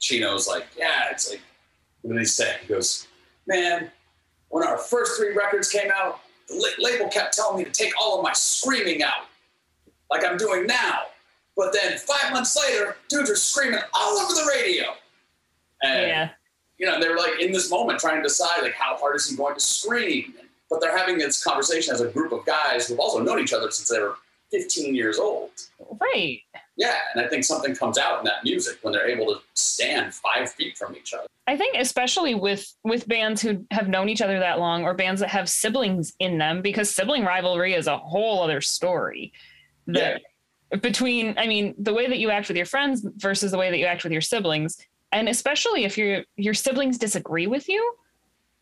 Chino's 0.00 0.48
like, 0.48 0.66
"Yeah, 0.76 1.04
it's 1.12 1.30
like, 1.30 1.40
what 2.06 2.14
did 2.14 2.20
he 2.20 2.26
say?" 2.26 2.56
He 2.62 2.68
goes, 2.68 3.06
"Man, 3.46 3.90
when 4.48 4.66
our 4.66 4.78
first 4.78 5.18
three 5.18 5.32
records 5.34 5.68
came 5.70 5.90
out, 5.90 6.20
the 6.48 6.54
la- 6.54 6.88
label 6.90 7.08
kept 7.08 7.34
telling 7.34 7.58
me 7.58 7.64
to 7.64 7.70
take 7.70 7.92
all 8.00 8.18
of 8.18 8.22
my 8.22 8.32
screaming 8.32 9.02
out, 9.02 9.26
like 10.10 10.24
I'm 10.24 10.36
doing 10.36 10.66
now. 10.66 11.06
But 11.56 11.72
then 11.72 11.98
five 11.98 12.32
months 12.32 12.56
later, 12.56 12.96
dudes 13.08 13.30
are 13.30 13.36
screaming 13.36 13.80
all 13.92 14.18
over 14.18 14.32
the 14.34 14.50
radio." 14.54 14.94
And 15.82 16.08
yeah 16.08 16.28
you 16.78 16.86
know, 16.86 17.00
they 17.00 17.08
were 17.08 17.16
like 17.16 17.40
in 17.40 17.52
this 17.52 17.70
moment 17.70 17.98
trying 18.00 18.16
to 18.16 18.22
decide 18.22 18.62
like 18.62 18.74
how 18.74 18.96
hard 18.96 19.16
is 19.16 19.28
he 19.28 19.36
going 19.36 19.54
to 19.54 19.60
scream. 19.60 20.34
But 20.68 20.80
they're 20.80 20.96
having 20.96 21.16
this 21.16 21.42
conversation 21.42 21.94
as 21.94 22.00
a 22.00 22.08
group 22.08 22.32
of 22.32 22.44
guys 22.44 22.88
who've 22.88 22.98
also 22.98 23.22
known 23.22 23.38
each 23.38 23.52
other 23.52 23.70
since 23.70 23.88
they 23.88 24.00
were 24.00 24.16
15 24.50 24.94
years 24.94 25.18
old. 25.18 25.50
right 26.00 26.40
Yeah, 26.76 26.96
and 27.14 27.24
I 27.24 27.28
think 27.28 27.44
something 27.44 27.74
comes 27.74 27.96
out 27.96 28.18
in 28.18 28.24
that 28.26 28.44
music 28.44 28.78
when 28.82 28.92
they're 28.92 29.08
able 29.08 29.26
to 29.26 29.40
stand 29.54 30.14
five 30.14 30.52
feet 30.52 30.76
from 30.76 30.94
each 30.94 31.14
other. 31.14 31.26
i 31.46 31.56
think 31.56 31.76
especially 31.78 32.34
with 32.34 32.74
with 32.84 33.08
bands 33.08 33.40
who 33.40 33.64
have 33.70 33.88
known 33.88 34.08
each 34.08 34.22
other 34.22 34.38
that 34.38 34.58
long 34.58 34.84
or 34.84 34.94
bands 34.94 35.20
that 35.20 35.30
have 35.30 35.48
siblings 35.48 36.12
in 36.18 36.38
them 36.38 36.60
because 36.60 36.90
sibling 36.90 37.24
rivalry 37.24 37.74
is 37.74 37.86
a 37.86 37.96
whole 37.96 38.42
other 38.42 38.60
story 38.60 39.32
that 39.86 40.20
between 40.80 41.34
i 41.38 41.46
mean 41.46 41.74
the 41.78 41.94
way 41.94 42.06
that 42.08 42.18
you 42.18 42.30
act 42.30 42.48
with 42.48 42.56
your 42.56 42.66
friends 42.66 43.06
versus 43.16 43.52
the 43.52 43.58
way 43.58 43.70
that 43.70 43.78
you 43.78 43.86
act 43.86 44.02
with 44.02 44.12
your 44.12 44.20
siblings 44.20 44.78
and 45.12 45.28
especially 45.28 45.84
if 45.84 45.96
your 45.96 46.24
your 46.36 46.54
siblings 46.54 46.98
disagree 46.98 47.46
with 47.46 47.68
you, 47.68 47.94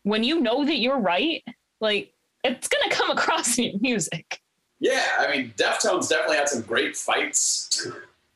when 0.03 0.23
you 0.23 0.39
know 0.39 0.63
that 0.63 0.77
you're 0.77 0.99
right, 0.99 1.43
like 1.79 2.13
it's 2.43 2.67
gonna 2.67 2.89
come 2.91 3.09
across 3.17 3.57
in 3.57 3.65
your 3.65 3.79
music. 3.81 4.41
Yeah, 4.79 5.03
I 5.19 5.31
mean, 5.31 5.53
Deftones 5.57 6.09
definitely 6.09 6.37
had 6.37 6.49
some 6.49 6.61
great 6.61 6.95
fights. 6.97 7.87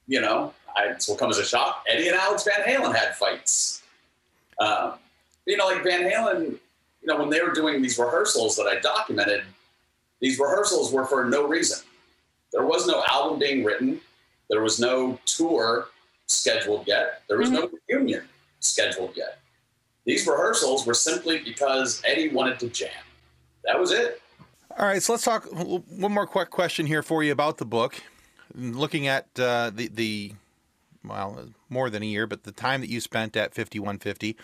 You 0.07 0.21
know, 0.21 0.53
I, 0.75 0.93
this 0.93 1.07
will 1.07 1.15
come 1.15 1.29
as 1.29 1.37
a 1.37 1.45
shock. 1.45 1.85
Eddie 1.87 2.07
and 2.07 2.17
Alex 2.17 2.43
Van 2.43 2.65
Halen 2.65 2.95
had 2.95 3.15
fights. 3.15 3.83
Um, 4.59 4.93
you 5.45 5.57
know, 5.57 5.67
like 5.67 5.83
Van 5.83 6.01
Halen, 6.01 6.51
you 6.51 7.07
know, 7.07 7.17
when 7.17 7.29
they 7.29 7.41
were 7.41 7.51
doing 7.51 7.81
these 7.81 7.97
rehearsals 7.97 8.55
that 8.55 8.67
I 8.67 8.79
documented, 8.79 9.43
these 10.19 10.39
rehearsals 10.39 10.91
were 10.91 11.05
for 11.05 11.25
no 11.25 11.47
reason. 11.47 11.79
There 12.51 12.65
was 12.65 12.87
no 12.87 13.03
album 13.07 13.39
being 13.39 13.63
written. 13.63 14.01
There 14.49 14.61
was 14.61 14.79
no 14.79 15.19
tour 15.25 15.87
scheduled 16.25 16.87
yet. 16.87 17.21
There 17.27 17.37
was 17.37 17.51
no 17.51 17.69
reunion 17.87 18.23
scheduled 18.59 19.15
yet. 19.15 19.39
These 20.05 20.25
rehearsals 20.25 20.85
were 20.85 20.93
simply 20.93 21.39
because 21.39 22.01
Eddie 22.05 22.29
wanted 22.29 22.59
to 22.59 22.69
jam. 22.69 22.89
That 23.65 23.79
was 23.79 23.91
it. 23.91 24.21
All 24.79 24.85
right, 24.85 25.03
so 25.03 25.11
let's 25.11 25.25
talk 25.25 25.43
one 25.43 26.13
more 26.13 26.25
quick 26.25 26.51
question 26.51 26.85
here 26.85 27.03
for 27.03 27.21
you 27.21 27.33
about 27.33 27.57
the 27.57 27.65
book. 27.65 28.01
Looking 28.55 29.07
at 29.07 29.27
uh, 29.37 29.71
the 29.71 29.89
the 29.89 30.33
well, 31.03 31.49
more 31.67 31.89
than 31.89 32.01
a 32.01 32.05
year, 32.05 32.25
but 32.25 32.43
the 32.43 32.53
time 32.53 32.79
that 32.79 32.89
you 32.89 33.01
spent 33.01 33.35
at 33.35 33.53
5150, 33.53 34.37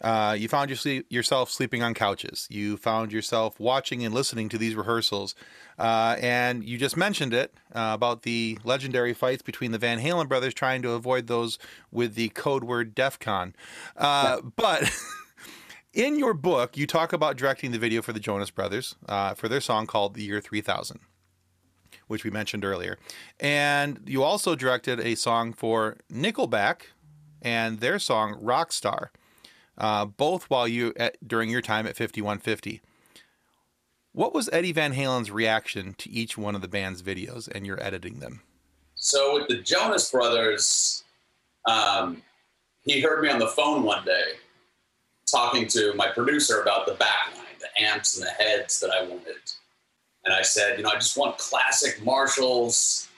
uh, 0.00 0.34
you 0.38 0.48
found 0.48 0.70
your 0.70 1.02
yourself 1.10 1.50
sleeping 1.50 1.82
on 1.82 1.92
couches. 1.92 2.46
You 2.48 2.78
found 2.78 3.12
yourself 3.12 3.60
watching 3.60 4.02
and 4.06 4.14
listening 4.14 4.48
to 4.48 4.56
these 4.56 4.74
rehearsals. 4.74 5.34
Uh, 5.78 6.16
and 6.18 6.64
you 6.64 6.78
just 6.78 6.96
mentioned 6.96 7.34
it 7.34 7.52
uh, 7.74 7.90
about 7.92 8.22
the 8.22 8.58
legendary 8.64 9.12
fights 9.12 9.42
between 9.42 9.72
the 9.72 9.78
Van 9.78 10.00
Halen 10.00 10.28
brothers 10.28 10.54
trying 10.54 10.80
to 10.80 10.92
avoid 10.92 11.26
those 11.26 11.58
with 11.92 12.14
the 12.14 12.30
code 12.30 12.64
word 12.64 12.96
DEFCON. 12.96 13.52
Uh, 13.98 14.40
but. 14.56 14.90
in 15.98 16.16
your 16.16 16.32
book, 16.32 16.76
you 16.76 16.86
talk 16.86 17.12
about 17.12 17.36
directing 17.36 17.72
the 17.72 17.78
video 17.78 18.00
for 18.00 18.12
the 18.12 18.20
Jonas 18.20 18.50
Brothers 18.50 18.94
uh, 19.08 19.34
for 19.34 19.48
their 19.48 19.60
song 19.60 19.86
called 19.86 20.14
"The 20.14 20.22
Year 20.22 20.40
3000," 20.40 21.00
which 22.06 22.24
we 22.24 22.30
mentioned 22.30 22.64
earlier, 22.64 22.98
and 23.38 24.00
you 24.06 24.22
also 24.22 24.54
directed 24.54 25.00
a 25.00 25.16
song 25.16 25.52
for 25.52 25.98
Nickelback 26.10 26.82
and 27.42 27.80
their 27.80 27.98
song 27.98 28.40
"Rockstar," 28.40 29.08
uh, 29.76 30.04
both 30.04 30.44
while 30.44 30.68
you 30.68 30.94
at, 30.96 31.16
during 31.26 31.50
your 31.50 31.62
time 31.62 31.86
at 31.86 31.96
5150. 31.96 32.80
What 34.12 34.32
was 34.32 34.48
Eddie 34.52 34.72
Van 34.72 34.94
Halen's 34.94 35.32
reaction 35.32 35.94
to 35.98 36.10
each 36.10 36.38
one 36.38 36.54
of 36.54 36.62
the 36.62 36.68
band's 36.68 37.02
videos 37.02 37.48
and 37.48 37.66
your 37.66 37.82
editing 37.82 38.20
them? 38.20 38.42
So 38.94 39.34
with 39.34 39.48
the 39.48 39.58
Jonas 39.58 40.10
Brothers, 40.10 41.02
um, 41.66 42.22
he 42.82 43.00
heard 43.00 43.22
me 43.22 43.30
on 43.30 43.38
the 43.38 43.48
phone 43.48 43.82
one 43.82 44.04
day 44.04 44.34
talking 45.30 45.66
to 45.68 45.92
my 45.94 46.08
producer 46.08 46.60
about 46.60 46.86
the 46.86 46.92
backline, 46.92 47.58
the 47.60 47.82
amps 47.82 48.18
and 48.18 48.26
the 48.26 48.30
heads 48.30 48.80
that 48.80 48.90
I 48.90 49.02
wanted. 49.02 49.36
And 50.24 50.34
I 50.34 50.42
said, 50.42 50.76
you 50.76 50.84
know, 50.84 50.90
I 50.90 50.94
just 50.94 51.16
want 51.16 51.38
classic 51.38 52.04
Marshalls 52.04 53.08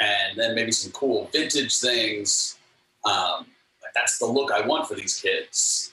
and 0.00 0.38
then 0.38 0.54
maybe 0.54 0.72
some 0.72 0.92
cool 0.92 1.28
vintage 1.32 1.78
things. 1.78 2.58
Um, 3.04 3.46
that's 3.94 4.18
the 4.18 4.26
look 4.26 4.52
I 4.52 4.66
want 4.66 4.86
for 4.86 4.94
these 4.94 5.20
kids. 5.20 5.92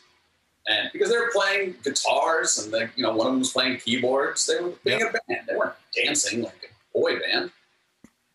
And 0.67 0.89
because 0.91 1.09
they 1.09 1.17
were 1.17 1.31
playing 1.33 1.75
guitars 1.83 2.57
and 2.57 2.73
they, 2.73 2.89
you 2.95 3.03
know, 3.03 3.13
one 3.13 3.27
of 3.27 3.33
them 3.33 3.39
was 3.39 3.51
playing 3.51 3.77
keyboards, 3.77 4.45
they 4.45 4.61
were 4.61 4.73
being 4.83 4.99
yep. 4.99 5.09
a 5.09 5.19
band. 5.27 5.47
They 5.47 5.55
weren't 5.55 5.75
dancing 5.95 6.41
like 6.41 6.71
a 6.71 6.97
boy 6.97 7.19
band. 7.19 7.51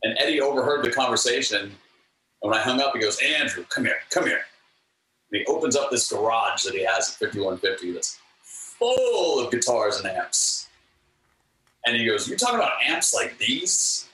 And 0.03 0.17
Eddie 0.19 0.41
overheard 0.41 0.85
the 0.85 0.91
conversation. 0.91 1.63
And 1.63 1.73
when 2.51 2.55
I 2.55 2.63
hung 2.63 2.81
up, 2.81 2.95
he 2.95 3.01
goes, 3.01 3.19
Andrew, 3.21 3.65
come 3.69 3.85
here, 3.85 3.99
come 4.11 4.27
here. 4.27 4.43
And 5.33 5.41
he 5.41 5.47
opens 5.47 5.77
up 5.77 5.91
this 5.91 6.11
garage 6.11 6.65
that 6.65 6.75
he 6.75 6.85
has 6.85 7.09
at 7.11 7.15
5150 7.27 7.93
that's 7.93 8.19
full 8.43 9.45
of 9.45 9.51
guitars 9.51 9.99
and 9.99 10.09
amps. 10.09 10.69
And 11.87 11.97
he 11.97 12.05
goes, 12.05 12.29
You're 12.29 12.39
talking 12.39 12.59
about 12.59 12.83
amps 12.85 13.15
like 13.15 13.39
these? 13.39 14.09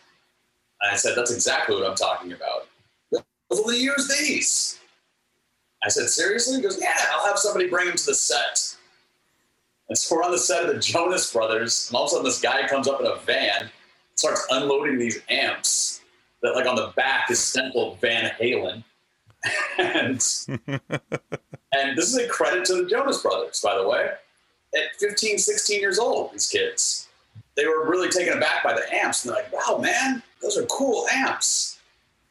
And 0.80 0.92
I 0.92 0.96
said, 0.96 1.14
That's 1.16 1.32
exactly 1.32 1.74
what 1.74 1.88
I'm 1.88 1.96
talking 1.96 2.32
about. 2.32 2.68
Those 3.10 3.60
are 3.60 3.70
the 3.70 3.78
use 3.78 4.08
these. 4.18 4.78
I 5.84 5.88
said, 5.88 6.08
Seriously? 6.08 6.56
He 6.56 6.62
goes, 6.62 6.78
Yeah, 6.80 6.94
I'll 7.12 7.26
have 7.26 7.38
somebody 7.38 7.68
bring 7.68 7.86
them 7.86 7.96
to 7.96 8.06
the 8.06 8.14
set. 8.14 8.76
And 9.88 9.96
so 9.96 10.16
we're 10.16 10.24
on 10.24 10.32
the 10.32 10.38
set 10.38 10.64
of 10.64 10.74
the 10.74 10.80
Jonas 10.80 11.32
Brothers, 11.32 11.88
and 11.88 11.96
all 11.96 12.04
of 12.04 12.08
a 12.08 12.10
sudden 12.10 12.24
this 12.24 12.40
guy 12.40 12.66
comes 12.66 12.88
up 12.88 13.00
in 13.00 13.06
a 13.06 13.16
van, 13.20 13.70
starts 14.16 14.44
unloading 14.50 14.98
these 14.98 15.20
amps 15.28 16.00
that, 16.42 16.56
like, 16.56 16.66
on 16.66 16.74
the 16.74 16.92
back 16.96 17.30
is 17.30 17.38
stenciled 17.38 18.00
Van 18.00 18.32
Halen 18.40 18.82
and 19.78 20.20
and 21.72 21.96
this 21.96 22.08
is 22.08 22.16
a 22.16 22.28
credit 22.28 22.64
to 22.66 22.74
the 22.82 22.88
Jonas 22.88 23.22
Brothers, 23.22 23.60
by 23.62 23.76
the 23.76 23.88
way. 23.88 24.10
At 24.74 24.96
15, 24.98 25.38
16 25.38 25.80
years 25.80 25.98
old, 25.98 26.32
these 26.32 26.48
kids, 26.48 27.08
they 27.56 27.66
were 27.66 27.88
really 27.88 28.08
taken 28.08 28.36
aback 28.36 28.62
by 28.62 28.74
the 28.74 28.82
amps. 28.94 29.24
And 29.24 29.34
they're 29.34 29.42
like, 29.42 29.52
wow, 29.52 29.78
man, 29.78 30.22
those 30.42 30.58
are 30.58 30.66
cool 30.66 31.06
amps. 31.12 31.78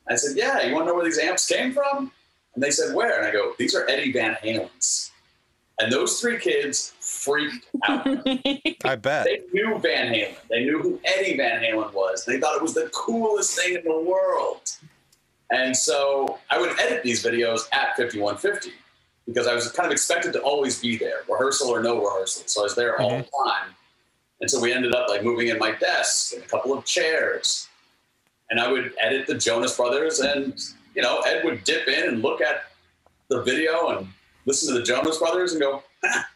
I 0.08 0.16
said, 0.16 0.38
yeah, 0.38 0.64
you 0.64 0.74
want 0.74 0.86
to 0.86 0.90
know 0.90 0.96
where 0.96 1.06
these 1.06 1.18
amps 1.18 1.48
came 1.48 1.74
from? 1.74 2.12
And 2.54 2.64
they 2.64 2.72
said, 2.72 2.96
where? 2.96 3.18
And 3.18 3.28
I 3.28 3.32
go, 3.32 3.54
these 3.58 3.76
are 3.76 3.90
Eddie 3.90 4.12
Van 4.12 4.36
Halen's. 4.44 5.12
And 5.80 5.92
those 5.92 6.22
three 6.22 6.40
kids 6.40 6.94
freaked 7.00 7.68
out. 7.88 8.06
I 8.86 8.96
bet. 8.96 9.26
They 9.26 9.42
knew 9.52 9.78
Van 9.80 10.14
Halen. 10.14 10.36
They 10.50 10.64
knew 10.64 10.82
who 10.82 11.00
Eddie 11.04 11.36
Van 11.36 11.62
Halen 11.62 11.92
was. 11.94 12.24
They 12.24 12.40
thought 12.40 12.56
it 12.56 12.62
was 12.62 12.74
the 12.74 12.90
coolest 12.94 13.60
thing 13.60 13.76
in 13.76 13.84
the 13.84 14.00
world. 14.00 14.62
And 15.52 15.76
so 15.76 16.40
I 16.50 16.60
would 16.60 16.80
edit 16.80 17.04
these 17.04 17.24
videos 17.24 17.68
at 17.72 17.96
5150 17.98 18.72
because 19.26 19.48
I 19.48 19.54
was 19.54 19.72
kind 19.72 19.86
of 19.86 19.92
expected 19.92 20.34
to 20.34 20.42
always 20.42 20.80
be 20.80 20.98
there, 20.98 21.24
rehearsal 21.30 21.70
or 21.70 21.82
no 21.82 22.02
rehearsal. 22.04 22.44
So 22.46 22.62
I 22.62 22.64
was 22.64 22.76
there 22.76 23.00
all 23.00 23.12
mm-hmm. 23.12 23.22
the 23.22 23.52
time. 23.52 23.76
And 24.42 24.50
so 24.50 24.60
we 24.60 24.74
ended 24.74 24.94
up 24.94 25.10
like 25.10 25.24
moving 25.24 25.48
in 25.48 25.58
my 25.58 25.72
desk 25.72 26.34
and 26.34 26.44
a 26.44 26.48
couple 26.48 26.74
of 26.74 26.86
chairs. 26.86 27.68
And 28.50 28.60
I 28.60 28.72
would 28.72 28.94
edit 29.02 29.28
the 29.28 29.36
Jonas 29.36 29.76
Brothers 29.76 30.20
and, 30.20 30.62
you 30.94 31.02
know, 31.02 31.22
Ed 31.22 31.44
would 31.44 31.64
dip 31.64 31.88
in 31.88 32.10
and 32.10 32.22
look 32.22 32.42
at 32.42 32.66
the 33.28 33.42
video 33.42 33.98
and 33.98 34.08
listen 34.46 34.74
to 34.74 34.80
the 34.80 34.86
Jonas 34.86 35.18
Brothers 35.18 35.54
and 35.54 35.62
go, 35.62 35.84
ah, 36.04 36.28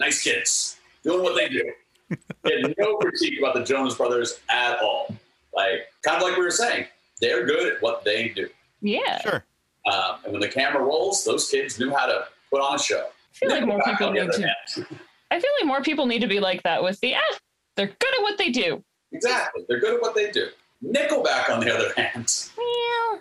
nice 0.00 0.22
kids, 0.22 0.78
doing 1.04 1.22
what 1.22 1.36
they 1.36 1.48
do. 1.48 1.72
he 2.44 2.62
had 2.62 2.74
no 2.78 2.96
critique 2.96 3.38
about 3.38 3.54
the 3.54 3.64
Jonas 3.64 3.94
Brothers 3.94 4.40
at 4.50 4.80
all. 4.80 5.14
Like, 5.54 5.92
kind 6.02 6.16
of 6.16 6.22
like 6.22 6.36
we 6.36 6.42
were 6.42 6.50
saying, 6.50 6.86
they're 7.20 7.46
good 7.46 7.72
at 7.72 7.82
what 7.82 8.04
they 8.04 8.28
do. 8.28 8.48
Yeah. 8.80 9.20
Sure. 9.20 9.44
Um, 9.90 10.16
and 10.24 10.32
when 10.32 10.40
the 10.40 10.48
camera 10.48 10.82
rolls, 10.82 11.24
those 11.24 11.48
kids 11.48 11.78
knew 11.78 11.90
how 11.90 12.06
to 12.06 12.26
put 12.50 12.60
on 12.60 12.74
a 12.74 12.78
show. 12.78 13.06
I 13.06 13.36
feel 13.36 13.50
like 13.50 13.66
more 13.66 13.80
people 13.82 14.10
need 14.10 14.30
to. 14.32 14.50
I 15.30 15.40
feel 15.40 15.50
like 15.60 15.66
more 15.66 15.82
people 15.82 16.06
need 16.06 16.20
to 16.20 16.26
be 16.26 16.40
like 16.40 16.62
that 16.64 16.82
with 16.82 16.98
the 17.00 17.14
ah, 17.14 17.38
they're 17.76 17.86
good 17.86 18.14
at 18.18 18.22
what 18.22 18.36
they 18.36 18.50
do. 18.50 18.82
Exactly, 19.12 19.64
they're 19.68 19.80
good 19.80 19.94
at 19.94 20.02
what 20.02 20.14
they 20.14 20.30
do. 20.30 20.48
Nickelback, 20.84 21.50
on 21.50 21.60
the 21.60 21.74
other 21.74 21.92
hand, 21.96 22.48
yeah. 22.58 23.18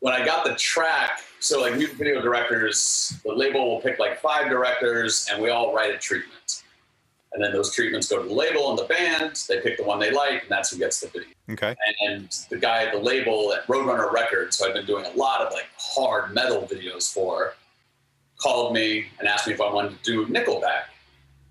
when 0.00 0.14
I 0.14 0.24
got 0.24 0.44
the 0.44 0.54
track, 0.54 1.20
so 1.38 1.60
like 1.60 1.76
music 1.76 1.96
video 1.96 2.20
directors, 2.20 3.20
the 3.24 3.32
label 3.32 3.68
will 3.68 3.80
pick 3.80 3.98
like 3.98 4.20
five 4.20 4.48
directors, 4.48 5.28
and 5.30 5.42
we 5.42 5.50
all 5.50 5.74
write 5.74 5.94
a 5.94 5.98
treatment. 5.98 6.39
And 7.32 7.42
then 7.42 7.52
those 7.52 7.72
treatments 7.74 8.08
go 8.08 8.20
to 8.20 8.28
the 8.28 8.34
label 8.34 8.70
and 8.70 8.78
the 8.78 8.84
band. 8.84 9.42
They 9.48 9.60
pick 9.60 9.76
the 9.76 9.84
one 9.84 10.00
they 10.00 10.10
like, 10.10 10.42
and 10.42 10.50
that's 10.50 10.70
who 10.70 10.78
gets 10.78 11.00
the 11.00 11.08
video. 11.08 11.28
Okay. 11.50 11.76
And 12.06 12.28
the 12.48 12.56
guy 12.56 12.84
at 12.84 12.92
the 12.92 12.98
label 12.98 13.52
at 13.52 13.66
Roadrunner 13.68 14.12
Records, 14.12 14.58
who 14.58 14.66
I've 14.66 14.74
been 14.74 14.86
doing 14.86 15.04
a 15.04 15.16
lot 15.16 15.40
of 15.40 15.52
like 15.52 15.68
hard 15.78 16.34
metal 16.34 16.62
videos 16.62 17.12
for, 17.12 17.54
called 18.36 18.74
me 18.74 19.06
and 19.18 19.28
asked 19.28 19.46
me 19.46 19.52
if 19.52 19.60
I 19.60 19.72
wanted 19.72 20.02
to 20.02 20.26
do 20.26 20.26
Nickelback. 20.32 20.84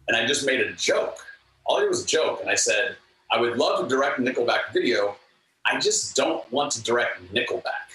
And 0.08 0.18
I 0.18 0.26
just 0.26 0.46
made 0.46 0.60
a 0.60 0.74
joke. 0.74 1.18
All 1.66 1.80
it 1.80 1.88
was 1.88 2.04
a 2.04 2.08
joke. 2.08 2.42
And 2.42 2.50
I 2.50 2.56
said, 2.56 2.98
I 3.32 3.40
would 3.40 3.58
love 3.58 3.88
to 3.88 3.88
direct 3.88 4.20
a 4.20 4.22
Nickelback 4.22 4.74
video. 4.74 5.16
I 5.66 5.80
just 5.80 6.16
don't 6.16 6.50
want 6.52 6.72
to 6.74 6.84
direct 6.84 7.22
Nickelback. 7.34 7.90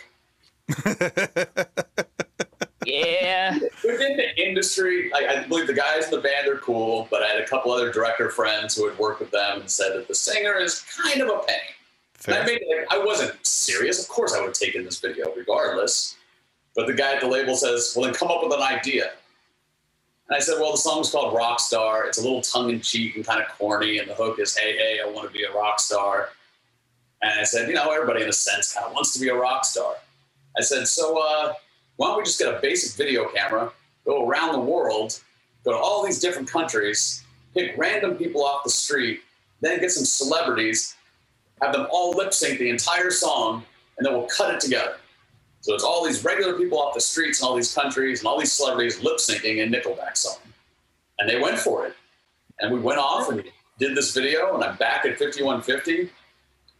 yeah. 2.86 3.58
Within 3.84 4.16
the 4.16 4.42
industry, 4.42 5.12
I, 5.12 5.42
I, 5.42 5.46
believe 5.46 5.66
the 5.66 5.74
guys 5.74 6.04
in 6.04 6.10
the 6.10 6.20
band 6.20 6.48
are 6.48 6.58
cool, 6.58 7.08
but 7.10 7.22
I 7.22 7.28
had 7.28 7.40
a 7.40 7.46
couple 7.46 7.72
other 7.72 7.92
director 7.92 8.30
friends 8.30 8.76
who 8.76 8.88
had 8.88 8.98
worked 8.98 9.20
with 9.20 9.30
them 9.30 9.60
and 9.60 9.70
said 9.70 9.94
that 9.94 10.08
the 10.08 10.14
singer 10.14 10.56
is 10.58 10.84
kind 11.02 11.20
of 11.20 11.28
a 11.28 11.38
pain. 11.46 12.36
I, 12.36 12.44
made, 12.46 12.62
like, 12.68 12.86
I 12.90 13.04
wasn't 13.04 13.34
serious. 13.46 14.02
Of 14.02 14.08
course, 14.08 14.34
I 14.34 14.40
would 14.40 14.46
have 14.46 14.54
taken 14.54 14.84
this 14.84 14.98
video 14.98 15.32
regardless. 15.36 16.16
But 16.74 16.86
the 16.86 16.94
guy 16.94 17.14
at 17.14 17.20
the 17.20 17.28
label 17.28 17.54
says, 17.54 17.92
well, 17.94 18.06
then 18.06 18.14
come 18.14 18.28
up 18.28 18.42
with 18.42 18.52
an 18.52 18.62
idea. 18.62 19.10
And 20.28 20.36
I 20.36 20.40
said, 20.40 20.56
well, 20.58 20.72
the 20.72 20.78
song's 20.78 21.10
called 21.10 21.34
Rock 21.34 21.60
Star. 21.60 22.06
It's 22.06 22.18
a 22.18 22.22
little 22.22 22.40
tongue 22.40 22.70
in 22.70 22.80
cheek 22.80 23.16
and 23.16 23.26
kind 23.26 23.42
of 23.42 23.48
corny. 23.48 23.98
And 23.98 24.08
the 24.08 24.14
hook 24.14 24.38
is, 24.38 24.56
hey, 24.56 24.76
hey, 24.76 25.00
I 25.04 25.08
want 25.08 25.26
to 25.26 25.32
be 25.32 25.44
a 25.44 25.52
rock 25.52 25.80
star. 25.80 26.30
And 27.20 27.38
I 27.38 27.44
said, 27.44 27.68
you 27.68 27.74
know, 27.74 27.90
everybody 27.90 28.22
in 28.22 28.28
a 28.28 28.32
sense 28.32 28.72
kind 28.72 28.86
of 28.86 28.92
wants 28.92 29.12
to 29.14 29.20
be 29.20 29.28
a 29.28 29.34
rock 29.34 29.64
star. 29.64 29.94
I 30.58 30.62
said, 30.62 30.88
so 30.88 31.18
uh, 31.22 31.52
why 31.96 32.08
don't 32.08 32.18
we 32.18 32.24
just 32.24 32.38
get 32.38 32.52
a 32.52 32.60
basic 32.60 32.96
video 32.96 33.28
camera, 33.28 33.72
go 34.04 34.26
around 34.26 34.52
the 34.52 34.60
world, 34.60 35.20
go 35.64 35.72
to 35.72 35.78
all 35.78 36.04
these 36.04 36.20
different 36.20 36.50
countries, 36.50 37.24
pick 37.54 37.76
random 37.76 38.16
people 38.16 38.44
off 38.44 38.64
the 38.64 38.70
street, 38.70 39.20
then 39.60 39.80
get 39.80 39.90
some 39.90 40.04
celebrities, 40.04 40.96
have 41.62 41.72
them 41.72 41.86
all 41.90 42.10
lip 42.10 42.34
sync 42.34 42.58
the 42.58 42.68
entire 42.68 43.10
song, 43.10 43.64
and 43.96 44.06
then 44.06 44.12
we'll 44.12 44.26
cut 44.26 44.54
it 44.54 44.60
together. 44.60 44.96
So 45.60 45.72
it's 45.72 45.84
all 45.84 46.04
these 46.04 46.24
regular 46.24 46.58
people 46.58 46.78
off 46.78 46.94
the 46.94 47.00
streets 47.00 47.40
in 47.40 47.46
all 47.46 47.54
these 47.54 47.74
countries 47.74 48.20
and 48.20 48.28
all 48.28 48.38
these 48.38 48.52
celebrities 48.52 49.02
lip 49.02 49.16
syncing 49.16 49.62
a 49.62 49.66
Nickelback 49.66 50.16
song. 50.16 50.36
And 51.18 51.28
they 51.28 51.40
went 51.40 51.58
for 51.58 51.86
it. 51.86 51.94
And 52.60 52.72
we 52.72 52.80
went 52.80 52.98
off 52.98 53.30
and 53.30 53.42
did 53.78 53.96
this 53.96 54.12
video, 54.14 54.54
and 54.54 54.62
I'm 54.62 54.76
back 54.76 55.06
at 55.06 55.18
5150, 55.18 56.00
and 56.00 56.08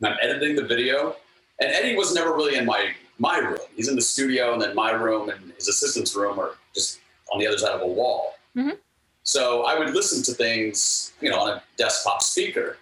I'm 0.07 0.17
editing 0.21 0.55
the 0.55 0.65
video. 0.65 1.17
And 1.61 1.73
Eddie 1.73 1.97
was 1.97 2.15
never 2.15 2.35
really 2.35 2.57
in 2.57 2.67
my 2.67 2.93
my 3.19 3.39
room. 3.39 3.59
He's 3.75 3.89
in 3.89 3.97
the 3.97 4.03
studio, 4.03 4.53
and 4.53 4.61
then 4.63 4.75
my 4.75 4.91
room 4.91 5.29
and 5.29 5.53
his 5.53 5.69
assistant's 5.69 6.15
room 6.15 6.39
are 6.39 6.53
just 6.75 7.01
on 7.33 7.39
the 7.39 7.47
other 7.47 7.59
side 7.59 7.73
of 7.73 7.81
a 7.83 7.87
wall. 7.87 8.35
Mhm. 8.57 8.79
So 9.23 9.63
I 9.65 9.79
would 9.79 9.95
listen 9.95 10.23
to 10.25 10.33
things, 10.33 11.13
you 11.21 11.31
know, 11.31 11.41
on 11.41 11.51
a 11.51 11.63
desktop 11.77 12.23
speaker. 12.23 12.77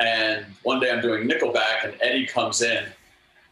And 0.00 0.46
one 0.62 0.80
day 0.80 0.90
I'm 0.90 1.00
doing 1.02 1.28
Nickelback, 1.28 1.84
and 1.84 1.94
Eddie 2.00 2.26
comes 2.26 2.62
in, 2.62 2.86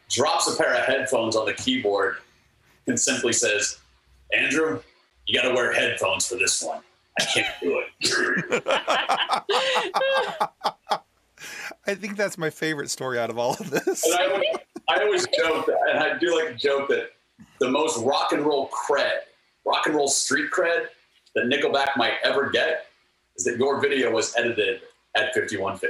drops 0.09 0.47
a 0.47 0.55
pair 0.57 0.73
of 0.73 0.85
headphones 0.85 1.35
on 1.35 1.45
the 1.45 1.53
keyboard, 1.53 2.17
and 2.87 2.99
simply 2.99 3.33
says, 3.33 3.79
"Andrew, 4.33 4.81
you 5.27 5.39
got 5.39 5.47
to 5.47 5.53
wear 5.53 5.71
headphones 5.71 6.25
for 6.27 6.35
this 6.35 6.61
one. 6.61 6.81
I 7.19 7.25
can't 7.25 7.53
do 7.61 7.83
it." 8.01 8.63
I 11.87 11.95
think 11.95 12.17
that's 12.17 12.37
my 12.37 12.49
favorite 12.49 12.89
story 12.89 13.19
out 13.19 13.29
of 13.29 13.37
all 13.37 13.53
of 13.59 13.69
this. 13.69 14.05
And 14.05 14.15
I 14.15 14.25
always, 14.27 14.57
I 14.89 15.03
always 15.03 15.27
joke, 15.27 15.65
that, 15.65 15.77
and 15.89 15.99
I 15.99 16.17
do 16.17 16.35
like 16.35 16.49
to 16.49 16.55
joke 16.55 16.89
that 16.89 17.11
the 17.59 17.69
most 17.69 18.03
rock 18.03 18.33
and 18.33 18.45
roll 18.45 18.69
cred, 18.69 19.11
rock 19.65 19.85
and 19.85 19.95
roll 19.95 20.07
street 20.07 20.49
cred 20.51 20.87
that 21.35 21.45
Nickelback 21.45 21.97
might 21.97 22.15
ever 22.23 22.49
get 22.49 22.87
is 23.37 23.43
that 23.45 23.57
your 23.57 23.79
video 23.79 24.11
was 24.11 24.35
edited 24.35 24.81
at 25.15 25.33
5150. 25.33 25.89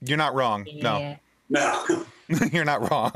You're 0.00 0.18
not 0.18 0.34
wrong. 0.34 0.66
No. 0.76 0.98
Yeah. 0.98 1.16
No. 1.48 2.04
You're 2.52 2.64
not 2.64 2.90
wrong. 2.90 3.12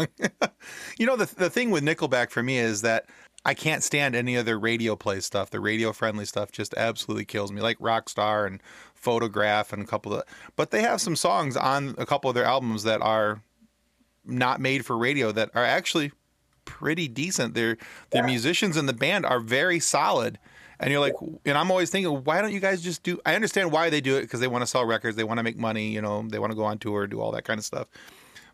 you 0.98 1.06
know, 1.06 1.16
the, 1.16 1.32
the 1.36 1.50
thing 1.50 1.70
with 1.70 1.84
Nickelback 1.84 2.30
for 2.30 2.42
me 2.42 2.58
is 2.58 2.82
that 2.82 3.06
I 3.44 3.54
can't 3.54 3.82
stand 3.82 4.14
any 4.14 4.36
other 4.36 4.58
radio 4.58 4.96
play 4.96 5.20
stuff. 5.20 5.50
The 5.50 5.60
radio 5.60 5.92
friendly 5.92 6.24
stuff 6.24 6.50
just 6.52 6.74
absolutely 6.74 7.24
kills 7.24 7.52
me, 7.52 7.60
like 7.60 7.78
Rockstar 7.78 8.46
and 8.46 8.62
Photograph 9.02 9.72
and 9.72 9.82
a 9.82 9.86
couple 9.86 10.14
of. 10.14 10.22
But 10.56 10.70
they 10.70 10.80
have 10.82 11.00
some 11.00 11.16
songs 11.16 11.56
on 11.56 11.94
a 11.98 12.06
couple 12.06 12.30
of 12.30 12.34
their 12.34 12.44
albums 12.44 12.84
that 12.84 13.02
are 13.02 13.42
not 14.24 14.60
made 14.60 14.86
for 14.86 14.96
radio 14.96 15.32
that 15.32 15.50
are 15.54 15.64
actually 15.64 16.12
pretty 16.64 17.08
decent. 17.08 17.54
Their 17.54 17.76
their 18.10 18.22
Yeah. 18.22 18.26
musicians 18.26 18.76
in 18.76 18.86
the 18.86 18.92
band 18.92 19.26
are 19.26 19.40
very 19.40 19.80
solid. 19.80 20.38
And 20.78 20.90
you're 20.90 21.00
like, 21.00 21.14
and 21.44 21.56
I'm 21.58 21.70
always 21.70 21.90
thinking, 21.90 22.12
why 22.24 22.40
don't 22.40 22.52
you 22.52 22.58
guys 22.60 22.80
just 22.82 23.02
do? 23.04 23.20
I 23.26 23.34
understand 23.36 23.70
why 23.70 23.88
they 23.90 24.00
do 24.00 24.16
it 24.16 24.22
because 24.22 24.40
they 24.40 24.48
want 24.48 24.62
to 24.62 24.66
sell 24.66 24.84
records, 24.84 25.16
they 25.16 25.22
want 25.24 25.38
to 25.38 25.44
make 25.44 25.56
money, 25.56 25.90
you 25.90 26.00
know, 26.02 26.22
they 26.28 26.40
want 26.40 26.50
to 26.50 26.56
go 26.56 26.64
on 26.64 26.78
tour, 26.78 27.06
do 27.06 27.20
all 27.20 27.30
that 27.32 27.44
kind 27.44 27.58
of 27.58 27.64
stuff. 27.64 27.86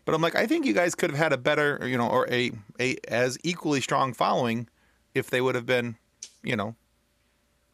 But 0.05 0.13
I'm 0.15 0.21
like, 0.21 0.35
I 0.35 0.45
think 0.47 0.65
you 0.65 0.73
guys 0.73 0.95
could 0.95 1.09
have 1.11 1.17
had 1.19 1.33
a 1.33 1.37
better, 1.37 1.79
you 1.87 1.97
know, 1.97 2.07
or 2.07 2.27
a 2.31 2.51
a 2.79 2.97
as 3.07 3.37
equally 3.43 3.81
strong 3.81 4.13
following 4.13 4.67
if 5.13 5.29
they 5.29 5.41
would 5.41 5.55
have 5.55 5.65
been, 5.65 5.95
you 6.43 6.55
know, 6.55 6.75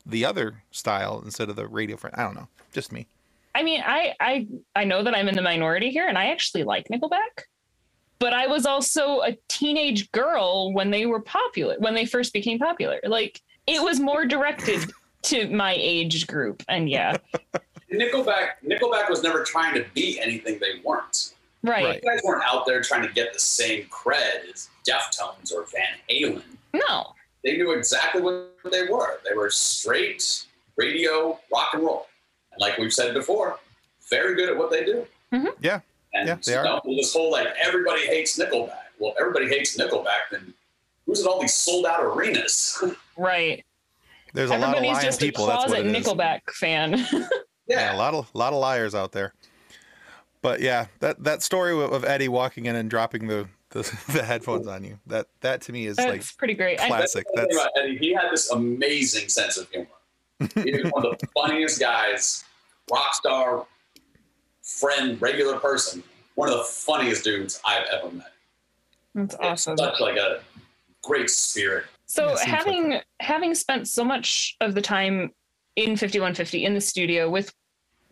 the 0.06 0.26
other 0.26 0.64
style 0.72 1.22
instead 1.24 1.49
of 1.49 1.56
the 1.56 1.68
radio 1.68 1.97
friend. 1.97 2.16
I 2.18 2.24
don't 2.24 2.36
know, 2.36 2.47
just 2.74 2.91
me. 2.91 3.08
I 3.53 3.64
mean, 3.64 3.82
I 3.86 4.14
I 4.20 4.47
I 4.76 4.84
know 4.84 5.03
that 5.03 5.16
I'm 5.16 5.28
in 5.28 5.36
the 5.36 5.41
minority 5.41 5.89
here, 5.89 6.08
and 6.08 6.18
I 6.18 6.28
actually 6.28 6.64
like 6.64 6.88
Nickelback. 6.89 7.45
But 8.20 8.34
I 8.34 8.47
was 8.47 8.66
also 8.66 9.22
a 9.22 9.38
teenage 9.49 10.12
girl 10.12 10.74
when 10.74 10.89
they 10.89 11.06
were 11.06 11.20
popular, 11.22 11.76
when 11.80 11.95
they 11.95 12.06
first 12.06 12.34
became 12.34 12.60
popular. 12.60 12.99
Like 13.03 13.41
it 13.68 13.82
was 13.82 13.99
more 13.99 14.26
directed 14.26 14.91
to 15.24 15.49
my 15.49 15.76
age 15.78 16.28
group, 16.28 16.64
and 16.68 16.89
yeah, 16.89 17.18
Nickelback, 17.91 18.49
Nickelback 18.66 19.10
was 19.10 19.24
never 19.24 19.43
trying 19.43 19.74
to 19.76 19.86
be 19.93 20.20
anything 20.20 20.60
they 20.60 20.82
weren't. 20.84 21.34
right. 21.64 21.84
Right. 21.86 22.01
You 22.03 22.10
guys 22.10 22.22
weren't 22.24 22.43
out 22.45 22.66
there 22.66 22.82
trying 22.82 23.08
to 23.08 23.14
get 23.14 23.34
the 23.34 23.39
same 23.39 23.86
cred 23.86 24.53
as 24.53 24.70
Deftones 24.88 25.53
or 25.53 25.66
Van 25.66 25.97
Halen. 26.10 26.43
No, 26.74 27.16
They 27.46 27.56
knew 27.58 27.72
exactly 27.72 28.22
what 28.22 28.52
they 28.72 28.88
were. 28.88 29.20
They 29.30 29.36
were 29.36 29.50
straight 29.50 30.46
radio 30.76 31.39
rock 31.54 31.70
and 31.74 31.84
roll. 31.84 32.08
And 32.52 32.60
like 32.60 32.78
we've 32.78 32.91
said 32.91 33.14
before, 33.14 33.58
very 34.10 34.36
good 34.36 34.50
at 34.50 34.58
what 34.58 34.72
they 34.72 34.84
do. 34.84 35.06
Mm-hmm. 35.32 35.48
Yeah. 35.62 35.80
And 36.14 36.28
Yeah, 36.28 36.38
they 36.43 36.52
you 36.54 36.58
are. 36.58 36.64
know, 36.66 36.82
this 36.86 37.14
whole 37.14 37.32
like 37.32 37.48
everybody 37.64 38.02
hates 38.08 38.38
Nickelback. 38.38 38.74
Well, 39.00 39.14
everybody 39.20 39.48
hates 39.48 39.78
Nickelback, 39.78 40.32
then 40.32 40.54
who's 41.06 41.22
in 41.22 41.28
all 41.28 41.39
these 41.39 41.54
sold 41.54 41.86
out 41.86 42.04
arenas? 42.04 42.84
right. 43.18 43.64
There's 44.34 44.50
a 44.50 44.54
lot 44.58 44.64
of 44.64 44.76
Everybody's 44.76 44.93
lying 44.96 45.06
just 45.06 45.20
people. 45.22 45.46
a 45.46 45.48
That's 45.48 45.60
what 45.70 45.82
closet 45.84 45.86
it 45.86 45.96
is. 45.96 46.06
Nickelback 46.08 46.41
fan. 46.52 47.08
Yeah, 47.68 47.96
a 47.96 47.98
lot 47.98 48.14
of 48.14 48.30
lot 48.36 48.54
of 48.54 48.60
liars 48.60 48.93
out 48.93 49.12
there. 49.12 49.34
But 50.43 50.62
yeah, 50.62 50.86
that 51.00 51.24
that 51.24 51.41
story 51.41 51.72
of 51.72 51.91
of 51.91 52.06
Eddie 52.06 52.28
walking 52.28 52.68
in 52.68 52.76
and 52.76 52.88
dropping 52.91 53.26
the 53.28 53.48
the, 53.72 53.82
the 54.13 54.24
headphones 54.24 54.68
on 54.68 54.84
you. 54.84 54.99
That 55.07 55.28
that 55.41 55.61
to 55.63 55.72
me 55.72 55.86
is 55.86 55.97
That's 55.97 56.09
like 56.09 56.38
pretty 56.38 56.53
great. 56.53 56.80
I- 56.80 56.88
classic. 56.88 57.26
That's 57.34 57.55
the 57.55 57.61
about 57.61 57.72
Eddie. 57.78 57.97
He 57.97 58.13
had 58.13 58.30
this 58.32 58.51
amazing 58.51 59.30
sense 59.30 59.57
of 59.57 59.70
humor. 59.70 59.88
He 60.39 60.72
was 60.72 60.91
one 60.91 61.05
of 61.05 61.18
the 61.18 61.28
funniest 61.34 61.80
guys, 61.80 62.43
rock 62.91 63.13
star, 63.16 63.66
friend, 64.61 65.22
regular 65.22 65.57
person. 65.59 66.03
One 66.36 66.49
of 66.49 66.57
the 66.57 66.63
funniest 66.66 67.24
dudes 67.24 67.61
I've 67.66 67.88
ever 67.93 68.11
met. 68.11 68.32
that's 69.13 69.36
awesome. 69.36 69.78
Such 69.78 70.01
like 70.01 70.18
a 70.18 70.41
great 71.03 71.30
spirit. 71.30 71.86
So 72.05 72.26
Yeah, 72.26 72.32
it 72.32 72.36
like 72.36 72.47
having 72.47 72.99
having 73.22 73.55
spent 73.55 73.88
so 73.88 74.03
much 74.03 74.57
of 74.59 74.76
the 74.76 74.82
time 74.82 75.32
in 75.78 75.91
5150 75.95 76.66
in 76.66 76.74
the 76.74 76.82
studio 76.82 77.30
with 77.30 77.53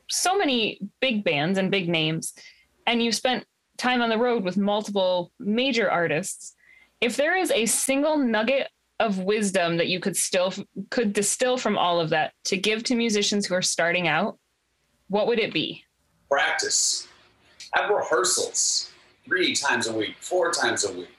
so 0.10 0.38
many 0.38 0.80
big 1.02 1.24
bands 1.24 1.58
and 1.58 1.70
big 1.70 1.90
names, 1.90 2.34
and 2.88 3.02
you've 3.04 3.16
spent 3.16 3.46
time 3.78 4.02
on 4.02 4.10
the 4.10 4.18
road 4.18 4.44
with 4.44 4.58
multiple 4.58 5.32
major 5.40 5.90
artists, 5.90 6.56
if 7.02 7.18
there 7.18 7.36
is 7.36 7.52
a 7.52 7.66
single 7.66 8.18
nugget 8.18 8.70
of 9.00 9.20
wisdom 9.20 9.78
that 9.78 9.88
you 9.88 10.00
could 10.00 10.16
still 10.16 10.54
could 10.90 11.14
distill 11.14 11.58
from 11.58 11.78
all 11.78 12.00
of 12.00 12.10
that 12.10 12.34
to 12.46 12.58
give 12.58 12.84
to 12.84 12.96
musicians 12.96 13.46
who 13.46 13.56
are 13.56 13.62
starting 13.62 14.08
out, 14.08 14.38
what 15.08 15.28
would 15.28 15.40
it 15.40 15.54
be? 15.54 15.84
Practice. 16.30 17.08
Have 17.74 17.90
rehearsals 17.90 18.92
three 19.26 19.56
times 19.56 19.88
a 19.88 19.94
week, 19.94 20.16
four 20.20 20.52
times 20.52 20.86
a 20.86 20.94
week. 20.94 21.10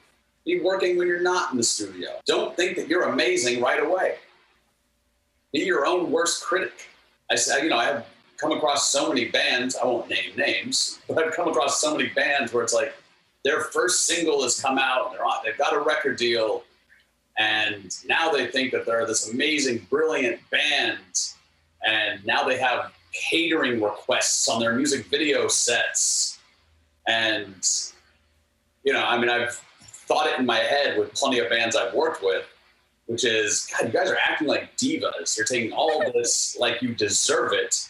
Be 0.47 0.61
working 0.61 0.97
when 0.97 1.07
you're 1.07 1.23
not 1.23 1.53
in 1.53 1.59
the 1.59 1.65
studio. 1.65 2.11
Don't 2.27 2.57
think 2.57 2.77
that 2.77 2.89
you're 2.89 3.05
amazing 3.05 3.61
right 3.61 3.83
away. 3.83 4.17
Be 5.53 5.61
your 5.61 5.87
own 5.87 6.11
worst 6.11 6.43
critic. 6.43 6.89
I 7.31 7.35
said, 7.35 7.63
you 7.63 7.71
know, 7.71 7.79
I 7.79 7.87
have 7.87 8.07
come 8.37 8.53
across 8.53 8.91
so 8.91 9.09
many 9.09 9.26
bands, 9.26 9.76
I 9.76 9.87
won't 9.87 10.09
name 10.09 10.37
names, 10.37 11.01
but 11.09 11.18
I've 11.22 11.32
come 11.32 11.49
across 11.49 11.80
so 11.80 11.97
many 11.97 12.09
bands 12.11 12.53
where 12.53 12.62
it's 12.62 12.74
like 12.74 12.95
their 13.45 13.61
first 13.61 14.07
single 14.07 14.43
has 14.43 14.61
come 14.61 14.78
out, 14.78 15.07
and 15.07 15.14
they're 15.14 15.24
on, 15.24 15.39
they've 15.45 15.59
got 15.59 15.74
a 15.74 15.80
record 15.80 16.16
deal, 16.16 16.64
and 17.39 17.97
now 18.07 18.30
they 18.30 18.47
think 18.47 18.72
that 18.72 18.87
they're 18.87 19.07
this 19.07 19.30
amazing, 19.32 19.87
brilliant 19.91 20.41
band, 20.51 20.99
and 21.87 22.24
now 22.24 22.45
they 22.45 22.59
have 22.59 22.93
catering 23.12 23.82
requests 23.82 24.49
on 24.49 24.61
their 24.61 24.74
music 24.74 25.07
video 25.07 25.47
sets. 25.49 26.39
And, 27.07 27.68
you 28.82 28.93
know, 28.93 29.05
I 29.05 29.18
mean, 29.18 29.30
I've 29.30 29.55
thought 29.82 30.26
it 30.26 30.39
in 30.39 30.47
my 30.47 30.59
head 30.59 30.99
with 30.99 31.12
plenty 31.14 31.39
of 31.39 31.51
bands 31.51 31.76
I've 31.76 31.95
worked 31.95 32.22
with, 32.22 32.47
which 33.07 33.24
is, 33.24 33.68
God, 33.70 33.87
you 33.87 33.93
guys 33.93 34.11
are 34.11 34.16
acting 34.16 34.49
like 34.49 34.74
divas. 34.76 35.37
You're 35.37 35.47
taking 35.47 35.72
all 35.72 36.05
of 36.05 36.12
this 36.12 36.57
like 36.59 36.82
you 36.82 36.95
deserve 36.95 37.53
it. 37.53 37.89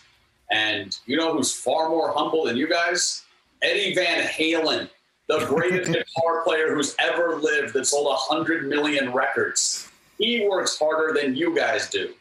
And 0.50 0.96
you 1.06 1.16
know 1.16 1.32
who's 1.34 1.52
far 1.52 1.88
more 1.88 2.12
humble 2.12 2.44
than 2.44 2.56
you 2.56 2.68
guys? 2.68 3.22
Eddie 3.62 3.94
Van 3.94 4.26
Halen, 4.26 4.88
the 5.28 5.38
greatest 5.46 5.92
guitar 5.92 6.42
player 6.44 6.74
who's 6.74 6.94
ever 6.98 7.36
lived 7.36 7.72
that 7.74 7.86
sold 7.86 8.06
100 8.06 8.68
million 8.68 9.12
records. 9.12 9.88
He 10.18 10.46
works 10.48 10.78
harder 10.78 11.18
than 11.18 11.34
you 11.34 11.54
guys 11.56 11.88
do. 11.90 12.12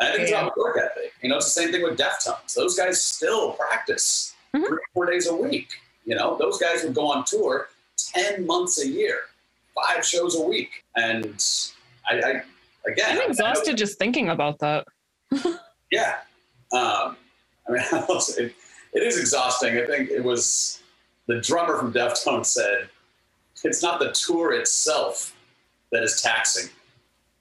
And 0.00 0.08
I 0.08 0.12
think 0.12 0.22
it's 0.22 0.30
Yeah. 0.30 0.42
about 0.42 0.56
work 0.56 0.78
ethic. 0.78 1.12
You 1.22 1.28
know, 1.28 1.36
it's 1.36 1.52
the 1.52 1.60
same 1.60 1.72
thing 1.72 1.82
with 1.82 1.98
Deftones. 1.98 2.54
Those 2.54 2.76
guys 2.76 3.02
still 3.02 3.52
practice 3.52 4.34
Mhm. 4.54 4.66
three, 4.66 4.78
four 4.94 5.06
days 5.06 5.26
a 5.26 5.34
week. 5.34 5.68
You 6.04 6.14
know, 6.14 6.36
those 6.38 6.58
guys 6.58 6.84
would 6.84 6.94
go 6.94 7.10
on 7.10 7.24
tour 7.24 7.68
10 8.14 8.46
months 8.46 8.80
a 8.80 8.86
year, 8.88 9.22
five 9.74 10.06
shows 10.06 10.36
a 10.36 10.40
week. 10.42 10.84
And 10.96 11.44
I, 12.08 12.14
I 12.14 12.42
again, 12.90 13.06
I- 13.06 13.08
I 13.08 13.10
I'm 13.10 13.18
know- 13.18 13.24
exhausted 13.26 13.76
just 13.76 13.98
thinking 13.98 14.28
about 14.30 14.60
that. 14.60 14.86
yeah. 15.90 16.18
Um, 16.72 17.16
I 17.70 17.72
mean, 17.72 17.82
it, 17.92 18.54
it 18.92 19.02
is 19.02 19.18
exhausting. 19.18 19.76
I 19.78 19.84
think 19.86 20.10
it 20.10 20.22
was 20.24 20.80
the 21.26 21.40
drummer 21.40 21.76
from 21.76 21.92
Deftones 21.92 22.46
said, 22.46 22.88
it's 23.64 23.82
not 23.82 23.98
the 23.98 24.12
tour 24.12 24.52
itself 24.54 25.36
that 25.92 26.02
is 26.02 26.22
taxing. 26.22 26.70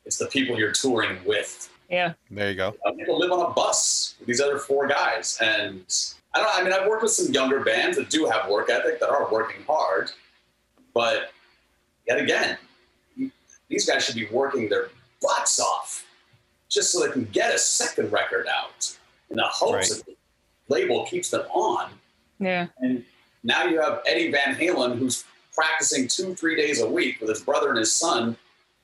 It's 0.05 0.17
the 0.17 0.27
people 0.27 0.57
you're 0.57 0.71
touring 0.71 1.17
with. 1.25 1.69
Yeah. 1.89 2.13
there 2.31 2.49
you 2.49 2.55
go. 2.55 2.75
Uh, 2.85 2.91
people 2.93 3.17
live 3.17 3.31
on 3.31 3.49
a 3.49 3.53
bus 3.53 4.15
with 4.19 4.27
these 4.27 4.41
other 4.41 4.57
four 4.57 4.87
guys. 4.87 5.37
And 5.41 5.83
I 6.33 6.39
don't 6.39 6.53
I 6.53 6.63
mean, 6.63 6.73
I've 6.73 6.87
worked 6.87 7.03
with 7.03 7.11
some 7.11 7.31
younger 7.33 7.61
bands 7.61 7.97
that 7.97 8.09
do 8.09 8.25
have 8.25 8.49
work 8.49 8.69
ethic, 8.69 8.99
that 8.99 9.09
are 9.09 9.31
working 9.31 9.63
hard. 9.67 10.11
But 10.93 11.31
yet 12.07 12.19
again, 12.19 12.57
these 13.69 13.85
guys 13.85 14.05
should 14.05 14.15
be 14.15 14.27
working 14.31 14.67
their 14.69 14.89
butts 15.21 15.59
off 15.59 16.05
just 16.69 16.91
so 16.91 17.05
they 17.05 17.11
can 17.11 17.25
get 17.25 17.53
a 17.53 17.57
second 17.57 18.11
record 18.11 18.47
out 18.47 18.97
in 19.29 19.37
the 19.37 19.43
hopes 19.43 19.73
Right. 19.73 19.87
that 19.89 20.05
the 20.05 20.16
label 20.69 21.05
keeps 21.05 21.29
them 21.29 21.45
on. 21.51 21.91
Yeah. 22.39 22.67
And 22.79 23.03
now 23.43 23.63
you 23.65 23.81
have 23.81 24.01
Eddie 24.07 24.31
Van 24.31 24.55
Halen, 24.55 24.97
who's 24.97 25.23
practicing 25.53 26.07
two, 26.07 26.35
three 26.35 26.55
days 26.55 26.81
a 26.81 26.89
week 26.89 27.19
with 27.19 27.29
his 27.29 27.41
brother 27.41 27.69
and 27.69 27.77
his 27.79 27.95
son 27.95 28.37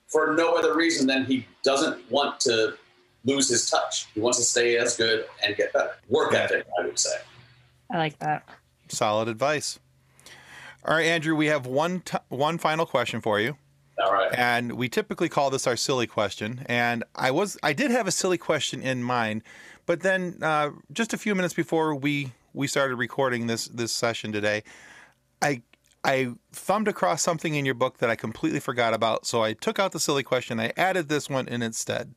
for 0.07 0.33
no 0.35 0.55
other 0.55 0.75
reason 0.75 1.07
than 1.07 1.25
he 1.25 1.45
doesn't 1.63 2.09
want 2.11 2.39
to 2.41 2.75
lose 3.25 3.49
his 3.49 3.69
touch. 3.69 4.07
He 4.13 4.19
wants 4.19 4.37
to 4.39 4.43
stay 4.43 4.77
as 4.77 4.97
good 4.97 5.25
and 5.43 5.55
get 5.55 5.71
better. 5.73 5.91
Work 6.09 6.33
ethic, 6.33 6.65
I 6.79 6.85
would 6.85 6.99
say. 6.99 7.15
I 7.91 7.97
like 7.97 8.19
that. 8.19 8.47
Solid 8.89 9.27
advice. 9.27 9.79
All 10.85 10.95
right, 10.95 11.05
Andrew, 11.05 11.35
we 11.35 11.45
have 11.47 11.65
one 11.65 12.01
t- 12.01 12.17
one 12.29 12.57
final 12.57 12.85
question 12.85 13.21
for 13.21 13.39
you. 13.39 13.55
All 14.03 14.11
right. 14.11 14.33
and 14.33 14.73
we 14.73 14.89
typically 14.89 15.29
call 15.29 15.51
this 15.51 15.67
our 15.67 15.75
silly 15.75 16.07
question 16.07 16.65
and 16.65 17.03
i 17.13 17.29
was 17.29 17.59
i 17.61 17.73
did 17.73 17.91
have 17.91 18.07
a 18.07 18.11
silly 18.11 18.39
question 18.39 18.81
in 18.81 19.03
mind 19.03 19.43
but 19.85 20.01
then 20.01 20.37
uh, 20.41 20.69
just 20.91 21.13
a 21.13 21.17
few 21.17 21.35
minutes 21.35 21.53
before 21.53 21.95
we 21.95 22.31
we 22.53 22.67
started 22.67 22.95
recording 22.95 23.47
this 23.47 23.67
this 23.69 23.91
session 23.91 24.31
today 24.31 24.63
i 25.41 25.61
i 26.03 26.29
thumbed 26.51 26.87
across 26.87 27.21
something 27.21 27.55
in 27.55 27.65
your 27.65 27.73
book 27.75 27.97
that 27.97 28.09
i 28.09 28.15
completely 28.15 28.59
forgot 28.59 28.93
about 28.93 29.25
so 29.25 29.41
i 29.43 29.53
took 29.53 29.79
out 29.79 29.91
the 29.91 29.99
silly 29.99 30.23
question 30.23 30.59
i 30.59 30.71
added 30.77 31.09
this 31.09 31.29
one 31.29 31.47
in 31.47 31.61
instead 31.61 32.13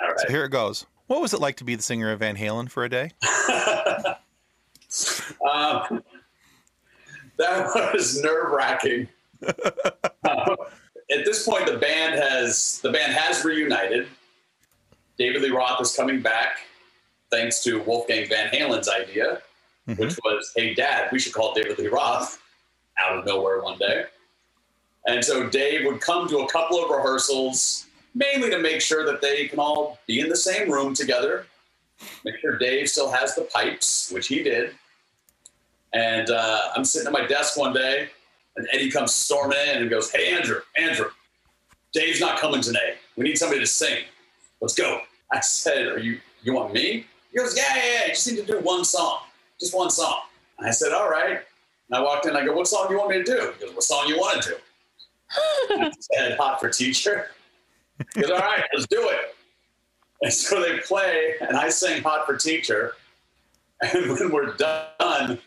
All 0.00 0.08
right. 0.08 0.18
so 0.20 0.28
here 0.28 0.44
it 0.44 0.50
goes 0.50 0.86
what 1.06 1.20
was 1.20 1.32
it 1.32 1.40
like 1.40 1.56
to 1.56 1.64
be 1.64 1.74
the 1.74 1.82
singer 1.82 2.10
of 2.10 2.18
van 2.20 2.36
halen 2.36 2.70
for 2.70 2.84
a 2.84 2.88
day 2.88 3.10
Um, 5.48 6.02
that 7.36 7.92
was 7.94 8.22
nerve 8.22 8.50
wracking. 8.52 9.08
at 9.42 10.56
this 11.08 11.46
point, 11.46 11.66
the 11.66 11.76
band 11.78 12.14
has 12.14 12.80
the 12.80 12.90
band 12.90 13.12
has 13.12 13.44
reunited. 13.44 14.08
David 15.18 15.42
Lee 15.42 15.50
Roth 15.50 15.80
is 15.80 15.94
coming 15.94 16.20
back, 16.20 16.60
thanks 17.30 17.62
to 17.64 17.80
Wolfgang 17.82 18.28
Van 18.28 18.48
Halen's 18.48 18.88
idea, 18.88 19.42
Mhm. 19.88 19.98
which 19.98 20.18
was, 20.24 20.52
"Hey, 20.56 20.74
Dad, 20.74 21.10
we 21.12 21.18
should 21.18 21.32
call 21.32 21.54
David 21.54 21.78
Lee 21.78 21.88
Roth." 21.88 22.38
Out 22.98 23.16
of 23.16 23.24
nowhere 23.24 23.60
one 23.60 23.78
day, 23.78 24.06
and 25.06 25.24
so 25.24 25.48
Dave 25.48 25.86
would 25.86 26.00
come 26.00 26.28
to 26.28 26.40
a 26.40 26.48
couple 26.48 26.82
of 26.82 26.90
rehearsals, 26.90 27.86
mainly 28.12 28.50
to 28.50 28.58
make 28.58 28.80
sure 28.80 29.06
that 29.06 29.20
they 29.20 29.46
can 29.46 29.60
all 29.60 30.00
be 30.06 30.18
in 30.18 30.28
the 30.28 30.36
same 30.36 30.68
room 30.68 30.94
together. 30.94 31.46
Make 32.24 32.40
sure 32.40 32.58
Dave 32.58 32.90
still 32.90 33.08
has 33.10 33.36
the 33.36 33.42
pipes, 33.42 34.10
which 34.10 34.26
he 34.26 34.42
did. 34.42 34.76
And 35.92 36.28
uh, 36.28 36.72
I'm 36.74 36.84
sitting 36.84 37.06
at 37.06 37.12
my 37.12 37.24
desk 37.26 37.56
one 37.56 37.72
day, 37.72 38.10
and 38.56 38.68
Eddie 38.72 38.90
comes 38.90 39.14
storming 39.14 39.58
in 39.58 39.76
and 39.82 39.90
goes, 39.90 40.10
"Hey, 40.10 40.32
Andrew, 40.34 40.60
Andrew, 40.76 41.10
Dave's 41.92 42.20
not 42.20 42.38
coming 42.40 42.60
today. 42.60 42.98
We 43.16 43.24
need 43.24 43.36
somebody 43.36 43.60
to 43.60 43.66
sing. 43.66 44.04
Let's 44.60 44.74
go." 44.74 45.02
I 45.32 45.38
said, 45.40 45.86
"Are 45.86 45.98
you? 45.98 46.20
You 46.42 46.52
want 46.52 46.72
me?" 46.72 47.06
He 47.38 47.44
goes, 47.44 47.56
"Yeah, 47.56 47.76
yeah, 47.76 47.84
yeah. 47.84 48.02
You 48.06 48.08
just 48.08 48.26
need 48.26 48.36
to 48.38 48.44
do 48.44 48.58
one 48.60 48.84
song, 48.84 49.20
just 49.60 49.74
one 49.74 49.90
song." 49.90 50.22
And 50.58 50.66
I 50.66 50.70
said, 50.72 50.92
"All 50.92 51.08
right." 51.08 51.38
And 51.88 51.92
I 51.92 52.00
walked 52.00 52.26
in. 52.26 52.34
I 52.34 52.44
go, 52.44 52.52
"What 52.52 52.66
song 52.66 52.86
do 52.88 52.94
you 52.94 52.98
want 52.98 53.10
me 53.10 53.18
to 53.18 53.24
do?" 53.24 53.52
He 53.58 53.66
goes, 53.66 53.74
"What 53.74 53.84
song 53.84 54.08
you 54.08 54.18
want 54.18 54.42
to 54.42 54.50
do?" 54.50 54.56
I 55.70 55.92
said, 56.00 56.36
"Hot 56.36 56.58
for 56.60 56.68
Teacher." 56.68 57.30
He 58.14 58.22
goes, 58.22 58.30
"All 58.30 58.38
right, 58.38 58.64
let's 58.74 58.88
do 58.88 59.08
it." 59.08 59.36
And 60.22 60.32
so 60.32 60.60
they 60.60 60.78
play, 60.78 61.34
and 61.40 61.56
I 61.56 61.68
sing 61.68 62.02
"Hot 62.02 62.26
for 62.26 62.36
Teacher." 62.36 62.96
And 63.80 64.10
when 64.10 64.32
we're 64.32 64.54
done, 64.54 65.38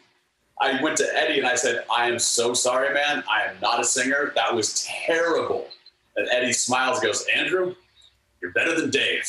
I 0.61 0.81
went 0.81 0.95
to 0.97 1.17
Eddie 1.17 1.39
and 1.39 1.47
I 1.47 1.55
said, 1.55 1.83
I 1.91 2.07
am 2.07 2.17
so 2.17 2.53
sorry, 2.53 2.93
man. 2.93 3.25
I 3.29 3.43
am 3.43 3.59
not 3.61 3.81
a 3.81 3.83
singer. 3.83 4.31
That 4.35 4.55
was 4.55 4.87
terrible. 5.05 5.67
And 6.15 6.29
Eddie 6.29 6.53
smiles 6.53 6.99
and 6.99 7.07
goes, 7.07 7.25
Andrew, 7.35 7.75
you're 8.41 8.51
better 8.51 8.79
than 8.79 8.89
Dave. 8.89 9.27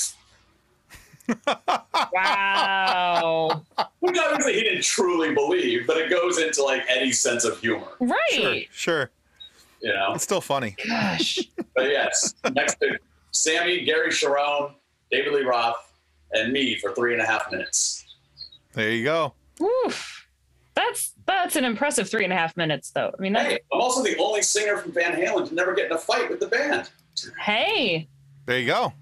Wow. 2.13 3.63
Which 4.01 4.19
obviously 4.19 4.55
he 4.55 4.63
didn't 4.63 4.83
truly 4.83 5.35
believe, 5.35 5.87
but 5.87 5.97
it 5.97 6.11
goes 6.11 6.39
into 6.39 6.63
like 6.63 6.83
Eddie's 6.89 7.21
sense 7.21 7.45
of 7.45 7.59
humor, 7.61 7.89
right. 8.01 8.67
sure 8.73 9.11
you 9.83 9.93
know? 9.93 10.13
it's 10.15 10.25
still 10.25 10.41
funny 10.41 10.77
Gosh. 10.87 11.39
But 11.75 11.91
yes, 11.91 12.35
next 12.53 12.79
to 12.81 12.99
Sammy, 13.31 13.85
Gary 13.85 14.11
Cherone, 14.11 14.75
David 15.11 15.33
Lee 15.33 15.43
Roth, 15.43 15.93
and 16.33 16.53
me 16.53 16.79
for 16.79 16.95
three 16.95 17.15
and 17.15 17.23
a 17.23 17.27
half 17.27 17.51
minutes. 17.51 18.05
there 18.75 18.91
you 18.91 19.05
go 19.05 19.35
Oof. 19.61 20.29
That's 20.75 21.13
that's 21.27 21.57
an 21.57 21.65
impressive 21.65 22.09
three 22.09 22.25
and 22.25 22.33
a 22.33 22.37
half 22.37 22.57
minutes, 22.57 22.91
though. 22.91 23.13
I 23.17 23.23
mean, 23.23 23.35
that, 23.35 23.47
Hey, 23.47 23.61
I'm 23.73 23.81
also 23.81 24.03
the 24.03 24.17
only 24.17 24.43
singer 24.43 24.79
from 24.79 24.93
Van 24.93 25.13
Halen 25.13 25.49
to 25.49 25.55
never 25.55 25.75
get 25.75 25.87
in 25.87 25.93
a 25.93 25.99
fight 25.99 26.31
with 26.31 26.41
the 26.41 26.47
band. 26.47 26.91
hey, 27.39 28.09
there 28.47 28.59
you 28.59 28.67
go 28.67 28.93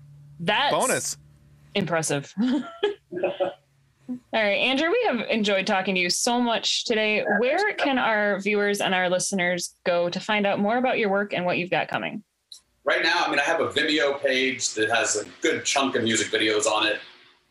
that's 0.41 0.75
bonus 0.75 1.17
impressive. 1.75 2.33
All 2.41 4.19
right, 4.33 4.59
Andrew, 4.59 4.91
we 4.91 5.03
have 5.07 5.21
enjoyed 5.29 5.67
talking 5.67 5.95
to 5.95 6.01
you 6.01 6.11
so 6.11 6.41
much 6.41 6.85
today. 6.85 7.25
Where 7.39 7.75
can 7.75 7.99
our 7.99 8.41
viewers 8.41 8.81
and 8.81 8.95
our 8.95 9.09
listeners 9.09 9.75
go 9.85 10.09
to 10.09 10.19
find 10.19 10.47
out 10.47 10.59
more 10.59 10.79
about 10.79 10.99
your 10.99 11.11
work 11.11 11.33
and 11.33 11.45
what 11.45 11.59
you've 11.59 11.71
got 11.71 11.89
coming? 11.89 12.23
right 12.85 13.03
now, 13.05 13.23
I 13.25 13.31
mean, 13.31 13.39
I 13.39 13.45
have 13.45 13.61
a 13.61 13.69
Vimeo 13.69 14.21
page 14.21 14.71
that 14.75 14.91
has 14.91 15.15
a 15.17 15.25
good 15.43 15.65
chunk 15.65 15.95
of 15.95 16.03
music 16.03 16.33
videos 16.33 16.67
on 16.67 16.87
it. 16.87 16.99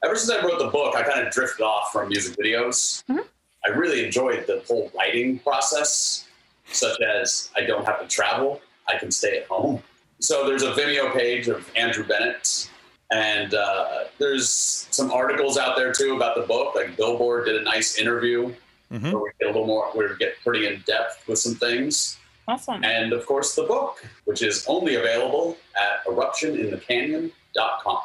Ever 0.04 0.16
since 0.16 0.32
I 0.32 0.44
wrote 0.46 0.60
the 0.60 0.68
book, 0.68 0.96
I 0.96 1.04
kind 1.04 1.26
of 1.26 1.32
drifted 1.32 1.64
off 1.64 1.94
from 1.94 2.10
music 2.10 2.36
videos. 2.38 3.04
Mhm. 3.06 3.26
I 3.66 3.70
really 3.70 4.04
enjoyed 4.04 4.48
the 4.48 4.64
whole 4.68 4.92
writing 4.96 5.40
process, 5.40 6.26
such 6.72 7.00
as 7.02 7.52
I 7.56 7.62
don't 7.62 7.86
have 7.86 8.02
to 8.02 8.08
travel, 8.08 8.62
I 8.88 8.98
can 8.98 9.12
stay 9.12 9.38
at 9.38 9.48
home. 9.48 9.82
So 10.20 10.46
there's 10.46 10.64
a 10.64 10.72
Vimeo 10.74 11.14
page 11.14 11.48
of 11.48 11.70
Andrew 11.76 12.04
Bennett, 12.06 12.70
and 13.12 13.54
uh, 13.54 14.04
there's 14.18 14.50
some 14.92 15.12
articles 15.12 15.58
out 15.58 15.76
there 15.76 15.92
too 15.92 16.16
about 16.16 16.36
the 16.36 16.42
book. 16.44 16.76
Like 16.76 16.96
Billboard 16.98 17.46
did 17.46 17.56
a 17.56 17.62
nice 17.64 17.98
interview 17.98 18.54
Mhm. 18.92 19.12
where 19.14 19.22
we 19.22 19.30
get 19.40 19.46
a 19.50 19.52
little 19.52 19.68
more, 19.68 19.88
where 19.94 20.10
we 20.10 20.16
get 20.18 20.34
pretty 20.44 20.66
in 20.66 20.82
depth 20.88 21.28
with 21.28 21.38
some 21.38 21.54
things 21.56 22.18
Awesome. 22.48 22.84
and 22.84 23.14
of 23.14 23.24
course 23.28 23.54
the 23.56 23.62
book, 23.64 24.04
which 24.26 24.42
is 24.42 24.66
only 24.68 24.96
available 24.96 25.58
at 25.80 26.04
eruptioninthecanyon.com. 26.06 28.00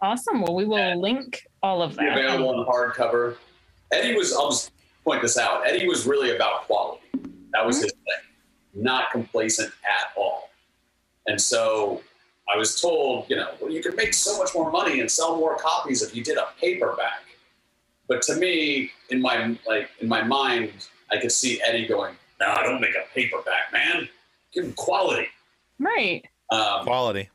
Awesome. 0.00 0.42
Well, 0.42 0.54
we 0.54 0.64
will 0.64 0.78
Yeah. 0.78 0.94
link 0.96 1.46
all 1.62 1.80
of 1.82 1.94
that. 1.96 2.18
available 2.18 2.52
in 2.60 2.66
hardcover. 2.66 3.36
Eddie 3.92 4.14
was, 4.16 4.32
I'll 4.34 4.50
just 4.50 4.70
point 5.04 5.22
this 5.22 5.38
out, 5.38 5.66
Eddie 5.66 5.86
was 5.88 6.06
really 6.06 6.34
about 6.34 6.66
quality. 6.66 7.02
That 7.52 7.64
was 7.64 7.80
his 7.82 7.92
thing, 7.92 8.22
not 8.74 9.10
complacent 9.12 9.72
at 9.84 10.12
all. 10.16 10.50
And 11.26 11.40
so 11.40 12.02
I 12.52 12.56
was 12.56 12.80
told, 12.80 13.28
you 13.30 13.36
know, 13.36 13.50
well, 13.60 13.70
you 13.70 13.82
could 13.82 13.96
make 13.96 14.12
so 14.12 14.36
much 14.38 14.50
more 14.54 14.70
money 14.70 15.00
and 15.00 15.10
sell 15.10 15.36
more 15.36 15.56
copies 15.56 16.02
if 16.02 16.14
you 16.14 16.22
did 16.22 16.36
a 16.36 16.48
paperback. 16.60 17.22
But 18.06 18.20
to 18.22 18.36
me, 18.36 18.90
in 19.10 19.22
my 19.22 19.58
like 19.66 19.88
in 20.00 20.08
my 20.08 20.22
mind, 20.22 20.72
I 21.10 21.16
could 21.18 21.32
see 21.32 21.62
Eddie 21.62 21.86
going, 21.86 22.14
"No, 22.38 22.48
I 22.48 22.62
don't 22.62 22.80
make 22.80 22.94
a 22.94 23.04
paperback, 23.14 23.72
man. 23.72 24.08
Give 24.52 24.64
him 24.64 24.72
quality." 24.74 25.28
Right. 25.78 26.22
Um, 26.50 26.84
quality 26.84 27.30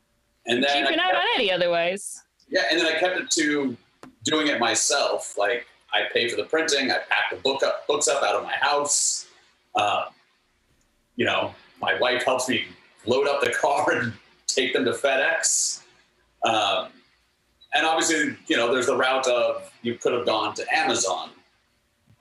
and 0.46 0.62
then 0.62 0.70
I 0.70 0.82
Keeping 0.82 1.00
out 1.00 1.14
on 1.14 1.22
Eddie 1.36 1.52
otherwise. 1.52 2.22
yeah, 2.48 2.62
and 2.70 2.80
then 2.80 2.86
I 2.86 2.98
kept 2.98 3.18
it 3.18 3.30
to 3.32 3.76
doing 4.24 4.48
it 4.48 4.58
myself. 4.58 5.36
Like 5.38 5.66
I 5.92 6.02
pay 6.12 6.28
for 6.28 6.36
the 6.36 6.44
printing, 6.44 6.90
I 6.90 6.98
pack 7.08 7.30
the 7.30 7.36
book 7.36 7.62
up, 7.62 7.86
books 7.86 8.08
up 8.08 8.22
out 8.22 8.34
of 8.34 8.42
my 8.42 8.54
house. 8.54 9.26
Um, 9.74 10.04
you 11.16 11.24
know, 11.24 11.54
my 11.80 11.98
wife 12.00 12.24
helps 12.24 12.48
me 12.48 12.64
load 13.06 13.28
up 13.28 13.40
the 13.40 13.50
car 13.60 13.92
and 13.92 14.12
take 14.54 14.72
them 14.72 14.84
to 14.84 14.92
FedEx. 14.92 15.82
Um, 16.44 16.88
and 17.74 17.86
obviously, 17.86 18.36
you 18.46 18.56
know, 18.56 18.72
there's 18.72 18.86
the 18.86 18.96
route 18.96 19.26
of 19.26 19.72
you 19.82 19.94
could 19.94 20.12
have 20.12 20.26
gone 20.26 20.54
to 20.54 20.66
Amazon. 20.76 21.30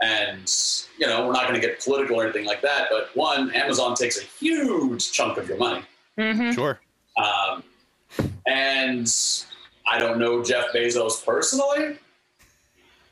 And, 0.02 0.50
you 0.98 1.08
know, 1.08 1.26
we're 1.28 1.34
not 1.34 1.48
going 1.48 1.60
to 1.60 1.66
get 1.66 1.84
political 1.84 2.20
or 2.20 2.24
anything 2.24 2.46
like 2.46 2.62
that. 2.62 2.88
But 2.90 3.10
one, 3.16 3.52
Amazon 3.54 3.96
takes 3.96 4.18
a 4.18 4.24
huge 4.24 5.12
chunk 5.12 5.38
of 5.38 5.48
your 5.50 5.58
money. 5.58 5.84
hmm 6.18 6.52
sure 6.52 6.80
Um, 7.18 7.64
and 8.46 9.14
I 9.92 10.00
don't 10.00 10.20
know 10.20 10.44
Jeff 10.44 10.68
Bezos 10.74 11.26
personally, 11.26 11.98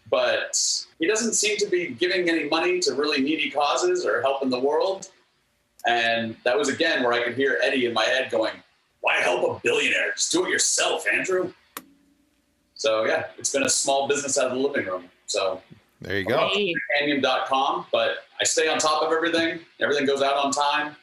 but 0.10 0.86
he 1.00 1.08
doesn't 1.08 1.34
seem 1.34 1.58
to 1.58 1.68
be 1.68 1.90
giving 1.90 2.30
any 2.30 2.48
money 2.48 2.80
to 2.82 2.94
really 2.94 3.22
needy 3.22 3.50
causes 3.50 4.06
or 4.06 4.22
helping 4.22 4.50
the 4.50 4.60
world. 4.60 5.10
And 5.86 6.36
that 6.44 6.58
was 6.58 6.70
again 6.70 7.04
where 7.04 7.14
I 7.14 7.24
could 7.24 7.36
hear 7.36 7.60
Eddie 7.64 7.86
in 7.86 7.94
my 7.94 8.06
head 8.06 8.32
going, 8.32 8.54
Why 9.02 9.16
help 9.16 9.58
a 9.58 9.60
billionaire? 9.62 10.14
Just 10.16 10.32
do 10.32 10.46
it 10.46 10.50
yourself, 10.50 11.06
Andrew. 11.12 11.54
So 12.76 13.06
yeah, 13.06 13.26
it's 13.38 13.52
been 13.52 13.64
a 13.64 13.70
small 13.70 14.08
business 14.08 14.38
out 14.38 14.48
of 14.48 14.54
the 14.54 14.60
living 14.60 14.86
room. 14.86 15.06
So 15.26 15.62
there 16.02 16.20
you 16.20 16.26
go 16.26 16.50
Hey, 16.54 16.74
canyon.com, 17.00 17.88
but 17.92 18.18
I 18.40 18.44
stay 18.44 18.68
on 18.68 18.78
top 18.78 19.02
of 19.02 19.12
everything. 19.12 19.60
Everything 19.80 20.06
goes 20.06 20.22
out 20.22 20.36
on 20.38 20.52
time. 20.52 20.96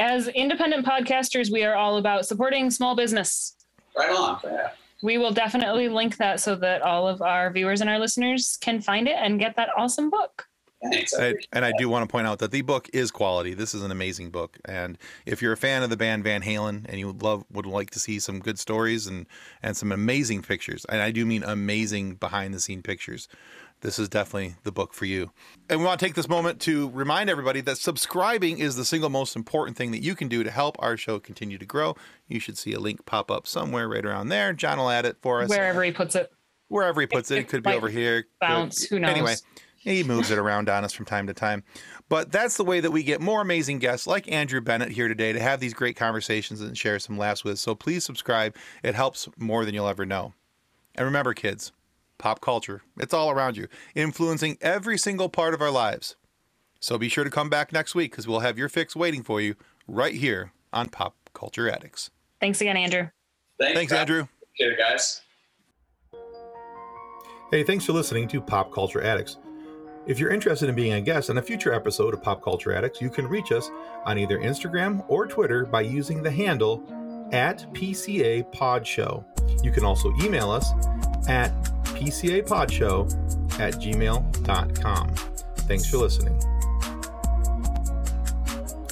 as 0.00 0.28
independent 0.28 0.84
podcasters, 0.84 1.52
we 1.52 1.62
are 1.62 1.74
all 1.76 1.98
about 1.98 2.26
supporting 2.26 2.70
small 2.70 2.96
business. 2.96 3.54
Right 3.96 4.10
on. 4.10 4.40
Yeah. 4.44 4.70
We 5.02 5.18
will 5.18 5.32
definitely 5.32 5.88
link 5.88 6.16
that 6.18 6.40
so 6.40 6.54
that 6.56 6.82
all 6.82 7.06
of 7.08 7.22
our 7.22 7.50
viewers 7.52 7.80
and 7.80 7.88
our 7.88 7.98
listeners 7.98 8.58
can 8.60 8.80
find 8.80 9.08
it 9.08 9.16
and 9.18 9.38
get 9.38 9.56
that 9.56 9.68
awesome 9.76 10.10
book. 10.10 10.46
Thanks. 10.82 11.14
I 11.14 11.30
I, 11.30 11.34
and 11.52 11.64
I 11.64 11.72
do 11.78 11.88
want 11.88 12.08
to 12.08 12.10
point 12.10 12.26
out 12.26 12.38
that 12.38 12.50
the 12.50 12.62
book 12.62 12.88
is 12.92 13.10
quality. 13.10 13.54
This 13.54 13.74
is 13.74 13.82
an 13.82 13.90
amazing 13.90 14.30
book, 14.30 14.58
and 14.64 14.96
if 15.26 15.42
you're 15.42 15.52
a 15.52 15.56
fan 15.56 15.82
of 15.82 15.90
the 15.90 15.96
band 15.96 16.24
Van 16.24 16.42
Halen 16.42 16.86
and 16.88 16.98
you 16.98 17.06
would 17.06 17.22
love 17.22 17.44
would 17.52 17.66
like 17.66 17.90
to 17.90 18.00
see 18.00 18.18
some 18.18 18.40
good 18.40 18.58
stories 18.58 19.06
and 19.06 19.26
and 19.62 19.76
some 19.76 19.92
amazing 19.92 20.42
pictures, 20.42 20.84
and 20.88 21.02
I 21.02 21.10
do 21.10 21.26
mean 21.26 21.42
amazing 21.42 22.14
behind 22.14 22.54
the 22.54 22.60
scene 22.60 22.82
pictures, 22.82 23.28
this 23.82 23.98
is 23.98 24.08
definitely 24.08 24.56
the 24.64 24.72
book 24.72 24.92
for 24.92 25.04
you. 25.04 25.30
And 25.68 25.80
we 25.80 25.86
want 25.86 26.00
to 26.00 26.06
take 26.06 26.14
this 26.14 26.28
moment 26.28 26.60
to 26.62 26.90
remind 26.90 27.30
everybody 27.30 27.60
that 27.62 27.78
subscribing 27.78 28.58
is 28.58 28.76
the 28.76 28.84
single 28.84 29.10
most 29.10 29.36
important 29.36 29.76
thing 29.76 29.90
that 29.92 30.02
you 30.02 30.14
can 30.14 30.28
do 30.28 30.42
to 30.42 30.50
help 30.50 30.76
our 30.80 30.96
show 30.96 31.18
continue 31.18 31.58
to 31.58 31.66
grow. 31.66 31.96
You 32.28 32.40
should 32.40 32.58
see 32.58 32.72
a 32.72 32.80
link 32.80 33.06
pop 33.06 33.30
up 33.30 33.46
somewhere 33.46 33.88
right 33.88 34.04
around 34.04 34.28
there. 34.28 34.52
John 34.52 34.78
will 34.78 34.90
add 34.90 35.06
it 35.06 35.16
for 35.22 35.42
us. 35.42 35.48
Wherever 35.48 35.82
he 35.82 35.92
puts 35.92 36.14
it. 36.14 36.32
Wherever 36.70 37.00
he 37.00 37.06
puts 37.08 37.32
it, 37.32 37.38
it 37.38 37.48
could 37.48 37.64
be 37.64 37.72
over 37.72 37.88
here. 37.88 38.26
Bounce, 38.40 38.84
who 38.84 39.00
knows? 39.00 39.10
Anyway, 39.10 39.34
he 39.76 40.04
moves 40.04 40.30
it 40.30 40.38
around 40.38 40.68
on 40.68 40.84
us 40.84 40.92
from 40.92 41.04
time 41.04 41.26
to 41.26 41.34
time. 41.34 41.64
But 42.08 42.30
that's 42.30 42.56
the 42.56 42.64
way 42.64 42.78
that 42.78 42.92
we 42.92 43.02
get 43.02 43.20
more 43.20 43.40
amazing 43.40 43.80
guests 43.80 44.06
like 44.06 44.30
Andrew 44.30 44.60
Bennett 44.60 44.92
here 44.92 45.08
today 45.08 45.32
to 45.32 45.40
have 45.40 45.58
these 45.58 45.74
great 45.74 45.96
conversations 45.96 46.60
and 46.60 46.78
share 46.78 47.00
some 47.00 47.18
laughs 47.18 47.42
with. 47.42 47.58
So 47.58 47.74
please 47.74 48.04
subscribe. 48.04 48.54
It 48.84 48.94
helps 48.94 49.28
more 49.36 49.64
than 49.64 49.74
you'll 49.74 49.88
ever 49.88 50.06
know. 50.06 50.32
And 50.94 51.04
remember, 51.04 51.34
kids, 51.34 51.72
pop 52.18 52.40
culture, 52.40 52.82
it's 52.98 53.12
all 53.12 53.30
around 53.30 53.56
you, 53.56 53.66
influencing 53.96 54.56
every 54.60 54.96
single 54.96 55.28
part 55.28 55.54
of 55.54 55.60
our 55.60 55.72
lives. 55.72 56.14
So 56.78 56.96
be 56.96 57.08
sure 57.08 57.24
to 57.24 57.30
come 57.30 57.50
back 57.50 57.72
next 57.72 57.96
week 57.96 58.12
because 58.12 58.28
we'll 58.28 58.40
have 58.40 58.58
your 58.58 58.68
fix 58.68 58.94
waiting 58.94 59.24
for 59.24 59.40
you 59.40 59.56
right 59.88 60.14
here 60.14 60.52
on 60.72 60.88
Pop 60.88 61.16
Culture 61.34 61.68
Addicts. 61.68 62.10
Thanks 62.40 62.60
again, 62.60 62.76
Andrew. 62.76 63.08
Thanks, 63.58 63.76
Thanks 63.76 63.92
Andrew. 63.92 64.28
Appreciate 64.42 64.72
it, 64.72 64.78
guys. 64.78 65.22
Hey, 67.50 67.64
thanks 67.64 67.84
for 67.84 67.92
listening 67.92 68.28
to 68.28 68.40
Pop 68.40 68.72
Culture 68.72 69.02
Addicts. 69.02 69.38
If 70.06 70.20
you're 70.20 70.30
interested 70.30 70.68
in 70.68 70.76
being 70.76 70.92
a 70.92 71.00
guest 71.00 71.30
on 71.30 71.38
a 71.38 71.42
future 71.42 71.72
episode 71.72 72.14
of 72.14 72.22
Pop 72.22 72.44
Culture 72.44 72.72
Addicts, 72.72 73.00
you 73.00 73.10
can 73.10 73.26
reach 73.26 73.50
us 73.50 73.68
on 74.06 74.18
either 74.18 74.38
Instagram 74.38 75.04
or 75.08 75.26
Twitter 75.26 75.64
by 75.64 75.80
using 75.80 76.22
the 76.22 76.30
handle 76.30 76.84
at 77.32 77.66
PCA 77.74 78.50
Pod 78.52 78.86
Show. 78.86 79.24
You 79.64 79.72
can 79.72 79.84
also 79.84 80.12
email 80.22 80.48
us 80.48 80.70
at 81.28 81.52
pcapodshow 81.82 83.58
at 83.58 83.74
gmail.com. 83.74 85.14
Thanks 85.56 85.86
for 85.86 85.96
listening. 85.96 86.40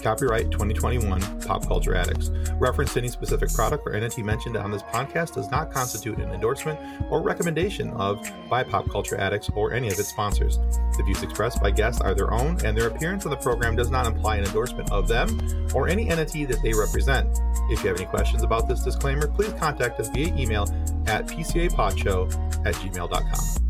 Copyright 0.08 0.50
2021 0.50 1.20
Pop 1.42 1.66
Culture 1.66 1.94
Addicts. 1.94 2.30
Reference 2.54 2.94
to 2.94 3.00
any 3.00 3.08
specific 3.08 3.52
product 3.52 3.86
or 3.86 3.92
entity 3.92 4.22
mentioned 4.22 4.56
on 4.56 4.70
this 4.70 4.80
podcast 4.84 5.34
does 5.34 5.50
not 5.50 5.70
constitute 5.70 6.16
an 6.16 6.30
endorsement 6.32 6.80
or 7.10 7.20
recommendation 7.20 7.90
of 7.90 8.18
by 8.48 8.62
Pop 8.62 8.88
Culture 8.88 9.18
Addicts 9.18 9.50
or 9.54 9.74
any 9.74 9.88
of 9.88 9.98
its 9.98 10.08
sponsors. 10.08 10.56
The 10.96 11.02
views 11.04 11.22
expressed 11.22 11.60
by 11.60 11.72
guests 11.72 12.00
are 12.00 12.14
their 12.14 12.32
own, 12.32 12.58
and 12.64 12.74
their 12.74 12.88
appearance 12.88 13.26
on 13.26 13.30
the 13.32 13.36
program 13.36 13.76
does 13.76 13.90
not 13.90 14.06
imply 14.06 14.36
an 14.36 14.46
endorsement 14.46 14.90
of 14.90 15.08
them 15.08 15.68
or 15.74 15.88
any 15.88 16.08
entity 16.08 16.46
that 16.46 16.62
they 16.62 16.72
represent. 16.72 17.28
If 17.68 17.82
you 17.82 17.90
have 17.90 17.98
any 17.98 18.06
questions 18.06 18.42
about 18.42 18.66
this 18.66 18.82
disclaimer, 18.82 19.26
please 19.26 19.52
contact 19.58 20.00
us 20.00 20.08
via 20.08 20.34
email 20.34 20.62
at 21.06 21.26
pcapodshow 21.26 22.32
at 22.64 22.74
gmail.com. 22.76 23.67